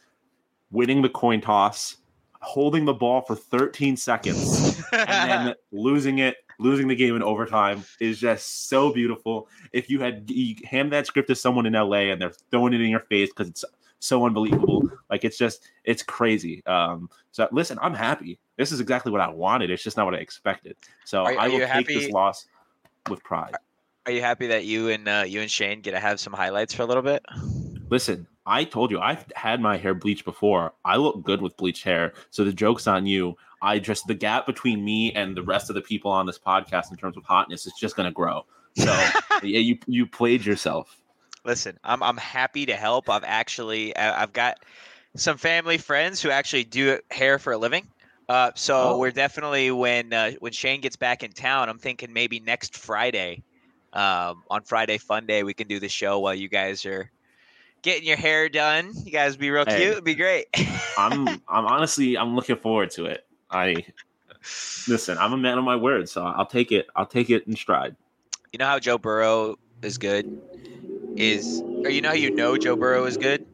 winning 0.72 1.02
the 1.02 1.10
coin 1.10 1.42
toss, 1.42 1.98
holding 2.42 2.86
the 2.86 2.94
ball 2.94 3.22
for 3.22 3.36
13 3.36 3.98
seconds, 3.98 4.82
and 4.92 5.30
then 5.30 5.56
losing 5.72 6.20
it, 6.20 6.38
losing 6.60 6.88
the 6.88 6.96
game 6.96 7.16
in 7.16 7.24
overtime 7.24 7.84
is 8.00 8.20
just 8.20 8.70
so 8.70 8.92
beautiful. 8.92 9.48
If 9.74 9.90
you 9.90 10.00
had 10.00 10.30
you 10.30 10.56
hand 10.66 10.92
that 10.94 11.08
script 11.08 11.30
to 11.30 11.36
someone 11.36 11.66
in 11.66 11.74
LA 11.74 12.12
and 12.12 12.22
they're 12.22 12.34
throwing 12.52 12.74
it 12.74 12.82
in 12.82 12.90
your 12.90 13.02
face 13.02 13.30
because 13.30 13.50
it's 13.50 13.66
so 14.00 14.26
unbelievable, 14.26 14.90
like 15.10 15.24
it's 15.24 15.38
just 15.38 15.64
it's 15.84 16.04
crazy. 16.04 16.66
Um, 16.66 17.10
so 17.32 17.48
listen, 17.52 17.80
I'm 17.82 17.94
happy. 17.94 18.40
This 18.58 18.72
is 18.72 18.80
exactly 18.80 19.12
what 19.12 19.22
I 19.22 19.30
wanted. 19.30 19.70
It's 19.70 19.84
just 19.84 19.98
not 19.98 20.06
what 20.06 20.16
I 20.16 20.20
expected. 20.20 20.78
So 21.04 21.24
are, 21.24 21.38
I 21.38 21.48
will 21.48 21.60
take 21.60 21.68
happy? 21.68 22.00
this 22.00 22.10
loss 22.12 22.48
with 23.10 23.24
pride. 23.24 23.56
Are 24.06 24.12
you 24.12 24.22
happy 24.22 24.48
that 24.48 24.66
you 24.66 24.90
and 24.90 25.08
uh, 25.08 25.24
you 25.26 25.42
and 25.42 25.50
Shane 25.50 25.82
get 25.82 25.92
to 25.92 26.00
have 26.00 26.20
some 26.20 26.32
highlights 26.32 26.76
for 26.76 26.84
a 26.84 26.86
little 26.86 27.02
bit? 27.02 27.26
Listen, 27.90 28.28
I 28.46 28.64
told 28.64 28.92
you 28.92 29.00
I've 29.00 29.26
had 29.36 29.60
my 29.60 29.78
hair 29.78 29.96
bleached 29.96 30.26
before. 30.26 30.74
I 30.84 30.98
look 30.98 31.24
good 31.24 31.42
with 31.42 31.58
bleached 31.58 31.84
hair, 31.84 32.14
so 32.30 32.44
the 32.44 32.54
joke's 32.54 32.86
on 32.86 33.08
you. 33.08 33.36
I 33.64 33.80
just 33.80 34.06
the 34.06 34.14
gap 34.14 34.46
between 34.46 34.86
me 34.86 35.12
and 35.14 35.36
the 35.36 35.42
rest 35.42 35.72
of 35.72 35.74
the 35.76 35.82
people 35.82 36.12
on 36.12 36.28
this 36.28 36.38
podcast 36.38 36.92
in 36.92 36.98
terms 36.98 37.18
of 37.18 37.24
hotness 37.24 37.66
is 37.66 37.74
just 37.80 37.96
going 37.96 38.06
to 38.06 38.14
grow. 38.14 38.46
So 38.76 38.92
yeah, 39.44 39.60
you 39.60 39.80
you 39.88 40.06
played 40.06 40.46
yourself. 40.46 40.98
Listen, 41.44 41.80
I'm 41.84 42.04
I'm 42.04 42.18
happy 42.18 42.68
to 42.68 42.76
help. 42.76 43.10
I've 43.10 43.24
actually 43.24 43.96
I've 43.98 44.34
got 44.34 44.60
some 45.16 45.38
family 45.38 45.80
friends 45.80 46.22
who 46.22 46.30
actually 46.30 46.66
do 46.66 47.00
hair 47.10 47.40
for 47.40 47.54
a 47.54 47.58
living. 47.58 47.88
Uh, 48.30 48.52
so 48.56 48.90
oh. 48.90 48.98
we're 49.00 49.12
definitely 49.12 49.72
when 49.72 50.14
uh, 50.14 50.32
when 50.40 50.52
Shane 50.52 50.82
gets 50.82 50.96
back 50.96 51.24
in 51.24 51.32
town, 51.32 51.70
I'm 51.70 51.80
thinking 51.80 52.14
maybe 52.14 52.40
next 52.40 52.78
Friday 52.78 53.44
um, 53.96 54.44
on 54.50 54.64
Friday 54.64 54.98
Fun 54.98 55.26
Day, 55.26 55.44
we 55.44 55.54
can 55.54 55.68
do 55.68 55.80
the 55.80 55.90
show 55.90 56.20
while 56.20 56.36
you 56.36 56.50
guys 56.50 56.86
are 56.86 57.10
getting 57.82 58.08
your 58.08 58.18
hair 58.18 58.50
done. 58.50 58.92
You 59.04 59.12
guys 59.12 59.38
be 59.38 59.50
real 59.50 59.66
hey, 59.66 59.78
cute. 59.78 59.92
It'd 59.92 60.04
be 60.04 60.16
great. 60.16 60.48
I'm 60.98 61.28
I'm 61.48 61.66
honestly 61.66 62.18
I'm 62.18 62.36
looking 62.36 62.58
forward 62.58 62.92
to 62.92 63.06
it. 63.06 63.26
I 63.50 63.86
listen. 64.88 65.18
I'm 65.18 65.34
a 65.34 65.38
man 65.38 65.58
of 65.58 65.64
my 65.64 65.76
word, 65.76 66.10
so 66.10 66.24
I'll 66.24 66.46
take 66.46 66.72
it. 66.72 66.88
I'll 66.96 67.06
take 67.06 67.30
it 67.30 67.48
in 67.48 67.56
stride. 67.56 67.96
You 68.52 68.60
know 68.60 68.66
how 68.66 68.80
Joe 68.80 68.98
Burrow 68.98 69.58
is 69.82 69.98
good 69.98 70.42
is, 71.16 71.62
or 71.84 71.90
you 71.90 72.02
know 72.02 72.10
how 72.10 72.16
you 72.16 72.32
know 72.32 72.58
Joe 72.58 72.76
Burrow 72.76 73.06
is 73.06 73.18
good 73.18 73.46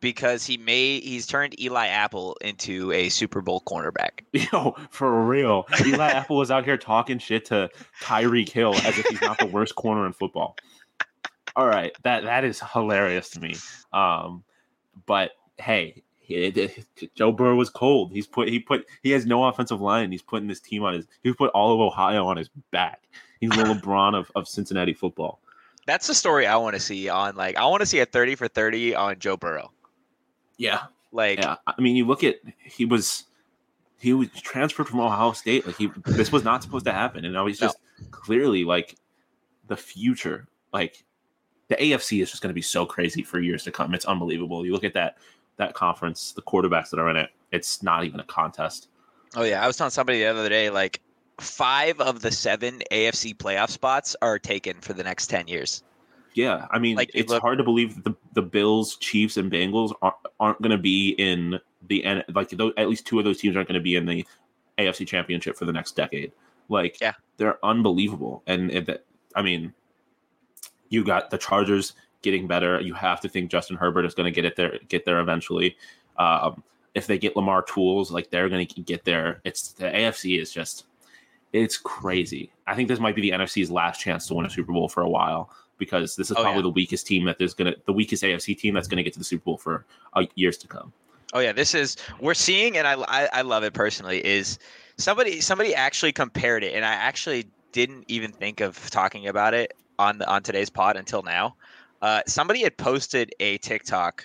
because 0.00 0.44
he 0.44 0.56
made 0.56 1.02
he's 1.02 1.26
turned 1.26 1.60
Eli 1.60 1.86
Apple 1.86 2.36
into 2.40 2.92
a 2.92 3.08
Super 3.08 3.40
Bowl 3.40 3.62
cornerback. 3.66 4.22
Yo, 4.52 4.76
for 4.90 5.24
real. 5.24 5.66
Eli 5.84 6.10
Apple 6.10 6.36
was 6.36 6.50
out 6.50 6.64
here 6.64 6.76
talking 6.76 7.18
shit 7.18 7.44
to 7.46 7.70
Tyreek 8.02 8.48
Hill 8.48 8.74
as 8.74 8.98
if 8.98 9.06
he's 9.06 9.20
not 9.20 9.38
the 9.38 9.46
worst 9.46 9.74
corner 9.74 10.06
in 10.06 10.12
football. 10.12 10.56
All 11.56 11.66
right, 11.66 11.92
that 12.04 12.24
that 12.24 12.44
is 12.44 12.60
hilarious 12.72 13.30
to 13.30 13.40
me. 13.40 13.56
Um, 13.92 14.44
but 15.06 15.32
hey, 15.58 16.02
Joe 17.14 17.32
Burrow 17.32 17.56
was 17.56 17.70
cold. 17.70 18.12
He's 18.12 18.26
put 18.26 18.48
he 18.48 18.60
put 18.60 18.86
he 19.02 19.10
has 19.10 19.26
no 19.26 19.44
offensive 19.44 19.80
line. 19.80 20.12
He's 20.12 20.22
putting 20.22 20.48
this 20.48 20.60
team 20.60 20.84
on 20.84 20.94
his 20.94 21.06
he 21.22 21.32
put 21.32 21.50
all 21.50 21.72
of 21.72 21.80
Ohio 21.80 22.26
on 22.26 22.36
his 22.36 22.50
back. 22.70 23.02
He's 23.40 23.50
the 23.50 23.56
LeBron 23.56 24.14
of, 24.14 24.30
of 24.34 24.48
Cincinnati 24.48 24.92
football. 24.92 25.40
That's 25.86 26.06
the 26.06 26.14
story 26.14 26.46
I 26.46 26.56
want 26.56 26.74
to 26.74 26.80
see 26.80 27.08
on 27.08 27.34
like 27.34 27.56
I 27.56 27.64
want 27.66 27.80
to 27.80 27.86
see 27.86 28.00
a 28.00 28.06
30 28.06 28.34
for 28.34 28.46
30 28.46 28.94
on 28.94 29.18
Joe 29.18 29.36
Burrow. 29.36 29.72
Yeah. 30.58 30.82
Like 31.12 31.38
yeah. 31.38 31.56
I 31.66 31.80
mean, 31.80 31.96
you 31.96 32.06
look 32.06 32.22
at 32.22 32.36
he 32.62 32.84
was 32.84 33.24
he 33.98 34.12
was 34.12 34.28
transferred 34.34 34.88
from 34.88 35.00
Ohio 35.00 35.32
State. 35.32 35.66
Like 35.66 35.76
he 35.76 35.90
this 36.04 36.30
was 36.30 36.44
not 36.44 36.62
supposed 36.62 36.84
to 36.84 36.92
happen, 36.92 37.24
and 37.24 37.32
now 37.32 37.46
he's 37.46 37.58
just 37.58 37.78
no. 37.98 38.06
clearly 38.10 38.64
like 38.64 38.96
the 39.68 39.76
future, 39.76 40.48
like 40.72 41.04
the 41.68 41.76
AFC 41.76 42.22
is 42.22 42.30
just 42.30 42.42
going 42.42 42.50
to 42.50 42.54
be 42.54 42.62
so 42.62 42.84
crazy 42.84 43.22
for 43.22 43.40
years 43.40 43.64
to 43.64 43.70
come. 43.70 43.94
It's 43.94 44.04
unbelievable. 44.04 44.66
You 44.66 44.72
look 44.72 44.84
at 44.84 44.94
that 44.94 45.16
that 45.56 45.74
conference, 45.74 46.32
the 46.32 46.42
quarterbacks 46.42 46.90
that 46.90 47.00
are 47.00 47.10
in 47.10 47.16
it. 47.16 47.30
It's 47.50 47.82
not 47.82 48.04
even 48.04 48.20
a 48.20 48.24
contest. 48.24 48.88
Oh 49.34 49.42
yeah, 49.42 49.62
I 49.62 49.66
was 49.66 49.76
telling 49.76 49.90
somebody 49.90 50.20
the 50.20 50.26
other 50.26 50.48
day, 50.48 50.70
like 50.70 51.00
five 51.40 52.00
of 52.00 52.20
the 52.20 52.30
seven 52.30 52.82
AFC 52.92 53.36
playoff 53.36 53.70
spots 53.70 54.16
are 54.22 54.38
taken 54.38 54.80
for 54.80 54.92
the 54.92 55.02
next 55.02 55.28
ten 55.28 55.48
years. 55.48 55.82
Yeah, 56.38 56.66
I 56.70 56.78
mean, 56.78 56.94
Like, 56.94 57.10
it's 57.14 57.30
look- 57.32 57.42
hard 57.42 57.58
to 57.58 57.64
believe 57.64 57.96
that 57.96 58.04
the, 58.04 58.14
the 58.34 58.42
Bills, 58.42 58.96
Chiefs, 58.98 59.36
and 59.38 59.50
Bengals 59.50 59.92
aren't, 60.00 60.14
aren't 60.38 60.62
going 60.62 60.70
to 60.70 60.78
be 60.78 61.10
in 61.18 61.58
the 61.88 62.04
N- 62.04 62.22
like 62.32 62.50
tho- 62.50 62.72
at 62.76 62.88
least 62.88 63.06
two 63.08 63.18
of 63.18 63.24
those 63.24 63.38
teams 63.40 63.56
aren't 63.56 63.66
going 63.66 63.74
to 63.80 63.82
be 63.82 63.96
in 63.96 64.06
the 64.06 64.24
AFC 64.78 65.04
Championship 65.04 65.56
for 65.56 65.64
the 65.64 65.72
next 65.72 65.96
decade. 65.96 66.30
Like, 66.68 67.00
Yeah. 67.00 67.14
they're 67.38 67.58
unbelievable. 67.64 68.44
And 68.46 68.70
it, 68.70 69.04
I 69.34 69.42
mean, 69.42 69.74
you 70.90 71.02
got 71.02 71.30
the 71.30 71.38
Chargers 71.38 71.94
getting 72.22 72.46
better. 72.46 72.80
You 72.80 72.94
have 72.94 73.20
to 73.22 73.28
think 73.28 73.50
Justin 73.50 73.76
Herbert 73.76 74.04
is 74.04 74.14
going 74.14 74.26
to 74.26 74.30
get 74.30 74.44
it 74.44 74.54
there, 74.54 74.78
get 74.88 75.04
there 75.04 75.18
eventually. 75.18 75.76
Um, 76.18 76.62
if 76.94 77.08
they 77.08 77.18
get 77.18 77.34
Lamar 77.34 77.62
tools, 77.62 78.12
like 78.12 78.30
they're 78.30 78.48
going 78.48 78.64
to 78.64 78.80
get 78.82 79.04
there. 79.04 79.40
It's 79.44 79.72
the 79.72 79.86
AFC 79.86 80.40
is 80.40 80.52
just, 80.52 80.86
it's 81.52 81.76
crazy. 81.76 82.52
I 82.66 82.76
think 82.76 82.88
this 82.88 83.00
might 83.00 83.16
be 83.16 83.22
the 83.22 83.30
NFC's 83.30 83.72
last 83.72 84.00
chance 84.00 84.28
to 84.28 84.34
win 84.34 84.46
a 84.46 84.50
Super 84.50 84.72
Bowl 84.72 84.88
for 84.88 85.02
a 85.02 85.08
while 85.08 85.50
because 85.78 86.16
this 86.16 86.30
is 86.30 86.36
Oh, 86.36 86.42
probably 86.42 86.58
yeah. 86.58 86.62
the 86.62 86.68
weakest 86.70 87.06
team 87.06 87.24
that 87.24 87.38
there's 87.38 87.54
gonna, 87.54 87.74
the 87.86 87.92
weakest 87.92 88.22
AFC 88.22 88.56
team 88.58 88.74
that's 88.74 88.88
going 88.88 88.96
to 88.98 89.02
get 89.02 89.12
to 89.14 89.18
the 89.18 89.24
Super 89.24 89.44
Bowl 89.44 89.58
for 89.58 89.84
uh, 90.14 90.24
years 90.34 90.56
to 90.58 90.68
come. 90.68 90.92
Oh 91.32 91.40
yeah, 91.40 91.52
this 91.52 91.74
is 91.74 91.96
we're 92.20 92.34
seeing, 92.34 92.76
and 92.78 92.86
I, 92.86 92.94
I 93.06 93.28
I 93.34 93.42
love 93.42 93.62
it 93.62 93.74
personally. 93.74 94.24
Is 94.24 94.58
somebody 94.96 95.40
somebody 95.40 95.74
actually 95.74 96.12
compared 96.12 96.64
it, 96.64 96.74
and 96.74 96.84
I 96.84 96.92
actually 96.94 97.46
didn't 97.72 98.04
even 98.08 98.32
think 98.32 98.60
of 98.60 98.88
talking 98.90 99.28
about 99.28 99.52
it 99.54 99.74
on 99.98 100.18
the 100.18 100.26
on 100.28 100.42
today's 100.42 100.70
pod 100.70 100.96
until 100.96 101.22
now. 101.22 101.54
Uh, 102.00 102.22
somebody 102.26 102.62
had 102.62 102.76
posted 102.78 103.34
a 103.40 103.58
TikTok 103.58 104.24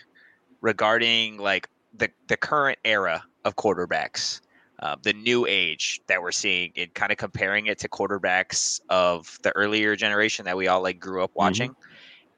regarding 0.61 1.37
like 1.37 1.67
the 1.97 2.09
the 2.27 2.37
current 2.37 2.79
era 2.85 3.23
of 3.43 3.55
quarterbacks, 3.57 4.39
uh, 4.83 4.97
the 5.01 5.13
new 5.13 5.45
age 5.47 6.01
that 6.07 6.21
we're 6.21 6.33
seeing, 6.33 6.73
and 6.75 6.93
kind 6.93 7.09
of 7.09 7.17
comparing 7.17 7.67
it 7.67 7.79
to 7.79 7.87
quarterbacks 7.87 8.81
of 8.89 9.39
the 9.41 9.51
earlier 9.55 9.95
generation 9.95 10.43
that 10.43 10.57
we 10.57 10.67
all 10.67 10.83
like 10.83 10.99
grew 10.99 11.23
up 11.23 11.31
watching. 11.35 11.73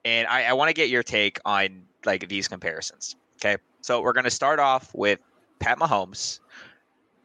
And 0.05 0.27
I, 0.27 0.43
I 0.43 0.53
want 0.53 0.69
to 0.69 0.75
get 0.75 0.89
your 0.89 1.01
take 1.01 1.39
on 1.43 1.81
like 2.05 2.29
these 2.29 2.47
comparisons. 2.47 3.15
Okay, 3.37 3.57
so 3.81 3.99
we're 3.99 4.13
going 4.13 4.25
to 4.25 4.31
start 4.31 4.59
off 4.59 4.93
with 4.93 5.17
Pat 5.57 5.79
Mahomes 5.79 6.39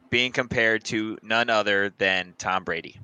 being 0.09 0.31
compared 0.31 0.83
to 0.85 1.19
none 1.21 1.51
other 1.51 1.93
than 1.99 2.33
Tom 2.39 2.63
Brady. 2.63 2.99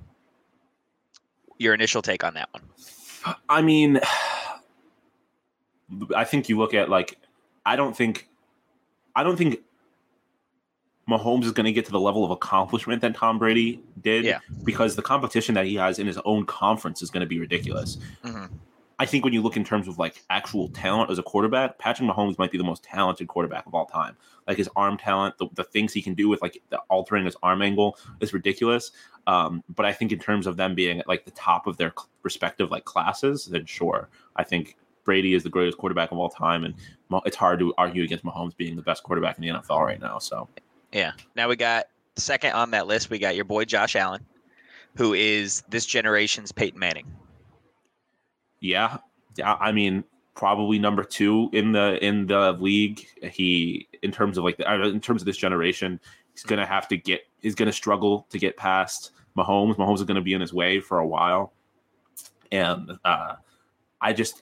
Your 1.60 1.76
initial 1.76 2.02
take 2.02 2.24
on 2.24 2.34
that 2.34 2.50
one? 2.52 2.64
I 3.48 3.62
mean, 3.62 4.00
I 6.16 6.24
think 6.24 6.50
you 6.50 6.58
look 6.58 6.74
at 6.74 6.90
like, 6.90 7.20
I 7.64 7.76
don't 7.76 7.96
think, 7.96 8.28
I 9.16 9.22
don't 9.22 9.38
think 9.38 9.60
Mahomes 11.10 11.46
is 11.46 11.52
going 11.52 11.66
to 11.66 11.72
get 11.72 11.86
to 11.86 11.92
the 11.92 12.00
level 12.00 12.26
of 12.26 12.32
accomplishment 12.32 13.02
that 13.02 13.16
Tom 13.16 13.40
Brady 13.40 13.82
did. 14.02 14.26
Yeah. 14.26 14.40
Because 14.64 14.96
the 14.96 15.02
competition 15.02 15.56
that 15.56 15.66
he 15.66 15.76
has 15.76 16.00
in 16.00 16.08
his 16.08 16.18
own 16.26 16.46
conference 16.46 17.02
is 17.02 17.10
going 17.10 17.22
to 17.22 17.28
be 17.28 17.40
ridiculous. 17.40 17.98
Mhm. 18.24 18.50
I 19.00 19.06
think 19.06 19.24
when 19.24 19.32
you 19.32 19.44
look 19.44 19.56
in 19.56 19.64
terms 19.64 19.88
of 19.88 20.00
like 20.00 20.24
actual 20.32 20.70
talent 20.70 21.12
as 21.12 21.20
a 21.20 21.24
quarterback, 21.24 21.78
Patrick 21.78 22.10
Mahomes 22.10 22.40
might 22.40 22.52
be 22.52 22.58
the 22.58 22.64
most 22.64 22.84
talented 22.84 23.28
quarterback 23.28 23.68
of 23.68 23.76
all 23.76 23.86
time. 23.86 24.18
Like 24.48 24.58
his 24.58 24.70
arm 24.76 24.98
talent, 24.98 25.38
the, 25.38 25.48
the 25.54 25.64
things 25.64 25.94
he 25.94 26.02
can 26.02 26.16
do 26.16 26.28
with 26.28 26.42
like 26.42 26.62
the 26.70 26.80
altering 26.90 27.26
his 27.26 27.38
arm 27.44 27.62
angle 27.62 27.98
is 28.22 28.34
ridiculous. 28.34 28.92
Um, 29.28 29.64
but 29.70 29.86
I 29.86 29.94
think 29.94 30.12
in 30.12 30.20
terms 30.20 30.48
of 30.48 30.58
them 30.58 30.74
being 30.74 31.00
at 31.00 31.08
like 31.08 31.26
the 31.26 31.32
top 31.32 31.68
of 31.68 31.78
their 31.78 31.94
respective 32.24 32.72
like 32.72 32.86
classes, 32.86 33.46
then 33.46 33.66
sure, 33.66 34.10
I 34.36 34.44
think 34.44 34.78
Brady 35.04 35.36
is 35.36 35.44
the 35.44 35.50
greatest 35.50 35.78
quarterback 35.78 36.12
of 36.12 36.18
all 36.18 36.30
time, 36.30 36.66
and 36.66 36.74
it's 37.26 37.38
hard 37.38 37.60
to 37.60 37.74
argue 37.78 38.04
against 38.04 38.26
Mahomes 38.26 38.58
being 38.58 38.76
the 38.76 38.82
best 38.82 39.04
quarterback 39.04 39.38
in 39.38 39.44
the 39.44 39.50
NFL 39.50 39.86
right 39.86 40.02
now. 40.02 40.18
So 40.18 40.50
Yeah. 40.98 41.12
Now 41.36 41.48
we 41.48 41.56
got 41.56 41.86
second 42.16 42.54
on 42.54 42.72
that 42.72 42.88
list. 42.88 43.12
We 43.12 43.20
got 43.20 43.36
your 43.36 43.46
boy 43.46 43.66
Josh 43.66 43.96
Allen, 43.96 44.26
who 44.96 45.14
is 45.14 45.62
this 45.70 45.86
generation's 45.86 46.52
Peyton 46.52 46.80
Manning. 46.80 47.06
yeah, 49.36 49.54
I 49.60 49.72
mean 49.72 50.04
probably 50.34 50.80
number 50.80 51.04
two 51.04 51.52
in 51.54 51.72
the 51.72 52.04
in 52.04 52.26
the 52.26 52.54
league. 52.54 53.06
He 53.22 53.88
in 54.02 54.12
terms 54.12 54.40
of 54.40 54.44
like 54.44 54.58
the, 54.58 54.68
uh, 54.68 54.88
in 54.88 55.00
terms 55.00 55.22
of 55.22 55.28
this 55.28 55.38
generation, 55.38 56.00
he's 56.34 56.42
gonna 56.42 56.66
have 56.66 56.88
to 56.88 56.98
get 56.98 57.22
he's 57.42 57.54
gonna 57.54 57.72
struggle 57.72 58.26
to 58.32 58.40
get 58.40 58.58
past 58.58 59.12
Mahomes. 59.38 59.76
Mahomes 59.76 59.98
is 59.98 60.04
gonna 60.04 60.20
be 60.20 60.34
in 60.34 60.42
his 60.42 60.52
way 60.52 60.80
for 60.80 60.98
a 60.98 61.06
while, 61.06 61.54
and 62.52 62.94
uh, 63.06 63.36
I 64.02 64.14
just 64.14 64.42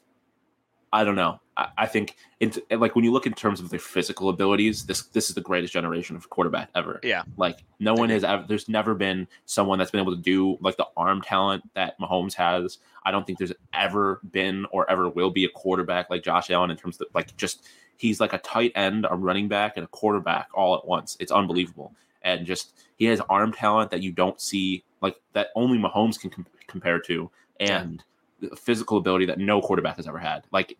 I 0.93 1.03
don't 1.03 1.15
know. 1.15 1.41
I, 1.57 1.67
I 1.77 1.85
think 1.85 2.15
it's 2.39 2.59
like 2.69 2.95
when 2.95 3.05
you 3.05 3.11
look 3.11 3.25
in 3.25 3.33
terms 3.33 3.59
of 3.59 3.69
their 3.69 3.79
physical 3.79 4.29
abilities, 4.29 4.85
this 4.85 5.03
this 5.07 5.29
is 5.29 5.35
the 5.35 5.41
greatest 5.41 5.73
generation 5.73 6.15
of 6.15 6.29
quarterback 6.29 6.69
ever. 6.75 6.99
Yeah. 7.03 7.23
Like 7.37 7.63
no 7.79 7.93
one 7.93 8.09
has 8.09 8.23
ever. 8.23 8.45
There's 8.47 8.69
never 8.69 8.93
been 8.93 9.27
someone 9.45 9.79
that's 9.79 9.91
been 9.91 10.01
able 10.01 10.15
to 10.15 10.21
do 10.21 10.57
like 10.61 10.77
the 10.77 10.87
arm 10.97 11.21
talent 11.21 11.63
that 11.73 11.99
Mahomes 11.99 12.33
has. 12.33 12.79
I 13.05 13.11
don't 13.11 13.25
think 13.25 13.37
there's 13.37 13.53
ever 13.73 14.19
been 14.31 14.65
or 14.71 14.89
ever 14.89 15.09
will 15.09 15.31
be 15.31 15.45
a 15.45 15.49
quarterback 15.49 16.09
like 16.09 16.23
Josh 16.23 16.49
Allen 16.49 16.71
in 16.71 16.77
terms 16.77 16.99
of 16.99 17.07
like 17.13 17.35
just 17.37 17.65
he's 17.97 18.19
like 18.19 18.33
a 18.33 18.37
tight 18.39 18.71
end, 18.75 19.05
a 19.09 19.15
running 19.15 19.47
back, 19.47 19.77
and 19.77 19.85
a 19.85 19.87
quarterback 19.87 20.49
all 20.53 20.75
at 20.75 20.85
once. 20.85 21.15
It's 21.19 21.31
unbelievable, 21.31 21.93
and 22.21 22.45
just 22.45 22.73
he 22.97 23.05
has 23.05 23.21
arm 23.29 23.53
talent 23.53 23.91
that 23.91 24.01
you 24.01 24.11
don't 24.11 24.39
see 24.41 24.83
like 25.01 25.15
that 25.33 25.49
only 25.55 25.77
Mahomes 25.77 26.19
can 26.19 26.29
com- 26.29 26.47
compare 26.67 26.99
to, 27.01 27.29
and 27.59 28.03
the 28.39 28.55
physical 28.55 28.97
ability 28.97 29.25
that 29.25 29.39
no 29.39 29.61
quarterback 29.61 29.95
has 29.97 30.07
ever 30.07 30.19
had. 30.19 30.43
Like 30.51 30.77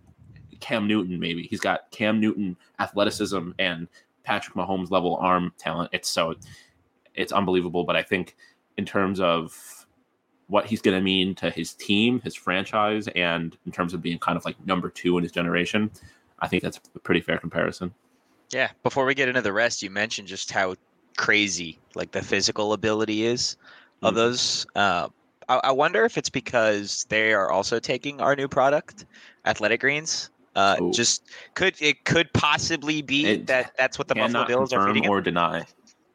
Cam 0.60 0.88
Newton, 0.88 1.20
maybe 1.20 1.44
he's 1.48 1.60
got 1.60 1.90
Cam 1.92 2.20
Newton 2.20 2.56
athleticism 2.80 3.52
and 3.60 3.88
Patrick 4.24 4.56
Mahomes 4.56 4.92
level 4.92 5.16
arm 5.18 5.54
talent. 5.58 5.90
It's 5.94 6.10
so 6.10 6.36
it's 7.14 7.32
unbelievable. 7.32 7.84
But 7.84 7.96
I 7.96 8.04
think 8.04 8.36
in 8.78 8.86
terms 8.86 9.20
of 9.20 9.86
what 10.48 10.66
he's 10.66 10.82
going 10.82 10.98
to 10.98 11.02
mean 11.04 11.34
to 11.36 11.50
his 11.50 11.74
team, 11.74 12.20
his 12.24 12.36
franchise, 12.36 13.08
and 13.16 13.58
in 13.66 13.72
terms 13.72 13.94
of 13.94 14.02
being 14.02 14.20
kind 14.20 14.38
of 14.38 14.46
like 14.46 14.56
number 14.66 14.90
two 14.90 15.18
in 15.18 15.24
his 15.24 15.32
generation, 15.32 15.90
I 16.40 16.48
think 16.48 16.62
that's 16.62 16.80
a 16.96 17.00
pretty 17.00 17.22
fair 17.22 17.38
comparison. 17.40 17.94
Yeah. 18.52 18.70
Before 18.84 19.06
we 19.06 19.16
get 19.16 19.28
into 19.28 19.42
the 19.42 19.54
rest, 19.54 19.82
you 19.82 19.90
mentioned 19.90 20.28
just 20.28 20.52
how 20.52 20.76
crazy 21.18 21.80
like 21.96 22.12
the 22.12 22.22
physical 22.22 22.74
ability 22.74 23.26
is 23.26 23.58
of 24.04 24.14
Mhm. 24.14 24.18
those. 24.18 24.68
Uh, 24.76 25.08
I, 25.48 25.62
I 25.66 25.72
wonder 25.72 26.06
if 26.06 26.18
it's 26.18 26.30
because 26.30 27.06
they 27.10 27.34
are 27.34 27.50
also 27.52 27.80
taking 27.80 28.22
our 28.22 28.36
new 28.36 28.48
product, 28.48 29.06
Athletic 29.46 29.80
Greens. 29.82 30.30
Uh, 30.56 30.78
Ooh. 30.82 30.92
just 30.94 31.22
could 31.56 31.76
it 31.82 32.06
could 32.06 32.32
possibly 32.34 33.02
be 33.02 33.26
It 33.26 33.48
that 33.48 33.72
that's 33.78 33.98
what 33.98 34.08
the 34.08 34.16
Buffalo 34.16 34.46
Bills 34.46 34.74
are 34.74 34.88
feeding. 34.88 35.04
him? 35.04 35.10
or 35.12 35.22
deny. 35.22 35.66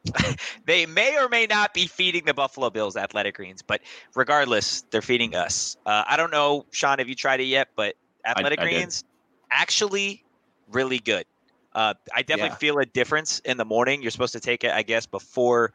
They 0.65 0.85
may 0.85 1.17
or 1.17 1.29
may 1.29 1.45
not 1.45 1.73
be 1.73 1.87
feeding 1.87 2.25
the 2.25 2.33
Buffalo 2.33 2.69
Bills 2.69 2.95
Athletic 2.95 3.35
Greens, 3.35 3.61
but 3.61 3.81
regardless, 4.15 4.83
they're 4.91 5.01
feeding 5.01 5.35
us. 5.35 5.75
Uh, 5.85 6.03
I 6.07 6.17
don't 6.17 6.31
know, 6.31 6.65
Sean, 6.71 6.99
have 6.99 7.07
you 7.09 7.15
tried 7.15 7.39
it 7.39 7.45
yet? 7.45 7.67
But 7.75 7.95
Athletic 8.25 8.59
I. 8.59 8.63
Greens, 8.63 9.03
actually, 9.51 10.23
really 10.67 10.99
good. 10.99 11.25
Uh, 11.73 11.93
I 12.13 12.21
definitely 12.23 12.49
Yeah. 12.49 12.55
feel 12.57 12.79
a 12.79 12.85
difference 12.85 13.39
in 13.39 13.57
the 13.57 13.65
morning. 13.65 14.01
You're 14.01 14.11
supposed 14.11 14.33
to 14.33 14.39
take 14.39 14.63
it, 14.63 14.71
I 14.71 14.83
guess, 14.83 15.05
before 15.05 15.71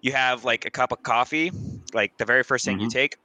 you 0.00 0.12
have 0.12 0.44
like 0.44 0.64
a 0.66 0.70
cup 0.70 0.92
of 0.92 1.02
coffee, 1.02 1.50
like 1.92 2.12
the 2.18 2.24
very 2.24 2.42
first 2.42 2.64
thing 2.64 2.78
you 2.80 2.86
Mhm. 2.86 2.90
take. 2.90 3.16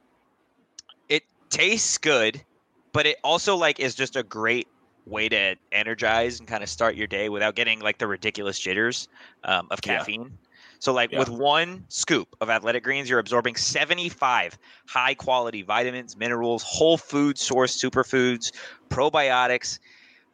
It 1.08 1.22
tastes 1.50 1.98
good, 1.98 2.44
but 2.92 3.06
it 3.06 3.16
also 3.24 3.56
like 3.56 3.80
is 3.80 3.94
just 3.94 4.16
a 4.16 4.22
great 4.22 4.68
way 5.06 5.28
to 5.28 5.56
energize 5.72 6.38
and 6.38 6.48
kind 6.48 6.62
of 6.62 6.68
start 6.68 6.94
your 6.94 7.06
day 7.06 7.28
without 7.28 7.54
getting 7.54 7.80
like 7.80 7.98
the 7.98 8.06
ridiculous 8.06 8.58
jitters 8.58 9.08
um, 9.44 9.66
of 9.70 9.80
Yeah. 9.84 9.98
caffeine. 9.98 10.38
So 10.80 10.92
like 10.92 11.10
Yeah. 11.10 11.18
with 11.18 11.28
one 11.28 11.84
scoop 11.88 12.28
of 12.40 12.50
athletic 12.50 12.84
greens, 12.84 13.08
you're 13.08 13.18
absorbing 13.18 13.56
75 13.56 14.58
high 14.88 15.14
quality 15.14 15.62
vitamins, 15.62 16.16
minerals, 16.16 16.62
whole 16.66 16.96
food 16.98 17.38
source 17.38 17.80
superfoods, 17.80 18.52
probiotics, 18.90 19.78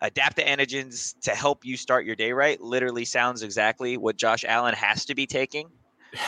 adaptogens 0.03 1.15
to 1.23 1.31
help 1.35 1.65
you 1.65 1.77
start 1.77 2.05
your 2.07 2.17
day 2.17 2.33
right. 2.33 2.61
Literally 2.61 3.05
sounds 3.05 3.43
exactly 3.43 3.97
what 3.97 4.17
Josh 4.17 4.45
Allen 4.45 4.75
has 4.75 5.05
to 5.07 5.15
be 5.15 5.27
taking. 5.27 5.71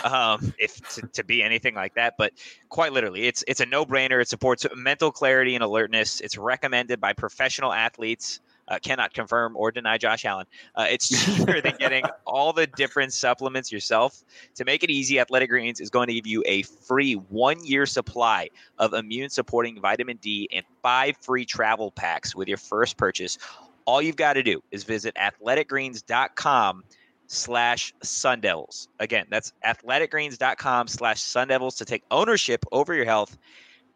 Um, 0.04 0.52
if 0.58 0.80
to, 0.94 1.02
to 1.08 1.24
be 1.24 1.42
anything 1.42 1.74
like 1.74 1.94
that, 1.94 2.14
but 2.18 2.32
quite 2.68 2.92
literally, 2.92 3.26
it's 3.26 3.44
it's 3.46 3.60
a 3.60 3.66
no 3.66 3.84
brainer. 3.84 4.20
It 4.20 4.28
supports 4.28 4.66
mental 4.74 5.10
clarity 5.10 5.54
and 5.54 5.64
alertness. 5.64 6.20
It's 6.20 6.36
recommended 6.36 7.00
by 7.00 7.12
professional 7.12 7.72
athletes. 7.72 8.40
Uh, 8.68 8.78
cannot 8.82 9.14
confirm 9.14 9.56
or 9.56 9.72
deny 9.72 9.96
Josh 9.96 10.26
Allen. 10.26 10.44
Uh, 10.74 10.86
it's 10.90 11.08
cheaper 11.08 11.58
than 11.62 11.74
getting 11.78 12.04
all 12.26 12.52
the 12.52 12.66
different 12.66 13.14
supplements 13.14 13.72
yourself. 13.72 14.22
To 14.56 14.64
make 14.66 14.84
it 14.84 14.90
easy, 14.90 15.18
Athletic 15.18 15.48
Greens 15.48 15.80
is 15.80 15.88
going 15.88 16.08
to 16.08 16.12
give 16.12 16.26
you 16.26 16.42
a 16.44 16.62
free 16.64 17.14
one 17.14 17.64
year 17.64 17.86
supply 17.86 18.50
of 18.78 18.92
immune 18.92 19.30
supporting 19.30 19.80
vitamin 19.80 20.18
D 20.18 20.50
and 20.52 20.66
five 20.82 21.16
free 21.16 21.46
travel 21.46 21.90
packs 21.90 22.36
with 22.36 22.46
your 22.46 22.58
first 22.58 22.98
purchase. 22.98 23.38
All 23.86 24.02
you've 24.02 24.16
got 24.16 24.34
to 24.34 24.42
do 24.42 24.62
is 24.70 24.84
visit 24.84 25.14
athleticgreens.com 25.14 26.84
slash 27.28 27.94
Sun 28.02 28.40
Devils. 28.40 28.88
Again, 28.98 29.26
that's 29.30 29.52
athleticgreens.com 29.64 30.88
slash 30.88 31.20
Sun 31.20 31.48
Devils 31.48 31.76
to 31.76 31.84
take 31.84 32.02
ownership 32.10 32.64
over 32.72 32.94
your 32.94 33.04
health. 33.04 33.38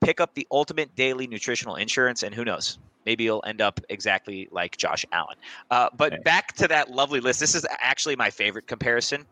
pick 0.01 0.21
up 0.21 0.35
the 0.35 0.47
ultimate 0.51 0.93
daily 0.97 1.27
nutritional 1.29 1.77
insurance, 1.77 2.25
and 2.25 2.35
who 2.35 2.45
knows, 2.45 2.79
maybe 3.07 3.23
you'll 3.23 3.43
end 3.47 3.61
up 3.61 3.79
exactly 3.89 4.49
like 4.51 4.77
Josh 4.77 5.05
Allen. 5.13 5.37
Uh, 5.71 5.89
but 5.97 6.13
Okay. 6.15 6.23
back 6.25 6.55
to 6.55 6.67
that 6.67 6.91
lovely 6.91 7.21
list. 7.21 7.39
This 7.39 7.55
is 7.55 7.65
actually 7.79 8.17
my 8.17 8.29
favorite 8.29 8.67
comparison. 8.67 9.25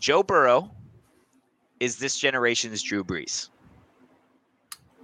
Joe 0.00 0.24
Burrow 0.24 0.68
is 1.78 1.96
this 1.96 2.18
generation's 2.18 2.82
Drew 2.82 3.04
Brees. 3.04 3.50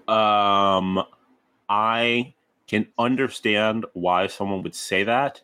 Um, 0.08 1.04
I 1.68 2.34
can 2.66 2.88
understand 2.98 3.86
why 3.94 4.26
someone 4.26 4.62
would 4.64 4.74
say 4.74 5.04
that, 5.04 5.40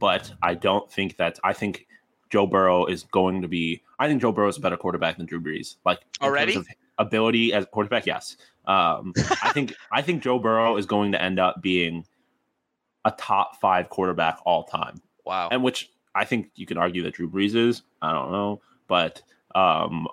but 0.00 0.32
I 0.42 0.54
don't 0.54 0.90
think 0.90 1.16
that. 1.18 1.38
I 1.44 1.52
think 1.52 1.86
Joe 2.30 2.46
Burrow 2.46 2.86
is 2.86 3.04
going 3.04 3.42
to 3.42 3.48
be. 3.48 3.82
I 3.98 4.08
think 4.08 4.20
Joe 4.20 4.32
Burrow 4.32 4.48
is 4.48 4.56
a 4.56 4.60
better 4.60 4.76
quarterback 4.76 5.16
than 5.16 5.26
Drew 5.26 5.40
Brees. 5.40 5.76
Like 5.84 5.98
in 5.98 6.04
terms 6.20 6.22
Already? 6.30 6.56
of 6.56 6.66
ability 6.98 7.52
as 7.52 7.66
quarterback, 7.70 8.06
yes. 8.06 8.36
Um, 8.66 9.12
I 9.42 9.52
think 9.52 9.74
I 9.92 10.02
think 10.02 10.22
Joe 10.22 10.38
Burrow 10.38 10.76
is 10.76 10.86
going 10.86 11.12
to 11.12 11.22
end 11.22 11.38
up 11.38 11.60
being 11.62 12.04
a 13.04 13.10
top 13.12 13.60
five 13.60 13.88
quarterback 13.90 14.38
all 14.46 14.64
time 14.64 15.00
Wow. 15.26 15.48
and 15.52 15.62
which 15.62 15.90
I 16.14 16.24
think 16.24 16.50
you 16.54 16.64
could 16.66 16.78
argue 16.78 17.02
that 17.02 17.14
Drew 17.14 17.28
Brees 17.28 17.54
is. 17.54 17.82
I 18.00 18.12
don't 18.12 18.32
know, 18.32 18.60
but 18.88 19.22
um, 19.54 20.08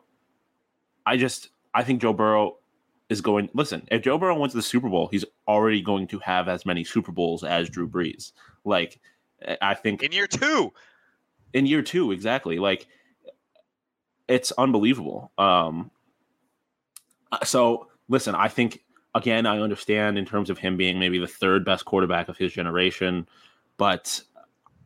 I 1.06 1.18
just 1.18 1.50
I 1.74 1.84
think 1.84 2.02
Joe 2.02 2.14
Burrow 2.14 2.58
is 3.10 3.22
going. 3.22 3.50
Listen, 3.54 3.88
if 3.92 4.02
Joe 4.02 4.18
Burrow 4.18 4.38
wins 4.40 4.54
the 4.54 4.62
Super 4.62 4.90
Bowl, 4.90 5.08
he's 5.12 5.26
already 5.48 5.82
going 5.82 6.08
to 6.08 6.20
have 6.20 6.48
as 6.48 6.66
many 6.66 6.84
Super 6.84 7.12
Bowls 7.12 7.44
as 7.44 7.70
Drew 7.70 7.88
Brees. 7.88 8.32
Like, 8.66 9.00
I 9.62 9.74
think 9.74 10.04
In 10.04 10.12
year 10.12 10.28
two. 10.28 10.72
In 11.54 11.66
year 11.66 11.82
two, 11.82 12.12
exactly. 12.12 12.60
Like, 12.60 12.88
it's 14.28 14.52
unbelievable. 14.54 15.32
Um, 15.38 15.92
so 17.44 17.88
listen, 18.08 18.36
I 18.36 18.48
think 18.48 18.84
again, 19.16 19.46
I 19.46 19.60
understand 19.60 20.18
in 20.18 20.26
terms 20.26 20.50
of 20.50 20.58
him 20.58 20.78
being 20.78 21.00
maybe 21.00 21.20
the 21.20 21.28
third 21.28 21.66
best 21.66 21.86
quarterback 21.86 22.30
of 22.30 22.38
his 22.38 22.54
generation, 22.54 23.28
but 23.78 24.22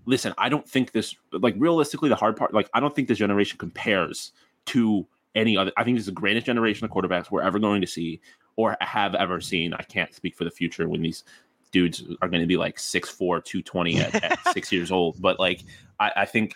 listen, 0.05 0.34
I 0.38 0.49
don't 0.49 0.68
think 0.68 0.91
this 0.91 1.16
like 1.32 1.55
realistically 1.57 2.09
the 2.09 2.16
hard 2.16 2.36
part, 2.36 2.53
like 2.53 2.70
I 2.74 2.80
don't 2.80 2.95
think 2.95 3.07
this 3.07 3.18
generation 3.18 3.57
compares 3.57 4.32
to 4.68 5.05
any 5.36 5.57
other. 5.57 5.72
I 5.78 5.84
think 5.84 5.97
this 5.97 6.03
is 6.03 6.07
the 6.07 6.11
greatest 6.13 6.45
generation 6.45 6.86
of 6.86 6.91
quarterbacks 6.91 7.30
we're 7.30 7.41
ever 7.41 7.59
going 7.59 7.82
to 7.82 7.88
see 7.88 8.22
or 8.55 8.78
have 8.80 9.16
ever 9.16 9.41
seen. 9.41 9.74
I 9.74 9.84
can't 9.84 10.13
speak 10.13 10.36
for 10.36 10.43
the 10.43 10.51
future 10.51 10.88
when 10.88 11.01
these 11.01 11.24
dudes 11.72 12.03
are 12.22 12.30
going 12.30 12.41
to 12.41 12.47
be 12.47 12.57
like 12.57 12.78
6'4, 12.78 13.43
220 13.43 13.99
at, 13.99 14.16
at 14.24 14.53
six 14.53 14.72
years 14.72 14.91
old. 14.91 15.22
But 15.22 15.39
like, 15.39 15.61
I, 15.99 16.11
I 16.18 16.26
think 16.26 16.55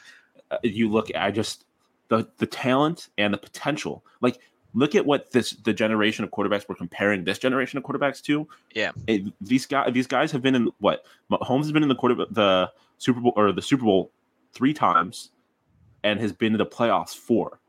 uh, 0.52 0.58
you 0.64 0.90
look, 0.90 1.08
I 1.16 1.32
just, 1.32 1.66
the, 2.08 2.28
the 2.38 2.48
talent 2.48 3.10
and 3.18 3.34
the 3.34 3.38
potential, 3.38 4.04
like, 4.22 4.40
look 4.74 4.94
at 4.96 5.06
what 5.06 5.32
this 5.32 5.52
the 5.52 5.74
generation 5.74 6.24
of 6.24 6.32
quarterbacks 6.32 6.66
we're 6.70 6.76
comparing 6.76 7.24
this 7.24 7.40
generation 7.40 7.78
of 7.78 7.84
quarterbacks 7.84 8.22
to. 8.24 8.48
Yeah. 8.74 8.92
It- 9.08 9.34
these 9.42 9.66
guys 9.66 9.92
these 9.94 10.08
guys 10.08 10.32
have 10.32 10.42
been 10.42 10.56
in 10.56 10.72
what 10.80 11.04
Holmes 11.32 11.66
has 11.66 11.72
been 11.72 11.84
in 11.84 11.90
the 11.90 11.96
quarter 11.96 12.16
the 12.30 12.72
Super 12.98 13.20
Bowl 13.20 13.34
or 13.36 13.52
the 13.52 13.62
Super 13.62 13.86
Bowl 13.86 14.12
three 14.54 14.74
times 14.74 15.32
and 16.04 16.20
has 16.20 16.32
been 16.32 16.52
to 16.54 16.58
the 16.58 16.66
playoffs 16.66 17.16
four. 17.16 17.60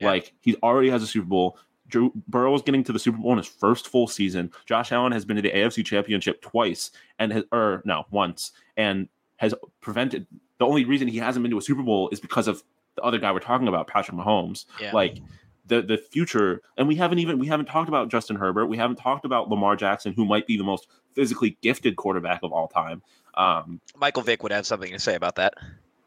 Yeah. 0.00 0.08
Like 0.08 0.32
he 0.40 0.56
already 0.56 0.90
has 0.90 1.02
a 1.02 1.06
Super 1.06 1.26
Bowl. 1.26 1.58
Drew 1.88 2.12
Burrow 2.28 2.54
is 2.54 2.62
getting 2.62 2.82
to 2.84 2.92
the 2.92 2.98
Super 2.98 3.18
Bowl 3.18 3.32
in 3.32 3.38
his 3.38 3.46
first 3.46 3.88
full 3.88 4.06
season. 4.08 4.50
Josh 4.66 4.92
Allen 4.92 5.12
has 5.12 5.24
been 5.24 5.36
to 5.36 5.42
the 5.42 5.50
AFC 5.50 5.84
Championship 5.84 6.42
twice 6.42 6.90
and 7.18 7.32
has 7.32 7.44
or 7.52 7.82
no 7.84 8.06
once 8.10 8.52
and 8.76 9.08
has 9.36 9.54
prevented 9.80 10.26
the 10.58 10.66
only 10.66 10.84
reason 10.84 11.06
he 11.08 11.18
hasn't 11.18 11.42
been 11.42 11.50
to 11.50 11.58
a 11.58 11.62
Super 11.62 11.82
Bowl 11.82 12.08
is 12.10 12.18
because 12.20 12.48
of 12.48 12.62
the 12.94 13.02
other 13.02 13.18
guy 13.18 13.30
we're 13.30 13.40
talking 13.40 13.68
about, 13.68 13.86
Patrick 13.86 14.16
Mahomes 14.16 14.64
Yeah. 14.80 14.92
like 14.92 15.18
the 15.66 15.82
the 15.82 15.98
future 15.98 16.62
and 16.78 16.86
we 16.88 16.94
haven't 16.94 17.18
even 17.18 17.38
we 17.38 17.46
haven't 17.48 17.66
talked 17.66 17.88
about 17.88 18.08
Justin 18.08 18.36
Herbert 18.36 18.66
we 18.66 18.76
haven't 18.76 18.96
talked 18.96 19.24
about 19.24 19.48
Lamar 19.50 19.74
Jackson 19.76 20.12
who 20.12 20.24
might 20.24 20.46
be 20.46 20.56
the 20.56 20.62
most 20.64 20.86
physically 21.12 21.56
gifted 21.60 21.96
quarterback 21.96 22.40
of 22.44 22.52
all 22.52 22.68
time 22.68 23.02
um 23.34 23.80
Michael 23.98 24.22
Vick 24.22 24.44
would 24.44 24.52
have 24.52 24.64
something 24.64 24.92
to 24.92 24.98
say 25.00 25.16
about 25.16 25.34
that. 25.36 25.54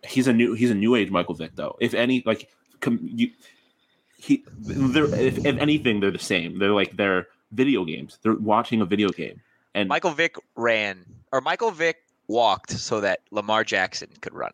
he's 0.08 0.28
a 0.28 0.34
new 0.34 0.54
he's 0.54 0.72
a 0.72 0.76
new 0.76 0.96
age 0.96 1.12
Michael 1.12 1.36
Vick 1.36 1.52
though 1.56 1.76
if 1.82 1.94
any 1.94 2.24
like 2.26 2.50
com, 2.80 3.00
you 3.04 3.32
he 4.20 4.44
they're 4.60 5.06
if, 5.16 5.46
if 5.46 5.58
anything 5.58 6.00
they're 6.00 6.12
the 6.12 6.20
same 6.20 6.60
they're 6.60 6.74
like 6.74 6.96
they're 6.98 7.28
video 7.52 7.84
games 7.86 8.20
they're 8.22 8.34
watching 8.36 8.82
a 8.82 8.86
video 8.86 9.10
game 9.10 9.42
and 9.76 9.88
Michael 9.88 10.12
Vick 10.12 10.36
ran, 10.56 11.06
or 11.32 11.42
Michael 11.42 11.72
Vick 11.72 11.98
walked 12.28 12.72
so 12.72 13.02
that 13.02 13.22
Lamar 13.32 13.64
Jackson 13.64 14.10
could 14.20 14.34
run. 14.34 14.52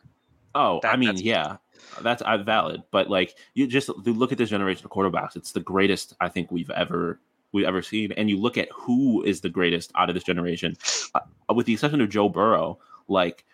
Oh, 0.54 0.80
That- 0.84 0.94
I 0.94 0.98
mean, 0.98 1.08
that's- 1.16 1.24
yeah, 1.24 1.56
that's 2.02 2.22
uh, 2.22 2.38
valid. 2.40 2.84
But 2.92 3.10
like, 3.10 3.36
you 3.54 3.66
just 3.66 3.88
you 4.06 4.14
look 4.14 4.34
at 4.34 4.38
this 4.38 4.50
generation 4.50 4.84
of 4.86 4.92
quarterbacks; 4.92 5.38
it's 5.38 5.54
the 5.54 5.62
greatest 5.62 6.16
I 6.20 6.28
think 6.28 6.52
we've 6.52 6.70
ever 6.72 7.20
we've 7.54 7.66
ever 7.66 7.82
seen. 7.82 8.12
And 8.12 8.30
you 8.30 8.38
look 8.38 8.58
at 8.58 8.68
who 8.74 9.24
is 9.24 9.40
the 9.40 9.50
greatest 9.50 9.92
out 9.96 10.10
of 10.10 10.16
this 10.16 10.24
generation, 10.26 10.76
uh, 11.16 11.22
with 11.54 11.66
the 11.66 11.74
exception 11.74 12.02
of 12.02 12.10
Joe 12.10 12.28
Burrow. 12.28 12.78
Like, 13.08 13.46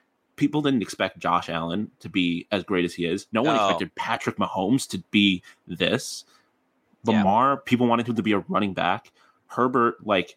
people 0.42 0.64
didn't 0.64 0.82
expect 0.82 1.20
Josh 1.20 1.50
Allen 1.52 1.92
to 2.00 2.10
be 2.10 2.48
as 2.52 2.64
great 2.64 2.84
as 2.84 2.96
he 2.96 3.06
is. 3.06 3.28
No 3.32 3.44
one 3.44 3.56
No. 3.56 3.64
expected 3.64 3.94
Patrick 3.94 4.38
Mahomes 4.38 4.90
to 4.90 4.98
be 5.12 5.44
this. 5.68 6.26
Yeah. 7.04 7.20
Lamar, 7.20 7.58
people 7.58 7.86
wanted 7.86 8.08
him 8.08 8.16
to 8.16 8.24
be 8.24 8.32
a 8.32 8.40
running 8.40 8.74
back. 8.74 9.12
Herbert, 9.46 10.04
like 10.04 10.36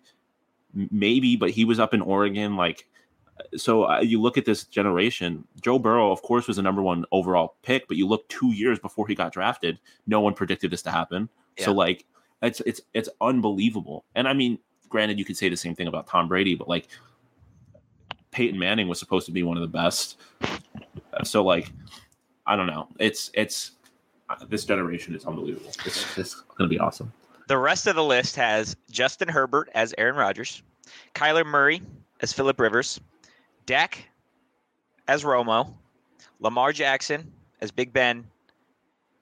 maybe, 0.90 1.36
but 1.36 1.48
he 1.48 1.64
was 1.64 1.80
up 1.80 1.94
in 1.94 2.02
Oregon, 2.02 2.54
like 2.54 2.86
so 3.56 3.84
uh, 3.84 4.00
you 4.00 4.20
look 4.20 4.36
at 4.36 4.44
this 4.44 4.64
generation. 4.64 5.44
Joe 5.62 5.78
Burrow, 5.78 6.12
of 6.12 6.20
course, 6.20 6.46
was 6.46 6.56
the 6.56 6.62
number 6.62 6.82
one 6.82 7.06
overall 7.10 7.56
pick, 7.62 7.88
but 7.88 7.96
you 7.96 8.06
look 8.06 8.28
two 8.28 8.52
years 8.52 8.78
before 8.78 9.08
he 9.08 9.14
got 9.14 9.32
drafted, 9.32 9.78
no 10.06 10.20
one 10.20 10.34
predicted 10.34 10.70
this 10.70 10.82
to 10.82 10.90
happen. 10.90 11.30
So 11.56 11.72
like, 11.72 12.04
it's 12.42 12.60
it's 12.60 12.82
it's 12.92 13.08
unbelievable. 13.22 14.04
And 14.14 14.28
I 14.28 14.34
mean, 14.34 14.58
granted, 14.90 15.18
you 15.18 15.24
could 15.24 15.38
say 15.38 15.48
the 15.48 15.56
same 15.56 15.74
thing 15.74 15.88
about 15.88 16.06
Tom 16.06 16.28
Brady, 16.28 16.56
but 16.56 16.68
like, 16.68 16.88
Peyton 18.34 18.58
Manning 18.58 18.88
was 18.88 18.98
supposed 18.98 19.26
to 19.26 19.32
be 19.32 19.44
one 19.44 19.56
of 19.56 19.60
the 19.60 19.68
best. 19.68 20.18
So 21.22 21.44
like, 21.44 21.70
I 22.46 22.56
don't 22.56 22.66
know. 22.66 22.88
It's 22.98 23.30
it's 23.32 23.72
this 24.48 24.64
generation 24.64 25.14
is 25.14 25.24
unbelievable. 25.24 25.70
It's, 25.86 26.18
it's 26.18 26.34
gonna 26.58 26.68
be 26.68 26.80
awesome. 26.80 27.12
The 27.46 27.56
rest 27.56 27.86
of 27.86 27.94
the 27.94 28.02
list 28.02 28.34
has 28.36 28.76
Justin 28.90 29.28
Herbert 29.28 29.70
as 29.74 29.94
Aaron 29.98 30.16
Rodgers, 30.16 30.62
Kyler 31.14 31.46
Murray 31.46 31.80
as 32.20 32.32
Philip 32.32 32.58
Rivers, 32.58 33.00
Dak 33.66 34.04
as 35.06 35.22
Romo, 35.22 35.72
Lamar 36.40 36.72
Jackson 36.72 37.30
as 37.60 37.70
Big 37.70 37.92
Ben, 37.92 38.26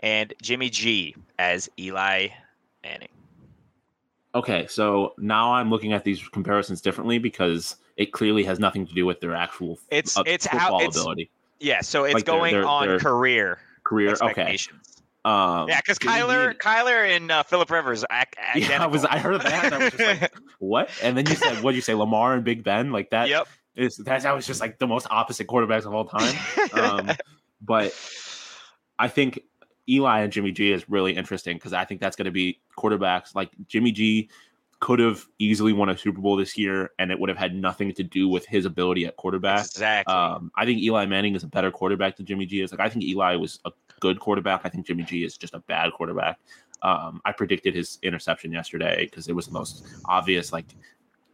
and 0.01 0.33
Jimmy 0.41 0.71
G 0.71 1.15
as 1.39 1.69
Eli 1.79 2.29
Manning. 2.83 3.09
Okay, 4.35 4.67
so 4.69 5.13
now 5.19 5.53
I'm 5.53 5.69
looking 5.69 5.93
at 5.93 6.03
these 6.03 6.27
comparisons 6.29 6.81
differently 6.81 7.19
because 7.19 7.77
it 7.97 8.13
clearly 8.13 8.45
has 8.45 8.59
nothing 8.59 8.87
to 8.87 8.95
do 8.95 9.07
with 9.07 9.21
their 9.21 9.35
actual 9.35 9.79
It's 9.91 10.17
uh, 10.17 10.23
it's 10.27 10.47
how 10.47 10.59
football 10.59 10.81
it's 10.83 10.97
ability, 10.97 11.31
yeah. 11.61 11.81
So 11.81 12.05
it's 12.05 12.15
Like 12.15 12.25
going 12.25 12.57
on 12.57 12.99
career 12.99 13.59
career. 13.85 14.15
Okay, 14.21 14.59
um, 15.25 15.69
Yeah, 15.69 15.81
because 15.81 15.99
Jimmy 15.99 16.15
G- 16.15 16.21
Kyler, 16.21 16.57
Kyler, 16.59 17.17
and 17.17 17.31
uh, 17.31 17.43
Philip 17.45 17.71
Rivers. 17.71 18.05
Ac- 18.11 18.29
Yeah, 18.69 18.83
I 18.83 18.87
was. 18.87 19.05
I 19.05 19.19
heard 19.19 19.35
of 19.35 19.43
that. 19.45 19.73
I 19.73 19.79
was 19.79 19.93
just 19.93 20.21
like, 20.21 20.35
what? 20.59 20.91
And 21.03 21.17
then 21.17 21.27
you 21.27 21.37
said, 21.37 21.63
what 21.63 21.73
did 21.73 21.77
you 21.77 21.83
say, 21.83 21.95
Lamar 21.95 22.35
and 22.35 22.45
Big 22.45 22.65
Ben? 22.65 22.93
Like 22.93 23.11
that 23.11 23.29
yep. 23.29 23.47
is 23.77 23.97
that, 23.99 24.23
that 24.23 24.35
was 24.35 24.47
just 24.47 24.61
like 24.61 24.79
the 24.79 24.87
most 24.87 25.07
opposite 25.11 25.47
quarterbacks 25.47 25.87
of 25.87 25.95
all 25.95 26.05
time. 26.05 26.35
Um, 26.73 27.11
but 27.61 27.95
I 28.99 29.09
think 29.09 29.41
Eli 29.89 30.23
and 30.23 30.33
Jimmy 30.33 30.53
G 30.53 30.73
is 30.73 30.89
really 30.89 31.15
interesting 31.15 31.57
because 31.57 31.73
I 31.73 31.85
think 31.85 32.01
that's 32.01 32.17
going 32.17 32.25
to 32.25 32.33
be 32.33 32.61
quarterbacks 32.77 33.35
like 33.35 33.51
Jimmy 33.67 33.93
G 33.93 34.31
could 34.83 34.99
have 34.99 35.25
easily 35.39 35.73
won 35.73 35.89
a 35.91 35.97
Super 35.97 36.21
Bowl 36.21 36.35
this 36.35 36.59
year, 36.59 36.91
and 36.99 37.13
it 37.13 37.19
would 37.21 37.29
have 37.29 37.39
had 37.39 37.55
nothing 37.55 37.95
to 37.95 38.03
do 38.03 38.29
with 38.29 38.45
his 38.47 38.65
ability 38.65 39.07
at 39.07 39.15
quarterback. 39.15 39.61
exactly. 39.61 40.13
Um, 40.13 40.51
I 40.57 40.65
think 40.65 40.83
Eli 40.83 41.07
Manning 41.07 41.37
is 41.37 41.45
a 41.45 41.47
better 41.47 41.71
quarterback 41.71 42.17
than 42.17 42.27
Jimmy 42.27 42.47
G 42.47 42.63
is. 42.63 42.73
Like 42.73 42.81
I 42.81 42.89
think 42.89 43.05
Eli 43.05 43.37
was 43.37 43.61
a 43.65 43.71
good 44.01 44.19
quarterback. 44.19 44.63
I 44.65 44.69
think 44.69 44.85
Jimmy 44.85 45.05
G 45.05 45.23
is 45.23 45.37
just 45.37 45.55
a 45.55 45.61
bad 45.61 45.93
quarterback. 45.93 46.41
Um, 46.83 47.23
I 47.25 47.31
predicted 47.31 47.77
his 47.77 48.01
interception 48.03 48.51
yesterday 48.51 49.07
because 49.09 49.29
it 49.29 49.37
was 49.37 49.47
the 49.47 49.53
most 49.53 49.87
obvious, 50.07 50.53
like 50.53 50.67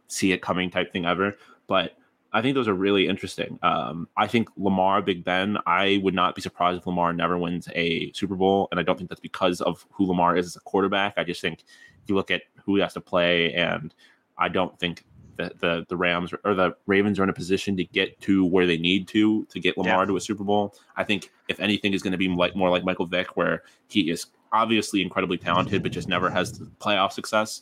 see 0.09 0.31
it 0.31 0.43
coming 0.43 0.69
type 0.69 0.93
thing 0.93 1.07
ever. 1.07 1.35
But 1.65 1.97
I 2.31 2.41
think 2.41 2.53
those 2.55 2.67
are 2.67 2.73
really 2.75 3.07
interesting. 3.07 3.57
Um, 3.63 4.07
I 4.15 4.27
think 4.27 4.49
Lamar, 4.55 5.01
Big 5.01 5.23
Ben. 5.23 5.57
I 5.65 5.99
would 6.03 6.13
not 6.13 6.35
be 6.35 6.41
surprised 6.41 6.79
if 6.79 6.85
Lamar 6.87 7.11
never 7.11 7.37
wins 7.37 7.67
a 7.73 8.11
Super 8.13 8.35
Bowl, 8.35 8.67
and 8.71 8.79
I 8.79 8.83
don't 8.83 8.97
think 8.97 9.09
that's 9.09 9.21
because 9.21 9.61
of 9.61 9.85
who 9.91 10.05
Lamar 10.05 10.37
is 10.37 10.45
as 10.45 10.55
a 10.55 10.59
quarterback. 10.61 11.15
I 11.17 11.23
just 11.23 11.41
think 11.41 11.61
if 12.03 12.09
you 12.09 12.15
look 12.15 12.29
at 12.29 12.43
who 12.65 12.75
he 12.75 12.81
has 12.81 12.93
to 12.93 13.01
play, 13.01 13.53
and 13.53 13.93
I 14.37 14.47
don't 14.47 14.77
think 14.79 15.03
the, 15.37 15.51
the 15.59 15.85
the 15.89 15.97
Rams 15.97 16.31
or 16.43 16.53
the 16.53 16.75
Ravens 16.85 17.17
are 17.19 17.23
in 17.23 17.29
a 17.29 17.33
position 17.33 17.75
to 17.77 17.83
get 17.85 18.19
to 18.21 18.45
where 18.45 18.67
they 18.67 18.77
need 18.77 19.07
to 19.09 19.45
to 19.45 19.59
get 19.59 19.77
Lamar 19.77 20.01
Yeah. 20.01 20.05
to 20.05 20.17
a 20.17 20.21
Super 20.21 20.43
Bowl. 20.43 20.75
I 20.97 21.03
think 21.03 21.31
if 21.47 21.59
anything 21.59 21.93
is 21.93 22.03
going 22.03 22.11
to 22.11 22.17
be 22.17 22.27
like 22.27 22.55
more 22.55 22.69
like 22.69 22.83
Michael 22.83 23.07
Vick, 23.07 23.35
where 23.37 23.63
he 23.87 24.11
is 24.11 24.27
obviously 24.51 25.01
incredibly 25.01 25.37
talented, 25.37 25.81
but 25.81 25.91
just 25.91 26.07
never 26.07 26.29
has 26.29 26.59
the 26.59 26.65
playoff 26.79 27.11
success. 27.11 27.61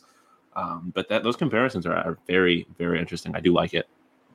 Um, 0.56 0.92
but 0.94 1.08
that 1.08 1.22
those 1.22 1.36
comparisons 1.36 1.86
are, 1.86 1.94
are 1.94 2.18
very 2.26 2.66
very 2.76 2.98
interesting. 2.98 3.34
I 3.34 3.40
do 3.40 3.52
like 3.54 3.72
it. 3.74 3.88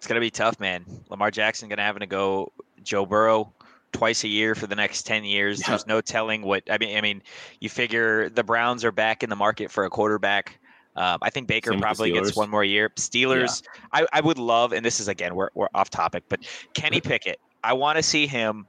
It's 0.04 0.08
gonna 0.10 0.20
be 0.20 0.32
tough, 0.32 0.60
man. 0.60 0.84
Lamar 1.08 1.32
Jackson 1.32 1.70
gonna 1.70 1.82
having 1.82 2.02
to 2.02 2.06
go 2.06 2.52
Joe 2.84 3.06
Burrow 3.06 3.54
twice 3.94 4.26
a 4.26 4.28
year 4.28 4.54
for 4.54 4.68
the 4.68 4.76
next 4.76 5.04
ten 5.04 5.24
years. 5.24 5.62
Yeah. 5.62 5.70
There's 5.70 5.88
no 5.88 6.02
telling 6.02 6.42
what 6.42 6.62
I 6.70 6.78
mean. 6.78 6.98
I 6.98 7.00
mean, 7.00 7.22
you 7.62 7.70
figure 7.70 8.28
the 8.28 8.44
Browns 8.44 8.84
are 8.84 8.92
back 8.92 9.24
in 9.24 9.30
the 9.30 9.38
market 9.38 9.72
for 9.72 9.86
a 9.86 9.90
quarterback. 9.90 10.60
Um, 10.98 11.20
I 11.22 11.30
think 11.30 11.48
Baker 11.48 11.72
Same 11.72 11.80
probably 11.80 12.12
gets 12.12 12.36
one 12.36 12.50
more 12.50 12.66
year. 12.66 12.90
Steelers, 12.98 13.64
I, 13.94 14.06
I 14.12 14.20
would 14.20 14.38
love, 14.38 14.74
and 14.74 14.86
this 14.86 15.00
is 15.00 15.08
again 15.08 15.36
we're 15.36 15.52
we're 15.54 15.70
off 15.74 15.90
topic, 15.90 16.26
but 16.28 16.42
Kenny 16.74 17.00
Pickett, 17.00 17.40
I 17.64 17.72
want 17.72 17.96
to 17.96 18.04
see 18.04 18.28
him 18.28 18.68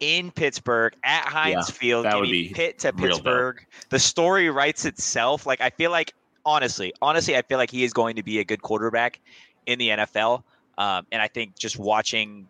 in 0.00 0.30
Pittsburgh 0.30 0.94
at 1.04 1.26
Heinz 1.26 1.68
Field, 1.68 2.06
that 2.06 2.18
would 2.18 2.30
be 2.30 2.48
Pitt 2.48 2.78
to. 2.78 2.94
Pittsburgh. 2.94 3.62
The 3.90 3.98
story 3.98 4.48
writes 4.48 4.86
itself. 4.86 5.44
Like 5.44 5.60
I 5.60 5.68
feel 5.68 5.90
like 5.90 6.14
honestly, 6.46 6.94
honestly, 7.02 7.36
I 7.36 7.42
feel 7.42 7.58
like 7.58 7.70
he 7.70 7.84
is 7.84 7.92
going 7.92 8.16
to 8.16 8.22
be 8.22 8.38
a 8.38 8.44
good 8.44 8.62
quarterback 8.62 9.20
in 9.66 9.78
the 9.78 9.88
NFL. 9.90 10.44
Um, 10.78 11.06
and 11.12 11.20
I 11.22 11.28
think 11.28 11.56
just 11.58 11.78
watching 11.78 12.48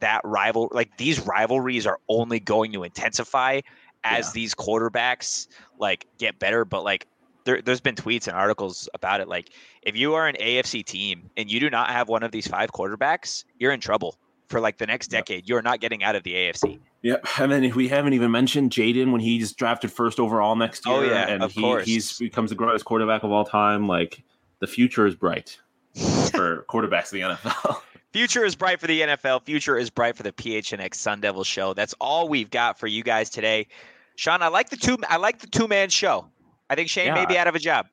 that 0.00 0.20
rival, 0.24 0.68
like 0.72 0.96
these 0.96 1.20
rivalries, 1.20 1.86
are 1.86 1.98
only 2.08 2.40
going 2.40 2.72
to 2.72 2.84
intensify 2.84 3.60
as 4.04 4.26
Yeah. 4.28 4.32
these 4.34 4.54
quarterbacks 4.54 5.48
like 5.78 6.06
get 6.18 6.38
better. 6.38 6.64
But 6.64 6.84
like 6.84 7.06
there, 7.44 7.60
there's 7.62 7.80
been 7.80 7.94
tweets 7.94 8.26
and 8.28 8.36
articles 8.36 8.88
about 8.94 9.20
it. 9.20 9.28
Like 9.28 9.50
if 9.82 9.96
you 9.96 10.14
are 10.14 10.26
an 10.26 10.36
AFC 10.40 10.84
team 10.84 11.30
and 11.36 11.50
you 11.50 11.60
do 11.60 11.68
not 11.70 11.90
have 11.90 12.08
one 12.08 12.22
of 12.22 12.32
these 12.32 12.46
five 12.46 12.70
quarterbacks, 12.72 13.44
you're 13.58 13.72
in 13.72 13.80
trouble 13.80 14.16
for 14.48 14.60
like 14.60 14.78
the 14.78 14.86
next 14.86 15.12
Yep. 15.12 15.26
decade. 15.26 15.48
You're 15.48 15.62
not 15.62 15.80
getting 15.80 16.02
out 16.02 16.16
of 16.16 16.22
the 16.22 16.32
AFC. 16.34 16.78
Yep. 17.02 17.26
And 17.38 17.52
then 17.52 17.74
we 17.74 17.88
haven't 17.88 18.12
even 18.14 18.30
mentioned 18.30 18.70
Jayden 18.70 19.12
when 19.12 19.20
he's 19.20 19.52
drafted 19.52 19.90
first 19.92 20.18
overall 20.20 20.56
next 20.56 20.84
year. 20.86 20.94
Oh, 20.96 21.02
yeah, 21.02 21.28
and 21.28 21.42
of 21.42 21.52
he 21.52 21.60
course. 21.60 21.86
he's 21.86 22.18
becomes 22.18 22.50
the 22.50 22.56
greatest 22.56 22.84
quarterback 22.84 23.22
of 23.22 23.30
all 23.32 23.44
time. 23.44 23.86
Like 23.86 24.22
the 24.60 24.66
future 24.66 25.06
is 25.06 25.14
bright 25.14 25.58
for 25.94 26.64
quarterbacks 26.68 27.12
in 27.12 27.20
the 27.20 27.36
NFL. 27.36 27.80
Future 28.12 28.44
is 28.44 28.56
bright 28.56 28.80
for 28.80 28.86
the 28.88 29.00
NFL. 29.02 29.44
Future 29.44 29.76
is 29.78 29.88
bright 29.88 30.16
for 30.16 30.22
the 30.24 30.32
PHNX 30.32 30.94
Sun 30.96 31.20
Devil 31.20 31.44
show. 31.44 31.74
That's 31.74 31.94
all 32.00 32.28
we've 32.28 32.50
got 32.50 32.78
for 32.78 32.86
you 32.88 33.02
guys 33.04 33.30
today. 33.30 33.68
Sean, 34.16 34.42
I 34.42 34.48
like 34.48 34.68
the 34.70 34.76
two. 34.76 34.98
I 35.08 35.16
like 35.16 35.38
the 35.38 35.46
two 35.46 35.68
man 35.68 35.88
show. 35.90 36.26
I 36.68 36.74
think 36.74 36.88
Shane 36.88 37.14
may 37.14 37.24
be 37.26 37.38
out 37.38 37.46
of 37.46 37.54
a 37.54 37.58
job. 37.58 37.86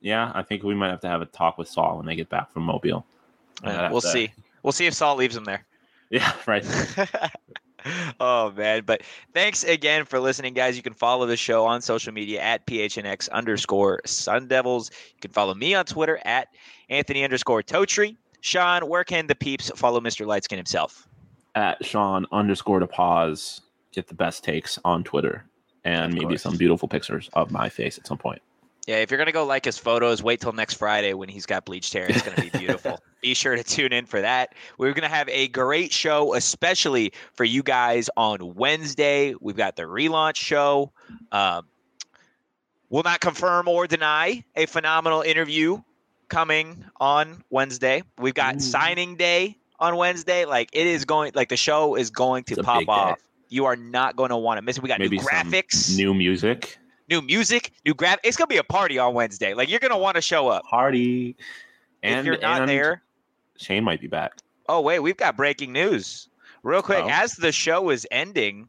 yeah, 0.00 0.32
I 0.34 0.42
think 0.42 0.62
we 0.62 0.74
might 0.74 0.88
have 0.90 1.00
to 1.00 1.08
have 1.08 1.22
a 1.22 1.26
talk 1.26 1.58
with 1.58 1.68
Saul 1.68 1.98
when 1.98 2.06
they 2.06 2.14
get 2.16 2.28
back 2.28 2.50
from 2.52 2.62
Mobile. 2.64 3.04
I'd 3.62 3.74
Uh, 3.74 3.88
we'll 3.92 4.00
to- 4.00 4.08
see. 4.08 4.32
We'll 4.62 4.72
see 4.72 4.86
if 4.86 4.94
Saul 4.94 5.16
leaves 5.16 5.36
him 5.36 5.44
there. 5.44 5.64
Yeah, 6.10 6.32
right. 6.46 6.64
oh 8.18 8.50
man 8.52 8.82
but 8.84 9.02
thanks 9.32 9.62
again 9.62 10.04
for 10.04 10.18
listening 10.18 10.52
guys 10.52 10.76
you 10.76 10.82
can 10.82 10.94
follow 10.94 11.26
the 11.26 11.36
show 11.36 11.64
on 11.64 11.80
social 11.80 12.12
media 12.12 12.40
at 12.40 12.66
phnx 12.66 13.30
underscore 13.30 14.00
sun 14.04 14.48
devils 14.48 14.90
you 15.14 15.20
can 15.20 15.30
follow 15.30 15.54
me 15.54 15.74
on 15.74 15.84
twitter 15.84 16.18
at 16.24 16.48
anthony 16.88 17.24
underscore 17.24 17.62
totri. 17.62 18.16
Sean 18.40 18.88
where 18.88 19.04
can 19.04 19.26
the 19.26 19.34
peeps 19.34 19.70
follow 19.74 20.00
mr 20.00 20.26
lightskin 20.26 20.56
himself? 20.56 21.08
At 21.54 21.84
Sean 21.84 22.26
underscore 22.30 22.78
to 22.80 22.86
pause, 22.86 23.62
get 23.92 24.06
the 24.06 24.14
best 24.14 24.44
takes 24.44 24.78
on 24.84 25.02
Twitter 25.02 25.44
and 25.84 26.14
maybe 26.14 26.36
some 26.36 26.56
beautiful 26.56 26.88
pictures 26.88 27.30
of 27.32 27.50
my 27.50 27.68
face 27.68 27.98
at 27.98 28.06
some 28.06 28.18
point. 28.18 28.40
yeah 28.86 28.96
if 28.96 29.10
you're 29.10 29.18
gonna 29.18 29.32
go 29.32 29.44
like 29.44 29.64
his 29.64 29.78
photos 29.78 30.22
wait 30.22 30.40
till 30.40 30.52
next 30.52 30.74
friday 30.74 31.14
when 31.14 31.28
he's 31.28 31.46
got 31.46 31.64
bleached 31.64 31.92
hair. 31.92 32.06
It's 32.08 32.22
gonna 32.22 32.40
be 32.40 32.56
beautiful. 32.58 33.00
Be 33.20 33.34
sure 33.34 33.56
to 33.56 33.64
tune 33.64 33.92
in 33.92 34.06
for 34.06 34.20
that. 34.20 34.54
We're 34.78 34.92
gonna 34.92 35.08
have 35.08 35.28
a 35.28 35.48
great 35.48 35.92
show 35.92 36.34
especially 36.34 37.12
for 37.32 37.42
you 37.42 37.64
guys 37.64 38.08
on 38.16 38.54
wednesday. 38.54 39.34
We've 39.40 39.56
got 39.56 39.74
the 39.74 39.82
relaunch 39.82 40.36
show. 40.36 40.92
Um, 41.32 41.66
will 42.90 43.02
not 43.02 43.20
confirm 43.20 43.66
or 43.66 43.88
deny 43.88 44.44
a 44.54 44.66
phenomenal 44.66 45.22
interview 45.22 45.82
coming 46.28 46.84
on 47.00 47.42
wednesday 47.50 48.02
we've 48.18 48.34
got 48.34 48.56
Ooh. 48.56 48.60
signing 48.60 49.16
day 49.16 49.56
on 49.80 49.96
wednesday 49.96 50.44
like 50.44 50.68
it 50.72 50.86
is 50.86 51.04
going 51.04 51.32
like 51.34 51.48
the 51.48 51.56
show 51.56 51.94
is 51.94 52.10
going 52.10 52.44
to 52.44 52.56
pop 52.62 52.78
big 52.80 52.86
day. 52.86 52.92
off 52.92 53.18
you 53.48 53.64
are 53.64 53.76
not 53.76 54.14
going 54.16 54.30
to 54.30 54.36
want 54.36 54.58
to 54.58 54.62
miss 54.62 54.76
it 54.76 54.82
we 54.82 54.88
got 54.88 54.98
Maybe 54.98 55.16
new 55.16 55.22
graphics 55.22 55.96
New 55.96 56.12
music. 56.14 56.78
new 57.08 57.22
music, 57.22 57.72
new 57.86 57.94
graph. 57.94 58.18
It's 58.22 58.36
gonna 58.36 58.48
be 58.48 58.58
a 58.58 58.62
party 58.64 58.98
on 58.98 59.14
Wednesday. 59.14 59.54
Like 59.54 59.70
you're 59.70 59.80
gonna 59.80 59.96
want 59.96 60.16
to 60.16 60.20
show 60.20 60.48
up. 60.48 60.64
Party. 60.64 61.36
And 62.02 62.20
if 62.20 62.26
you're 62.26 62.38
not 62.38 62.60
and 62.60 62.68
there, 62.68 63.02
Shane 63.56 63.82
might 63.84 64.00
be 64.02 64.06
back. 64.06 64.32
oh 64.68 64.82
wait, 64.82 64.98
we've 64.98 65.16
got 65.16 65.34
breaking 65.36 65.72
news. 65.72 66.28
Real 66.62 66.82
quick, 66.82 67.04
Oh. 67.04 67.08
as 67.10 67.34
the 67.36 67.50
show 67.52 67.88
is 67.88 68.06
ending, 68.10 68.68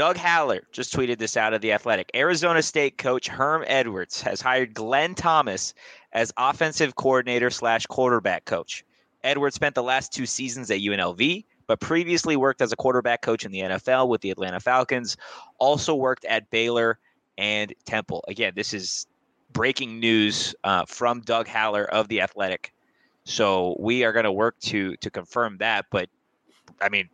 Doug 0.00 0.16
Haller 0.16 0.62
just 0.72 0.94
tweeted 0.94 1.18
this 1.18 1.36
out 1.36 1.52
of 1.52 1.60
the 1.60 1.72
Athletic. 1.72 2.10
Arizona 2.14 2.62
State 2.62 2.96
coach 2.96 3.28
Herm 3.28 3.64
Edwards 3.66 4.22
has 4.22 4.40
hired 4.40 4.72
Glenn 4.72 5.14
Thomas 5.14 5.74
as 6.14 6.32
offensive 6.38 6.96
coordinator 6.96 7.50
slash 7.50 7.84
quarterback 7.84 8.46
coach. 8.46 8.82
Edwards 9.24 9.56
spent 9.56 9.74
the 9.74 9.82
last 9.82 10.10
two 10.10 10.24
seasons 10.24 10.70
at 10.70 10.78
UNLV, 10.78 11.44
but 11.66 11.80
previously 11.80 12.34
worked 12.34 12.62
as 12.62 12.72
a 12.72 12.76
quarterback 12.76 13.20
coach 13.20 13.44
in 13.44 13.52
the 13.52 13.60
NFL 13.60 14.08
with 14.08 14.22
the 14.22 14.30
Atlanta 14.30 14.58
Falcons. 14.58 15.18
Also 15.58 15.94
worked 15.94 16.24
at 16.24 16.48
Baylor 16.48 16.98
and 17.36 17.74
Temple. 17.84 18.24
Again, 18.26 18.54
this 18.56 18.72
is 18.72 19.06
breaking 19.52 20.00
news 20.00 20.54
uh, 20.64 20.86
from 20.86 21.20
Doug 21.20 21.46
Haller 21.46 21.84
of 21.84 22.08
the 22.08 22.22
Athletic. 22.22 22.72
So 23.24 23.76
we 23.78 24.02
are 24.04 24.14
going 24.14 24.24
to 24.24 24.32
work 24.32 24.58
to 24.60 24.96
to 24.96 25.10
confirm 25.10 25.58
that. 25.58 25.84
But 25.90 26.08
I 26.80 26.88
mean, 26.88 27.10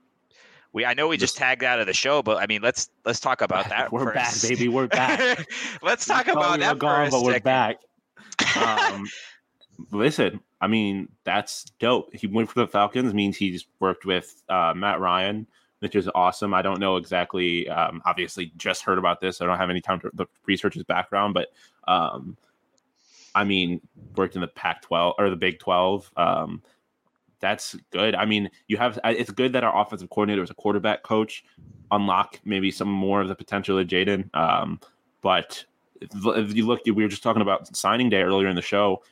we 0.76 0.84
I 0.84 0.92
know 0.92 1.08
we 1.08 1.16
just 1.16 1.38
tagged 1.38 1.64
out 1.64 1.80
of 1.80 1.86
the 1.86 1.94
show, 1.94 2.22
but 2.22 2.36
I 2.36 2.46
mean, 2.46 2.60
let's 2.60 2.90
let's 3.06 3.18
talk 3.18 3.40
about 3.40 3.68
that. 3.70 3.90
We're 3.90 4.10
a 4.10 4.14
back, 4.14 4.34
baby. 4.42 4.68
We're 4.68 4.86
back. 4.86 5.48
let's 5.82 6.04
talk 6.04 6.28
about 6.28 6.60
that 6.60 6.78
Gone, 6.78 7.10
but 7.10 7.22
we're 7.22 7.40
back. 7.40 7.78
Um, 8.54 9.06
listen, 9.90 10.40
I 10.60 10.66
mean 10.66 11.08
that's 11.24 11.64
dope. 11.78 12.14
He 12.14 12.26
went 12.26 12.50
for 12.50 12.60
the 12.60 12.66
Falcons 12.66 13.14
means 13.14 13.36
he's 13.38 13.66
worked 13.80 14.04
with 14.04 14.42
uh, 14.50 14.74
Matt 14.76 15.00
Ryan, 15.00 15.46
which 15.78 15.94
is 15.94 16.08
awesome. 16.14 16.52
I 16.52 16.60
don't 16.60 16.78
know 16.78 16.96
exactly. 16.96 17.66
Um, 17.70 18.02
obviously, 18.04 18.52
just 18.58 18.82
heard 18.82 18.98
about 18.98 19.20
this. 19.22 19.40
I 19.40 19.46
don't 19.46 19.56
have 19.56 19.70
any 19.70 19.80
time 19.80 20.00
to 20.00 20.10
look- 20.14 20.30
research 20.44 20.74
his 20.74 20.84
background, 20.84 21.32
but 21.32 21.48
um, 21.88 22.36
I 23.34 23.44
mean, 23.44 23.80
worked 24.16 24.34
in 24.34 24.42
the 24.42 24.48
Pac-12 24.48 25.14
or 25.18 25.30
the 25.30 25.36
Big 25.36 25.58
12. 25.58 26.10
Um, 26.18 26.62
that's 27.46 27.76
good. 27.90 28.16
I 28.16 28.24
mean, 28.24 28.50
you 28.66 28.76
have. 28.76 28.98
It's 29.04 29.30
good 29.30 29.52
that 29.52 29.62
our 29.62 29.80
offensive 29.80 30.10
coordinator 30.10 30.42
is 30.42 30.50
a 30.50 30.54
quarterback 30.54 31.04
coach. 31.04 31.44
Unlock 31.92 32.40
maybe 32.44 32.72
some 32.72 32.90
more 32.90 33.20
of 33.20 33.28
the 33.28 33.36
potential 33.36 33.78
of 33.78 33.86
Jayden. 33.86 34.34
Um, 34.34 34.80
but 35.22 35.64
if, 36.00 36.10
if 36.12 36.56
you 36.56 36.66
look, 36.66 36.80
we 36.84 36.92
were 36.92 37.08
just 37.08 37.22
talking 37.22 37.42
about 37.42 37.74
signing 37.76 38.10
day 38.10 38.22
earlier 38.22 38.48
in 38.48 38.56
the 38.56 38.62
show. 38.62 39.02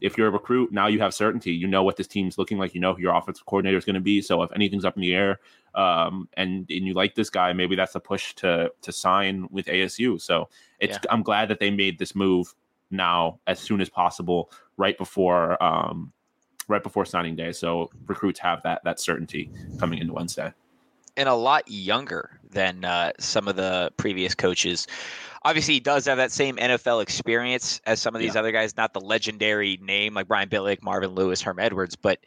If 0.00 0.16
you're 0.16 0.28
a 0.28 0.30
recruit, 0.30 0.72
now 0.72 0.86
you 0.86 0.98
have 1.00 1.12
certainty. 1.12 1.52
You 1.52 1.66
know 1.66 1.82
what 1.82 1.98
this 1.98 2.06
team's 2.06 2.38
looking 2.38 2.56
like. 2.56 2.74
You 2.74 2.80
know 2.80 2.94
who 2.94 3.02
your 3.02 3.14
offensive 3.14 3.44
coordinator 3.44 3.76
is 3.76 3.84
going 3.84 3.94
to 3.94 4.00
be. 4.00 4.22
So 4.22 4.42
if 4.42 4.50
anything's 4.52 4.86
up 4.86 4.96
in 4.96 5.02
the 5.02 5.14
air, 5.14 5.40
um, 5.74 6.30
and 6.34 6.60
and 6.70 6.86
you 6.86 6.94
like 6.94 7.14
this 7.14 7.28
guy, 7.28 7.52
maybe 7.52 7.76
that's 7.76 7.94
a 7.94 8.00
push 8.00 8.34
to 8.36 8.72
to 8.80 8.90
sign 8.90 9.46
with 9.50 9.66
ASU. 9.66 10.18
So 10.18 10.48
it's 10.78 10.96
I'm 11.10 11.22
glad 11.22 11.50
that 11.50 11.60
they 11.60 11.70
made 11.70 11.98
this 11.98 12.14
move 12.14 12.54
now 12.90 13.38
as 13.46 13.60
soon 13.60 13.82
as 13.82 13.90
possible, 13.90 14.50
right 14.78 14.96
before 14.96 15.62
um, 15.62 16.10
right 16.70 16.82
before 16.82 17.04
signing 17.04 17.36
day. 17.36 17.52
So 17.52 17.90
recruits 18.06 18.40
have 18.40 18.62
that 18.62 18.82
that 18.84 19.00
certainty 19.00 19.50
coming 19.78 19.98
into 19.98 20.12
Wednesday. 20.12 20.52
and 21.16 21.28
a 21.28 21.34
lot 21.34 21.64
younger 21.68 22.40
than 22.50 22.84
uh, 22.84 23.12
some 23.18 23.48
of 23.48 23.56
the 23.56 23.92
previous 23.96 24.34
coaches. 24.34 24.86
Obviously, 25.42 25.74
he 25.74 25.80
does 25.80 26.06
have 26.06 26.18
that 26.18 26.32
same 26.32 26.56
NFL 26.56 27.02
experience 27.02 27.80
as 27.86 28.00
some 28.00 28.14
of 28.14 28.20
these 28.20 28.36
other 28.36 28.52
guys. 28.52 28.76
Not 28.76 28.92
the 28.92 29.00
legendary 29.00 29.78
name 29.82 30.14
like 30.14 30.28
Brian 30.28 30.48
Billick, 30.48 30.82
Marvin 30.82 31.10
Lewis, 31.10 31.42
Herm 31.42 31.58
Edwards, 31.58 31.96
but 31.96 32.20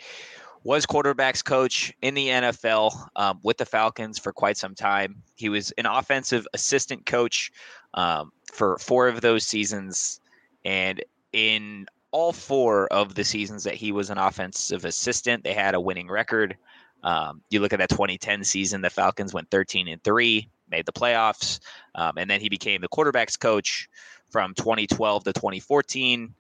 was 0.64 0.86
quarterbacks 0.86 1.44
coach 1.44 1.94
in 2.02 2.14
the 2.14 2.28
NFL 2.28 3.08
um, 3.16 3.40
with 3.44 3.58
the 3.58 3.66
Falcons 3.66 4.18
for 4.18 4.32
quite 4.32 4.58
some 4.58 4.76
time. 4.76 5.22
He 5.36 5.50
was 5.50 5.72
an 5.72 5.86
offensive 5.86 6.48
assistant 6.54 7.06
coach 7.06 7.52
um, 7.94 8.32
for 8.52 8.78
four 8.80 9.08
of 9.08 9.22
those 9.22 9.46
seasons, 9.46 10.20
and 10.66 11.04
in 11.34 11.86
all 12.14 12.32
four 12.32 12.88
of 12.88 13.16
the 13.16 13.24
seasons 13.24 13.64
that 13.64 13.74
he 13.74 13.92
was 13.92 14.12
an 14.12 14.20
offensive 14.20 14.86
assistant, 14.86 15.44
they 15.44 15.54
had 15.54 15.74
a 15.74 15.82
winning 15.82 16.08
record. 16.08 16.56
Um, 17.04 17.42
you 17.50 17.60
look 17.60 17.74
at 17.74 17.80
that 17.80 17.90
2010 17.90 18.44
season, 18.44 18.82
the 18.82 18.90
Falcons 18.90 19.34
went 19.34 19.50
13 19.50 19.88
and 19.88 20.02
three, 20.04 20.48
made 20.70 20.86
the 20.86 20.94
playoffs, 20.94 21.60
um, 21.96 22.18
and 22.18 22.30
then 22.30 22.40
he 22.40 22.50
became 22.50 22.82
the 22.82 22.88
quarterbacks 22.88 23.38
coach 23.38 23.90
from 24.30 24.54
2012 24.54 25.24
to 25.24 25.34
2014. 25.34 26.34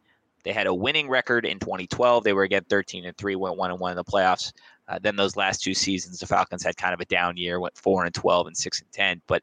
They 0.43 0.53
had 0.53 0.67
a 0.67 0.73
winning 0.73 1.09
record 1.09 1.45
in 1.45 1.57
2012. 1.57 2.23
They 2.23 2.33
were 2.33 2.43
again 2.43 2.65
13 2.69 3.05
and 3.05 3.17
three, 3.17 3.35
went 3.35 3.57
one 3.57 3.71
and 3.71 3.79
one 3.79 3.91
in 3.91 3.97
the 3.97 4.03
playoffs. 4.03 4.53
Uh, 4.87 4.99
then 5.01 5.15
those 5.15 5.35
last 5.35 5.63
two 5.63 5.73
seasons, 5.73 6.19
the 6.19 6.27
Falcons 6.27 6.63
had 6.63 6.77
kind 6.77 6.93
of 6.93 6.99
a 6.99 7.05
down 7.05 7.35
year, 7.35 7.59
went 7.59 7.77
four 7.77 8.05
and 8.05 8.13
12 8.13 8.47
and 8.47 8.57
six 8.57 8.79
and 8.79 8.91
10. 8.91 9.21
But 9.25 9.41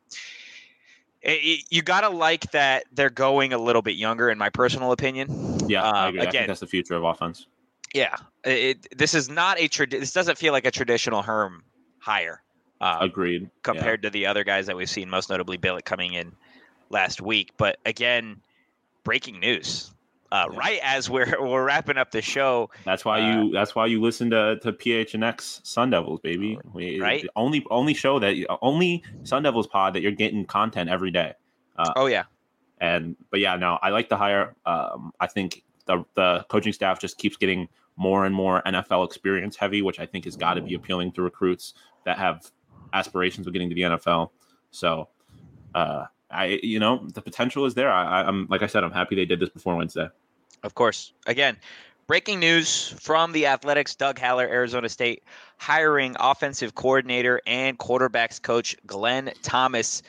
it, 1.22 1.30
it- 1.32 1.64
you 1.70 1.82
got 1.82 2.02
to 2.02 2.08
like 2.08 2.50
that 2.52 2.84
they're 2.92 3.10
going 3.10 3.52
a 3.52 3.58
little 3.58 3.82
bit 3.82 3.96
younger, 3.96 4.30
in 4.30 4.38
my 4.38 4.50
personal 4.50 4.92
opinion. 4.92 5.28
Yeah, 5.68 5.82
I 5.82 5.88
Uh, 6.06 6.08
agree. 6.08 6.20
I 6.20 6.22
think 6.24 6.34
again, 6.34 6.46
that's 6.48 6.60
the 6.60 6.66
future 6.66 6.94
of 6.94 7.04
offense. 7.04 7.46
yeah, 7.94 8.16
it, 8.44 8.86
this 8.96 9.14
is 9.14 9.28
not 9.28 9.58
a 9.60 9.68
trad. 9.68 9.90
This 9.90 10.12
doesn't 10.12 10.38
feel 10.38 10.52
like 10.52 10.64
a 10.66 10.70
traditional 10.70 11.22
Herm 11.22 11.62
hire. 11.98 12.42
Uh, 12.80 12.98
Agreed. 13.02 13.42
Yeah. 13.42 13.48
compared 13.62 14.02
to 14.02 14.10
the 14.10 14.24
other 14.24 14.42
guys 14.42 14.66
that 14.66 14.74
we've 14.76 14.88
seen, 14.88 15.10
most 15.10 15.28
notably 15.28 15.58
Billick 15.58 15.84
coming 15.84 16.14
in 16.14 16.32
last 16.88 17.20
week. 17.20 17.50
But 17.58 17.78
again, 17.84 18.40
breaking 19.04 19.38
news. 19.38 19.92
Uh, 20.32 20.46
Yeah. 20.52 20.58
Right 20.58 20.80
as 20.82 21.10
we're 21.10 21.36
we're 21.40 21.64
wrapping 21.64 21.96
up 21.98 22.10
the 22.12 22.22
show, 22.22 22.70
That's 22.84 23.04
why 23.04 23.20
Uh, 23.20 23.42
you. 23.42 23.50
That's 23.52 23.74
why 23.74 23.86
you 23.86 24.00
listen 24.00 24.30
to 24.30 24.58
to 24.62 24.72
PHNX 24.72 25.66
Sun 25.66 25.90
Devils, 25.90 26.20
baby. 26.20 26.58
We, 26.72 27.00
Right. 27.00 27.26
Only 27.36 27.64
only 27.70 27.94
show 27.94 28.18
that 28.20 28.36
only 28.62 29.02
Sun 29.24 29.42
Devils 29.42 29.66
pod 29.66 29.94
that 29.94 30.02
you're 30.02 30.12
getting 30.12 30.44
content 30.44 30.88
every 30.88 31.10
day. 31.10 31.32
oh 31.96 32.06
yeah, 32.06 32.24
And 32.80 33.16
but 33.30 33.40
yeah, 33.40 33.56
no, 33.56 33.78
I 33.82 33.88
like 33.90 34.08
the 34.08 34.16
hire. 34.16 34.54
Um, 34.66 35.12
I 35.18 35.26
think 35.26 35.64
the 35.86 36.04
the 36.14 36.44
coaching 36.48 36.72
staff 36.72 37.00
just 37.00 37.18
keeps 37.18 37.36
getting 37.36 37.68
more 37.96 38.24
and 38.24 38.34
more 38.34 38.62
NFL 38.66 39.04
experience 39.06 39.56
heavy, 39.56 39.82
which 39.82 39.98
I 39.98 40.06
think 40.06 40.24
has 40.24 40.36
got 40.36 40.54
to 40.54 40.62
be 40.62 40.74
appealing 40.74 41.12
to 41.12 41.22
recruits 41.22 41.74
that 42.04 42.18
have 42.18 42.50
aspirations 42.92 43.46
of 43.46 43.52
getting 43.52 43.68
to 43.68 43.74
the 43.74 43.82
NFL. 43.82 44.30
So, 44.70 45.08
uh, 45.74 46.06
I 46.30 46.60
you 46.62 46.78
know 46.78 47.06
the 47.14 47.22
potential 47.22 47.64
is 47.66 47.74
there. 47.74 47.90
I, 47.90 48.22
I'm 48.22 48.46
like 48.48 48.62
I 48.62 48.66
said, 48.66 48.84
I'm 48.84 48.92
happy 48.92 49.16
they 49.16 49.24
did 49.24 49.40
this 49.40 49.48
before 49.48 49.76
Wednesday. 49.76 50.08
Of 50.62 50.74
course. 50.74 51.12
Again, 51.26 51.56
breaking 52.06 52.40
news 52.40 52.88
from 53.00 53.32
the 53.32 53.46
Athletics: 53.46 53.94
Doug 53.94 54.18
Haller, 54.18 54.46
Arizona 54.46 54.88
State, 54.88 55.22
hiring 55.58 56.16
offensive 56.20 56.74
coordinator 56.74 57.40
and 57.46 57.78
quarterbacks 57.78 58.40
coach 58.40 58.76
Glenn 58.86 59.32
Thomas. 59.42 60.02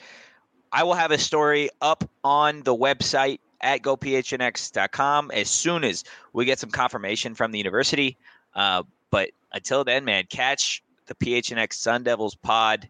I 0.72 0.84
will 0.84 0.93
have 0.93 1.11
a 1.11 1.17
story 1.17 1.69
up 1.82 2.09
on 2.24 2.63
the 2.63 2.76
website 2.76 3.39
at 3.59 3.82
gophnx.com 3.82 5.32
as 5.32 5.49
soon 5.49 5.84
as 5.84 6.03
we 6.34 6.45
get 6.45 6.59
some 6.59 6.72
confirmation 6.72 7.36
from 7.36 7.51
the 7.51 7.57
university. 7.57 8.17
Uh, 8.55 8.84
but 9.09 9.32
until 9.53 9.84
then, 9.84 10.05
man, 10.05 10.26
catch 10.30 10.82
the 11.07 11.15
PHNX 11.15 11.74
Sun 11.74 12.03
Devils 12.03 12.36
pod 12.36 12.88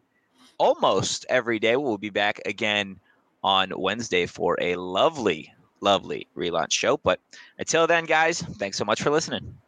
almost 0.58 1.26
every 1.30 1.60
day. 1.60 1.76
We'll 1.76 1.98
be 1.98 2.12
back 2.12 2.40
again 2.46 3.00
on 3.44 3.72
Wednesday 3.76 4.26
for 4.26 4.58
a 4.62 4.76
lovely, 4.76 5.54
lovely 5.80 6.28
relaunch 6.36 6.72
show. 6.72 6.98
But 6.98 7.20
until 7.58 7.88
then, 7.88 8.06
guys, 8.06 8.42
thanks 8.42 8.78
so 8.78 8.86
much 8.86 9.02
for 9.02 9.10
listening. 9.10 9.61